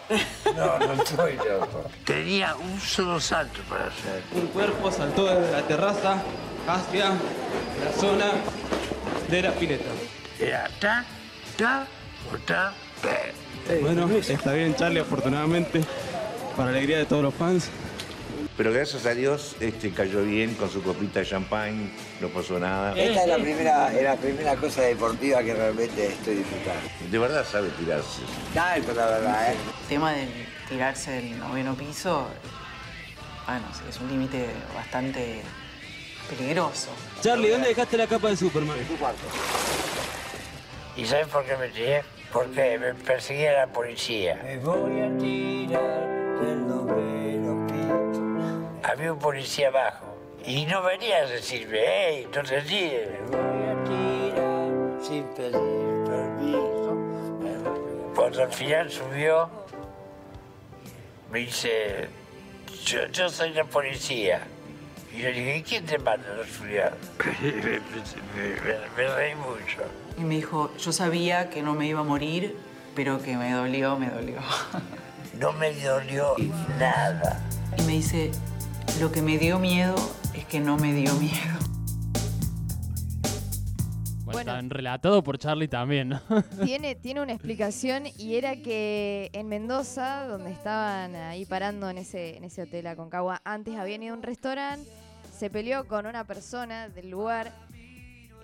No, 0.55 0.79
no 0.79 0.93
estoy 0.93 1.33
loco. 1.35 1.89
Tenía 2.05 2.55
un 2.55 2.79
solo 2.79 3.19
salto 3.19 3.59
para 3.69 3.87
hacer. 3.87 4.21
Un 4.33 4.47
cuerpo 4.47 4.91
saltó 4.91 5.25
desde 5.25 5.51
la 5.51 5.61
terraza 5.63 6.21
hacia 6.67 7.09
la 7.09 7.91
zona 7.99 8.31
de 9.29 9.41
la 9.41 9.51
pileta. 9.51 9.89
Era 10.39 10.69
ta, 10.79 11.05
ta, 11.57 11.85
o 12.33 12.37
ta, 12.39 12.73
pe. 13.01 13.79
Bueno, 13.81 14.09
está 14.09 14.53
bien 14.53 14.73
Charlie, 14.75 14.99
afortunadamente, 15.01 15.81
para 16.61 16.77
alegría 16.77 16.99
de 16.99 17.05
todos 17.05 17.23
los 17.23 17.33
fans. 17.33 17.69
Pero 18.55 18.71
gracias 18.71 19.07
a 19.07 19.15
Dios 19.15 19.55
este, 19.59 19.91
cayó 19.91 20.21
bien 20.21 20.53
con 20.53 20.69
su 20.69 20.83
copita 20.83 21.21
de 21.21 21.25
champán, 21.25 21.91
no 22.19 22.27
pasó 22.27 22.59
nada. 22.59 22.95
Esta 22.95 23.23
es 23.23 23.27
la 23.27 23.37
primera, 23.37 23.91
es 23.91 24.03
la 24.03 24.15
primera 24.15 24.55
cosa 24.57 24.83
deportiva 24.83 25.41
que 25.41 25.55
realmente 25.55 26.07
estoy 26.07 26.35
disfrutando. 26.35 26.81
De 27.09 27.17
verdad 27.17 27.45
sabe 27.49 27.69
tirarse. 27.69 28.21
Ay, 28.55 28.83
pero 28.85 28.99
la 28.99 29.07
verdad, 29.07 29.51
¿eh? 29.51 29.55
El 29.55 29.87
tema 29.87 30.13
del 30.13 30.29
tirarse 30.69 31.11
del 31.11 31.39
noveno 31.39 31.73
piso, 31.73 32.27
bueno, 33.47 33.65
sí, 33.73 33.81
es 33.89 33.99
un 33.99 34.09
límite 34.09 34.45
bastante 34.75 35.41
peligroso. 36.29 36.89
Charlie, 37.21 37.49
¿dónde 37.49 37.69
dejaste 37.69 37.97
la 37.97 38.05
capa 38.05 38.29
de 38.29 38.37
Superman? 38.37 38.77
En 38.77 38.85
tu 38.85 38.97
cuarto. 38.97 39.23
¿Y 40.95 41.05
sabes 41.05 41.27
por 41.27 41.43
qué 41.43 41.57
me 41.57 41.69
tiré? 41.69 42.03
Porque 42.31 42.77
me 42.79 42.93
perseguía 42.93 43.53
la 43.53 43.67
policía. 43.67 44.39
Me 44.43 44.57
voy 44.59 45.01
a 45.01 45.17
tirar 45.17 46.39
del 46.39 46.67
noveno 46.67 47.67
piso. 47.67 48.89
Había 48.89 49.13
un 49.13 49.19
policía 49.19 49.67
abajo. 49.67 50.05
Y 50.45 50.65
no 50.65 50.81
venía 50.81 51.17
a 51.17 51.25
decirme, 51.25 51.79
hey, 51.85 52.27
no 52.33 52.41
te 52.43 52.61
tires. 52.61 53.09
Me 53.29 53.37
voy 53.37 53.63
a 53.69 53.83
tirar 53.83 55.03
sin 55.03 55.23
pedir 55.35 56.03
permiso. 56.05 56.97
Cuando 58.15 58.43
al 58.43 58.51
final 58.53 58.89
subió, 58.89 59.49
me 61.31 61.39
dice, 61.39 62.07
yo, 62.85 63.05
yo 63.07 63.29
soy 63.29 63.51
la 63.53 63.65
policía. 63.65 64.41
Y 65.13 65.21
yo 65.21 65.27
dije, 65.27 65.57
¿y 65.57 65.63
quién 65.63 65.85
te 65.85 65.97
manda 65.99 66.27
a 66.41 66.47
subir? 66.47 66.83
me, 67.41 67.61
me- 67.61 68.61
me- 68.61 68.89
me 68.97 69.15
reí 69.15 69.35
mucho. 69.35 69.81
Y 70.21 70.23
me 70.23 70.35
dijo, 70.35 70.71
yo 70.77 70.91
sabía 70.91 71.49
que 71.49 71.63
no 71.63 71.73
me 71.73 71.87
iba 71.87 72.01
a 72.01 72.03
morir, 72.03 72.55
pero 72.95 73.19
que 73.23 73.35
me 73.37 73.51
dolió, 73.53 73.97
me 73.97 74.09
dolió. 74.09 74.37
No 75.39 75.53
me 75.53 75.73
dolió 75.73 76.35
nada. 76.77 77.39
Y 77.75 77.81
me 77.83 77.93
dice, 77.93 78.29
lo 78.99 79.11
que 79.11 79.23
me 79.23 79.39
dio 79.39 79.57
miedo 79.57 79.95
es 80.35 80.45
que 80.45 80.59
no 80.59 80.77
me 80.77 80.93
dio 80.93 81.11
miedo. 81.15 81.57
Bueno, 84.25 84.39
está 84.55 84.61
relatado 84.61 85.23
por 85.23 85.39
Charlie 85.39 85.67
también, 85.67 86.09
¿no? 86.09 86.21
tiene, 86.63 86.93
tiene 86.93 87.21
una 87.21 87.33
explicación 87.33 88.03
y 88.19 88.35
era 88.35 88.57
que 88.57 89.31
en 89.33 89.47
Mendoza, 89.47 90.27
donde 90.27 90.51
estaban 90.51 91.15
ahí 91.15 91.45
parando 91.45 91.89
en 91.89 91.97
ese, 91.97 92.37
en 92.37 92.43
ese 92.43 92.61
hotel 92.61 92.85
Aconcagua, 92.85 93.41
antes 93.43 93.75
habían 93.77 94.03
ido 94.03 94.13
a 94.13 94.17
un 94.17 94.23
restaurante, 94.23 94.87
se 95.35 95.49
peleó 95.49 95.87
con 95.87 96.05
una 96.05 96.25
persona 96.25 96.87
del 96.87 97.09
lugar, 97.09 97.51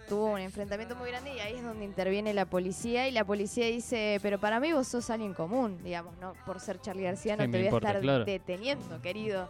tuvo 0.08 0.26
un 0.34 0.40
enfrentamiento 0.40 0.96
muy 0.96 1.10
grande 1.10 1.36
y 1.36 1.40
ahí 1.40 1.56
es 1.56 1.64
donde 1.64 1.84
interviene 1.86 2.34
la 2.34 2.46
policía 2.46 3.08
y 3.08 3.12
la 3.12 3.24
policía 3.26 3.66
dice, 3.68 4.20
pero 4.22 4.40
para 4.40 4.60
mí 4.60 4.72
vos 4.74 4.88
sos 4.88 5.10
alguien 5.10 5.34
común, 5.34 5.80
digamos, 5.84 6.18
no 6.20 6.34
por 6.46 6.60
ser 6.60 6.80
Charlie 6.80 7.04
García 7.04 7.36
no 7.36 7.44
¿Qué 7.44 7.50
te 7.50 7.58
voy 7.58 7.68
a 7.68 7.78
estar 7.78 8.00
Claro. 8.02 8.26
deteniendo, 8.26 9.02
querido. 9.02 9.50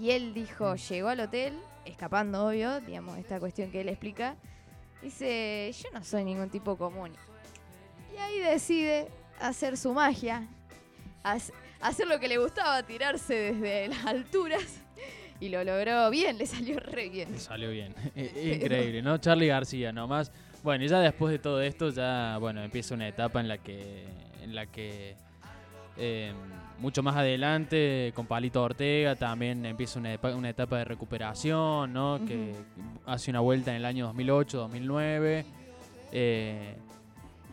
Y 0.00 0.10
él 0.10 0.32
dijo, 0.34 0.76
llegó 0.76 1.08
al 1.08 1.20
hotel, 1.20 1.58
escapando, 1.84 2.46
obvio, 2.46 2.80
digamos, 2.80 3.18
esta 3.18 3.40
cuestión 3.40 3.70
que 3.72 3.80
él 3.80 3.88
explica. 3.88 4.36
Dice, 5.02 5.72
yo 5.82 5.88
no 5.92 6.04
soy 6.04 6.24
ningún 6.24 6.50
tipo 6.50 6.76
común. 6.76 7.12
Y 8.14 8.18
ahí 8.18 8.38
decide 8.38 9.08
hacer 9.40 9.76
su 9.76 9.92
magia, 9.94 10.46
hac- 11.24 11.52
hacer 11.80 12.06
lo 12.06 12.20
que 12.20 12.28
le 12.28 12.38
gustaba, 12.38 12.82
tirarse 12.84 13.34
desde 13.52 13.88
las 13.88 14.06
alturas. 14.06 14.62
Y 15.40 15.48
lo 15.50 15.62
logró 15.62 16.10
bien, 16.10 16.36
le 16.38 16.46
salió 16.46 16.80
re 16.80 17.08
bien. 17.08 17.30
Le 17.32 17.38
salió 17.38 17.70
bien. 17.70 17.94
Eh, 18.16 18.58
Increíble, 18.60 19.02
¿no? 19.02 19.18
Charlie 19.18 19.46
García 19.46 19.92
nomás. 19.92 20.32
Bueno, 20.64 20.84
y 20.84 20.88
ya 20.88 20.98
después 21.00 21.30
de 21.30 21.38
todo 21.38 21.60
esto, 21.62 21.90
ya, 21.90 22.36
bueno, 22.38 22.62
empieza 22.62 22.94
una 22.94 23.06
etapa 23.06 23.40
en 23.40 23.46
la 23.48 23.58
que, 23.58 24.04
en 24.42 24.54
la 24.54 24.66
que 24.66 25.14
eh, 25.96 26.32
mucho 26.80 27.02
más 27.02 27.16
adelante, 27.16 28.12
con 28.14 28.26
Palito 28.26 28.62
Ortega, 28.62 29.14
también 29.14 29.64
empieza 29.64 30.00
una, 30.00 30.18
una 30.34 30.50
etapa 30.50 30.78
de 30.78 30.84
recuperación, 30.84 31.92
¿no? 31.92 32.20
Que 32.26 32.54
hace 33.06 33.30
una 33.30 33.40
vuelta 33.40 33.70
en 33.70 33.76
el 33.78 33.84
año 33.84 34.06
2008, 34.06 34.58
2009. 34.58 35.44
eh, 36.12 36.74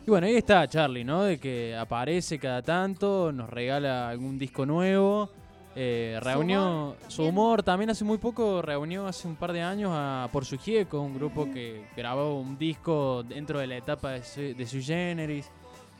y 0.07 0.09
bueno, 0.11 0.27
ahí 0.27 0.35
está 0.35 0.67
Charlie, 0.67 1.03
¿no? 1.03 1.23
De 1.23 1.39
que 1.39 1.75
aparece 1.75 2.37
cada 2.37 2.61
tanto, 2.61 3.31
nos 3.31 3.49
regala 3.49 4.07
algún 4.07 4.37
disco 4.37 4.63
nuevo. 4.65 5.31
Eh, 5.75 6.15
Su 6.19 6.25
reunió 6.25 6.61
humor, 6.63 6.97
su 7.09 7.23
humor, 7.23 7.63
también 7.63 7.89
hace 7.89 8.03
muy 8.05 8.17
poco 8.17 8.61
reunió 8.61 9.07
hace 9.07 9.27
un 9.27 9.35
par 9.35 9.51
de 9.53 9.61
años 9.61 9.91
a 9.93 10.29
Por 10.31 10.45
Su 10.45 10.57
Gieco, 10.57 11.01
un 11.01 11.13
grupo 11.15 11.45
que 11.51 11.87
grabó 11.95 12.39
un 12.39 12.57
disco 12.57 13.23
dentro 13.23 13.59
de 13.59 13.67
la 13.67 13.77
etapa 13.77 14.11
de, 14.11 14.23
Su- 14.23 14.55
de 14.55 14.65
Sui 14.65 14.81
Generis. 14.83 15.49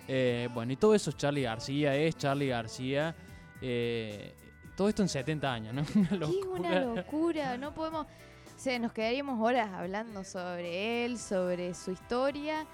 Eh, 0.07 0.47
bueno, 0.53 0.71
y 0.71 0.75
todo 0.77 0.93
eso 0.95 1.09
es 1.09 1.17
Charlie 1.17 1.41
García, 1.43 1.95
es 1.95 2.17
Charlie 2.17 2.47
García. 2.47 3.15
eh, 3.61 4.33
todo 4.75 4.89
esto 4.89 5.01
en 5.01 5.07
70 5.09 5.53
años, 5.53 5.73
¿no? 5.73 5.81
Una 5.95 6.09
Qué 6.09 6.15
una 6.15 6.79
locura. 6.79 6.85
locura, 7.01 7.57
no 7.57 7.73
podemos... 7.73 8.05
O 8.05 8.57
sea, 8.59 8.77
nos 8.79 8.93
quedaríamos 8.93 9.39
horas 9.41 9.69
hablando 9.73 10.23
sobre 10.23 11.05
él, 11.05 11.17
sobre 11.17 11.73
su 11.73 11.91
historia. 11.91 12.65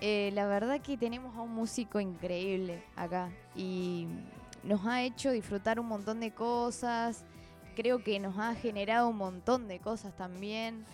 Eh, 0.00 0.30
la 0.34 0.46
verdad 0.46 0.80
que 0.82 0.96
tenemos 0.98 1.34
a 1.36 1.40
un 1.42 1.54
músico 1.54 2.00
increíble 2.00 2.82
acá 2.96 3.30
y 3.54 4.06
nos 4.66 4.84
ha 4.84 5.02
hecho 5.02 5.30
disfrutar 5.30 5.80
un 5.80 5.86
montón 5.86 6.20
de 6.20 6.32
cosas. 6.32 7.24
Creo 7.74 8.02
que 8.02 8.18
nos 8.18 8.36
ha 8.38 8.54
generado 8.54 9.08
un 9.08 9.16
montón 9.16 9.68
de 9.68 9.78
cosas 9.78 10.16
también. 10.16 10.84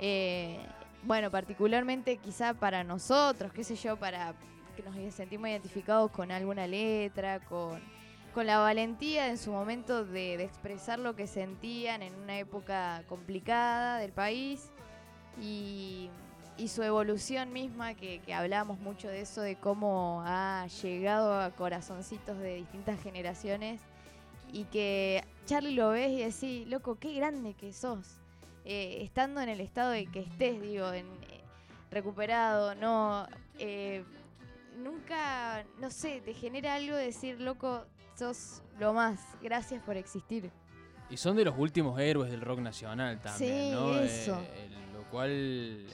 Eh, 0.00 0.58
bueno, 1.02 1.30
particularmente 1.30 2.16
quizá 2.16 2.54
para 2.54 2.84
nosotros, 2.84 3.52
qué 3.52 3.64
sé 3.64 3.76
yo, 3.76 3.96
para 3.96 4.34
que 4.76 4.82
nos 4.82 5.14
sentimos 5.14 5.48
identificados 5.48 6.10
con 6.10 6.30
alguna 6.30 6.66
letra, 6.66 7.40
con, 7.40 7.80
con 8.32 8.46
la 8.46 8.58
valentía 8.58 9.28
en 9.28 9.38
su 9.38 9.52
momento 9.52 10.04
de, 10.04 10.36
de 10.36 10.44
expresar 10.44 10.98
lo 10.98 11.14
que 11.14 11.26
sentían 11.26 12.02
en 12.02 12.14
una 12.14 12.38
época 12.38 13.02
complicada 13.08 13.98
del 13.98 14.12
país 14.12 14.70
y, 15.40 16.10
y 16.58 16.68
su 16.68 16.82
evolución 16.82 17.52
misma, 17.52 17.94
que, 17.94 18.18
que 18.20 18.34
hablamos 18.34 18.78
mucho 18.80 19.08
de 19.08 19.20
eso, 19.22 19.40
de 19.40 19.56
cómo 19.56 20.22
ha 20.26 20.66
llegado 20.82 21.40
a 21.40 21.50
corazoncitos 21.52 22.38
de 22.38 22.56
distintas 22.56 23.00
generaciones 23.02 23.80
y 24.52 24.64
que 24.64 25.24
Charlie 25.46 25.74
lo 25.74 25.90
ves 25.90 26.10
y 26.10 26.18
decís, 26.24 26.68
loco, 26.68 26.96
qué 26.98 27.14
grande 27.14 27.54
que 27.54 27.72
sos. 27.72 28.18
Eh, 28.64 28.98
estando 29.02 29.40
en 29.40 29.48
el 29.48 29.60
estado 29.60 29.92
de 29.92 30.06
que 30.06 30.20
estés, 30.20 30.60
digo, 30.60 30.92
en, 30.92 31.06
eh, 31.06 31.40
recuperado, 31.90 32.74
no... 32.74 33.26
eh, 33.58 34.04
nunca, 34.76 35.64
no 35.80 35.90
sé, 35.90 36.20
te 36.20 36.34
genera 36.34 36.74
algo 36.74 36.96
de 36.96 37.06
decir, 37.06 37.40
loco, 37.40 37.84
sos 38.16 38.62
lo 38.78 38.92
más, 38.92 39.20
gracias 39.42 39.82
por 39.82 39.96
existir. 39.96 40.50
Y 41.10 41.16
son 41.16 41.36
de 41.36 41.44
los 41.44 41.56
últimos 41.56 41.98
héroes 41.98 42.30
del 42.30 42.42
rock 42.42 42.58
nacional 42.60 43.18
también, 43.20 43.54
Sí, 43.54 43.70
¿no? 43.72 43.98
Eso. 43.98 44.38
lo 44.92 45.02
cual 45.10 45.86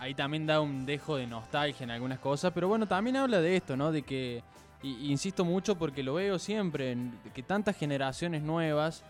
ahí 0.00 0.14
también 0.14 0.46
da 0.46 0.60
un 0.60 0.86
dejo 0.86 1.16
de 1.16 1.26
nostalgia 1.26 1.84
en 1.84 1.90
algunas 1.90 2.18
cosas, 2.18 2.52
pero 2.54 2.66
bueno, 2.68 2.88
también 2.88 3.16
habla 3.16 3.40
de 3.40 3.54
esto, 3.56 3.76
¿no? 3.76 3.92
De 3.92 4.02
que, 4.02 4.42
y, 4.82 5.10
insisto 5.10 5.44
mucho 5.44 5.76
porque 5.76 6.02
lo 6.02 6.14
veo 6.14 6.38
siempre, 6.38 6.96
que 7.34 7.42
tantas 7.42 7.76
generaciones 7.76 8.42
nuevas 8.42 9.04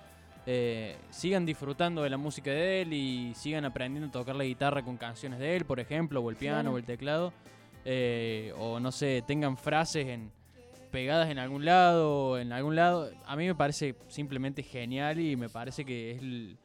eh, 0.47 0.97
sigan 1.11 1.47
disfrutando 1.47 2.03
de 2.03 2.11
la 2.11 2.17
música 2.17 2.51
de 2.51 2.83
él 2.83 2.93
y 2.93 3.33
sigan 3.37 3.65
aprendiendo 3.65 4.09
a 4.09 4.13
tocar 4.13 4.35
la 4.35 4.45
guitarra 4.45 4.83
con 4.83 4.97
canciones 4.97 5.39
de 5.39 5.57
él, 5.57 5.65
por 5.65 5.79
ejemplo, 5.79 6.21
o 6.21 6.29
el 6.29 6.37
piano 6.37 6.73
o 6.73 6.79
el 6.79 6.85
teclado, 6.85 7.33
eh, 7.85 8.53
o 8.59 8.81
no 8.81 8.91
sé, 8.91 9.23
tengan 9.27 9.57
frases 9.57 10.07
en 10.09 10.31
pegadas 10.91 11.31
en 11.31 11.39
algún 11.39 11.65
lado, 11.65 12.37
en 12.37 12.53
algún 12.53 12.75
lado. 12.75 13.11
A 13.27 13.37
mí 13.37 13.47
me 13.47 13.55
parece 13.55 13.95
simplemente 14.09 14.65
genial 14.65 15.21
y 15.21 15.37
me 15.37 15.49
parece 15.49 15.85
que 15.85 16.11
es, 16.13 16.19
el- 16.21 16.57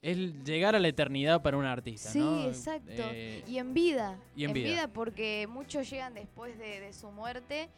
es 0.00 0.16
el 0.16 0.44
llegar 0.44 0.76
a 0.76 0.80
la 0.80 0.88
eternidad 0.88 1.42
para 1.42 1.56
un 1.56 1.64
artista, 1.64 2.10
Sí, 2.10 2.20
¿no? 2.20 2.44
exacto. 2.44 2.90
Eh, 3.12 3.42
y 3.46 3.58
en 3.58 3.74
vida. 3.74 4.18
y 4.36 4.44
en 4.44 4.52
vida. 4.52 4.88
porque 4.88 5.46
muchos 5.48 5.90
llegan 5.90 6.14
después 6.14 6.56
de, 6.58 6.80
de 6.80 6.92
su 6.92 7.10
muerte, 7.10 7.68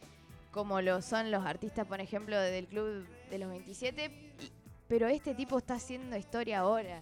como 0.51 0.81
lo 0.81 1.01
son 1.01 1.31
los 1.31 1.45
artistas, 1.45 1.87
por 1.87 1.99
ejemplo, 2.01 2.39
del 2.39 2.67
Club 2.67 3.07
de 3.29 3.37
los 3.39 3.49
27. 3.49 4.05
y- 4.39 4.51
pero 4.87 5.07
este 5.07 5.33
tipo 5.33 5.57
está 5.57 5.75
haciendo 5.75 6.15
historia 6.17 6.59
ahora. 6.59 7.01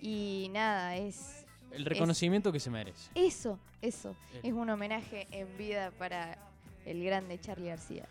Y 0.00 0.48
nada, 0.52 0.96
es... 0.96 1.46
el 1.70 1.82
es- 1.82 1.88
reconocimiento 1.88 2.52
que 2.52 2.60
se 2.60 2.70
merece. 2.70 3.10
eso, 3.14 3.58
eso. 3.80 4.14
El- 4.34 4.46
Es 4.50 4.52
un 4.52 4.68
homenaje 4.68 5.26
en 5.30 5.56
vida 5.56 5.90
para 5.92 6.36
el 6.84 7.02
grande 7.04 7.38
Charlie 7.40 7.68
García. 7.68 8.06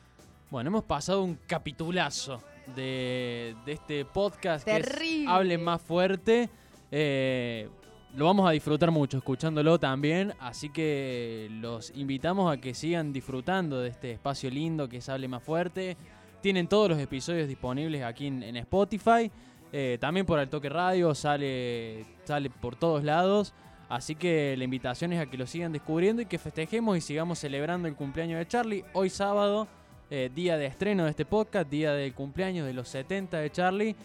Bueno, 0.51 0.67
hemos 0.67 0.83
pasado 0.83 1.23
un 1.23 1.39
capitulazo 1.47 2.41
de, 2.75 3.55
de 3.65 3.71
este 3.71 4.03
podcast 4.03 4.65
que 4.65 4.81
Terrible. 4.81 5.31
Hable 5.31 5.57
Más 5.57 5.81
Fuerte. 5.81 6.49
Eh, 6.91 7.69
lo 8.15 8.25
vamos 8.25 8.45
a 8.45 8.51
disfrutar 8.51 8.91
mucho 8.91 9.19
escuchándolo 9.19 9.79
también, 9.79 10.33
así 10.41 10.67
que 10.67 11.47
los 11.61 11.93
invitamos 11.95 12.51
a 12.51 12.59
que 12.59 12.73
sigan 12.73 13.13
disfrutando 13.13 13.79
de 13.79 13.87
este 13.87 14.11
espacio 14.11 14.49
lindo 14.49 14.89
que 14.89 14.97
es 14.97 15.07
Hable 15.07 15.29
Más 15.29 15.41
Fuerte. 15.41 15.95
Tienen 16.41 16.67
todos 16.67 16.89
los 16.89 16.99
episodios 16.99 17.47
disponibles 17.47 18.03
aquí 18.03 18.27
en, 18.27 18.43
en 18.43 18.57
Spotify, 18.57 19.31
eh, 19.71 19.97
también 20.01 20.25
por 20.25 20.37
Altoque 20.37 20.67
Radio, 20.67 21.15
sale, 21.15 22.05
sale 22.25 22.49
por 22.49 22.75
todos 22.75 23.05
lados. 23.05 23.53
Así 23.87 24.15
que 24.15 24.55
la 24.57 24.65
invitación 24.65 25.13
es 25.13 25.21
a 25.21 25.27
que 25.27 25.37
lo 25.37 25.47
sigan 25.47 25.71
descubriendo 25.71 26.21
y 26.21 26.25
que 26.25 26.37
festejemos 26.37 26.97
y 26.97 27.01
sigamos 27.01 27.39
celebrando 27.39 27.87
el 27.87 27.95
cumpleaños 27.95 28.37
de 28.39 28.47
Charlie. 28.47 28.85
Hoy 28.93 29.09
sábado, 29.09 29.67
eh, 30.13 30.29
día 30.35 30.57
de 30.57 30.65
estreno 30.65 31.05
de 31.05 31.11
este 31.11 31.23
podcast, 31.23 31.69
día 31.69 31.93
del 31.93 32.13
cumpleaños 32.13 32.67
de 32.67 32.73
los 32.73 32.89
70 32.89 33.37
de 33.37 33.49
Charlie. 33.49 33.95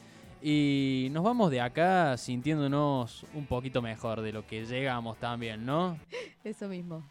Y 0.40 1.08
nos 1.10 1.24
vamos 1.24 1.50
de 1.50 1.60
acá 1.60 2.16
sintiéndonos 2.16 3.26
un 3.34 3.46
poquito 3.46 3.82
mejor 3.82 4.20
de 4.20 4.32
lo 4.32 4.46
que 4.46 4.64
llegamos 4.64 5.18
también, 5.18 5.66
¿no? 5.66 5.98
Eso 6.44 6.68
mismo. 6.68 7.02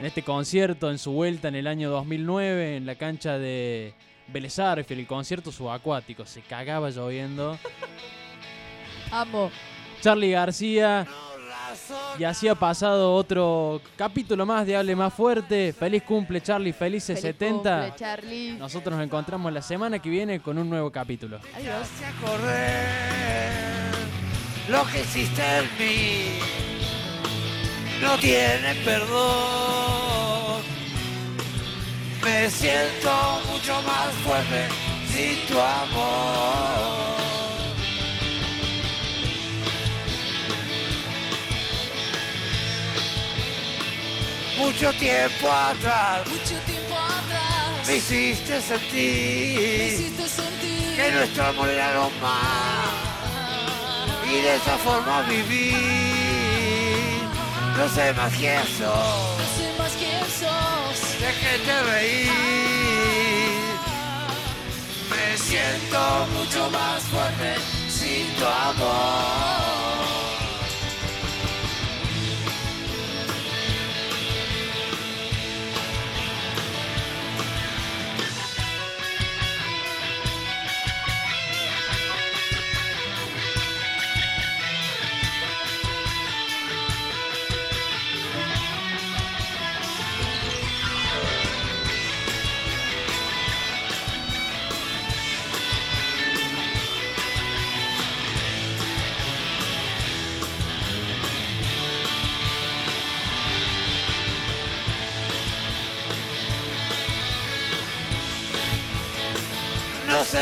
En 0.00 0.06
este 0.06 0.22
concierto, 0.22 0.90
en 0.90 0.98
su 0.98 1.12
vuelta 1.12 1.46
en 1.46 1.54
el 1.54 1.68
año 1.68 1.88
2009, 1.88 2.76
en 2.78 2.86
la 2.86 2.96
cancha 2.96 3.38
de 3.38 3.94
Vélez 4.26 4.54
Sarsfield, 4.54 5.02
el 5.02 5.06
concierto 5.06 5.52
subacuático, 5.52 6.26
se 6.26 6.40
cagaba 6.40 6.90
lloviendo. 6.90 7.56
Amo. 9.12 9.52
Charlie 10.00 10.32
García. 10.32 11.06
Y 12.18 12.24
así 12.24 12.48
ha 12.48 12.54
pasado 12.54 13.14
otro 13.14 13.80
capítulo 13.96 14.44
más 14.44 14.66
de 14.66 14.76
Hable 14.76 14.96
Más 14.96 15.12
Fuerte. 15.12 15.72
Feliz 15.72 16.02
cumple, 16.02 16.40
Charlie. 16.40 16.72
Felices 16.72 17.20
Feliz 17.20 17.36
70. 17.38 17.80
cumple, 17.80 17.96
Charlie. 17.96 18.52
Nosotros 18.58 18.96
nos 18.96 19.04
encontramos 19.04 19.52
la 19.52 19.62
semana 19.62 19.98
que 19.98 20.10
viene 20.10 20.40
con 20.40 20.58
un 20.58 20.68
nuevo 20.68 20.90
capítulo. 20.90 21.38
Adiós. 21.54 21.88
correr 22.20 23.72
lo 24.68 24.84
que 24.86 25.00
hiciste 25.00 25.42
en 25.42 25.64
mí 25.78 26.38
no 28.00 28.16
tiene 28.18 28.74
perdón. 28.84 30.62
Me 32.24 32.48
siento 32.50 33.40
mucho 33.50 33.82
más 33.82 34.12
fuerte 34.24 34.68
sin 35.08 35.46
tu 35.46 35.58
amor. 35.58 37.21
Mucho 44.62 44.92
tiempo 44.94 45.50
atrás, 45.50 46.26
Mucho 46.28 46.56
tiempo 46.64 46.94
atrás 46.94 47.86
me 47.86 47.96
hiciste 47.96 48.60
sentir, 48.60 49.58
me 49.58 49.86
hiciste 49.88 50.28
sentir 50.28 50.96
que 50.96 51.12
nuestro 51.12 51.46
amor 51.46 51.68
era 51.68 51.94
lo 51.94 52.10
más 52.22 52.72
y 54.24 54.40
de 54.40 54.54
esa 54.54 54.78
forma 54.78 55.22
vivir. 55.22 55.74
No 57.76 57.88
sé 57.88 58.12
más 58.14 58.32
quién 58.34 58.62
sos, 58.78 59.38
No 59.38 59.46
sé 59.56 59.78
más 59.78 59.92
quién 59.98 60.20
sos 60.20 60.72
déjate 61.22 61.82
reír. 61.90 62.30
Me 65.10 65.36
siento 65.36 66.26
mucho 66.36 66.70
más 66.70 67.02
fuerte 67.02 67.56
sin 67.88 68.26
tu 68.36 68.46
amor. 68.46 69.81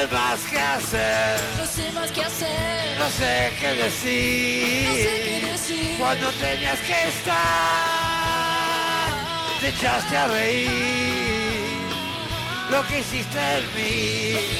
Más 0.09 0.41
qué 0.51 0.59
hacer, 0.59 1.41
No 1.59 1.67
sé 1.67 1.93
más 1.93 2.11
qué 2.11 2.23
hacer 2.23 2.99
no 2.99 3.09
sé 3.11 3.53
qué 3.61 3.69
decir. 3.75 4.89
No 4.89 4.95
sé 4.95 5.23
qué 5.25 5.47
decir 5.53 5.97
Cuando 5.99 6.31
tenías 6.33 6.79
que 6.81 7.09
estar, 7.09 7.37
te 9.61 9.69
echaste 9.69 10.17
a 10.17 10.27
reír. 10.27 10.71
Lo 12.71 12.87
que 12.87 13.01
hiciste 13.01 13.39
en 13.39 13.65
Lo 13.65 13.71
que 13.73 13.83
mí 13.83 13.89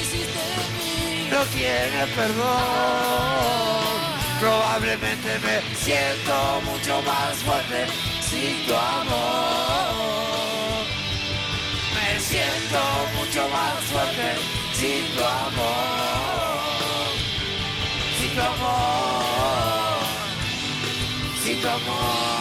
hiciste 0.03 0.41
en 0.57 0.69
mí 0.79 1.29
no 1.31 1.43
tiene 1.57 2.07
perdón. 2.15 3.81
Probablemente 4.41 5.39
me 5.45 5.75
siento 5.75 6.61
mucho 6.65 7.03
más 7.03 7.37
fuerte 7.39 7.87
sin 8.29 8.67
tu 8.67 8.75
amor. 8.75 9.91
Me 11.95 12.21
siento 12.21 12.81
mucho 13.17 13.49
más 13.49 13.75
fuerte 13.85 14.61
sin 14.81 15.05
tu 15.15 15.23
amor. 15.23 17.13
Sin 18.19 18.31
tu 18.35 18.41
amor. 18.41 20.01
Sin 21.43 21.61
tu 21.61 21.69
amor. 21.69 22.40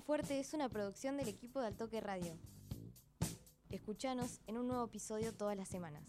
Fuerte 0.00 0.40
es 0.40 0.54
una 0.54 0.70
producción 0.70 1.18
del 1.18 1.28
equipo 1.28 1.60
de 1.60 1.66
Altoque 1.66 2.00
Radio. 2.00 2.36
Escuchanos 3.70 4.40
en 4.46 4.56
un 4.56 4.66
nuevo 4.66 4.84
episodio 4.84 5.34
todas 5.34 5.56
las 5.56 5.68
semanas. 5.68 6.02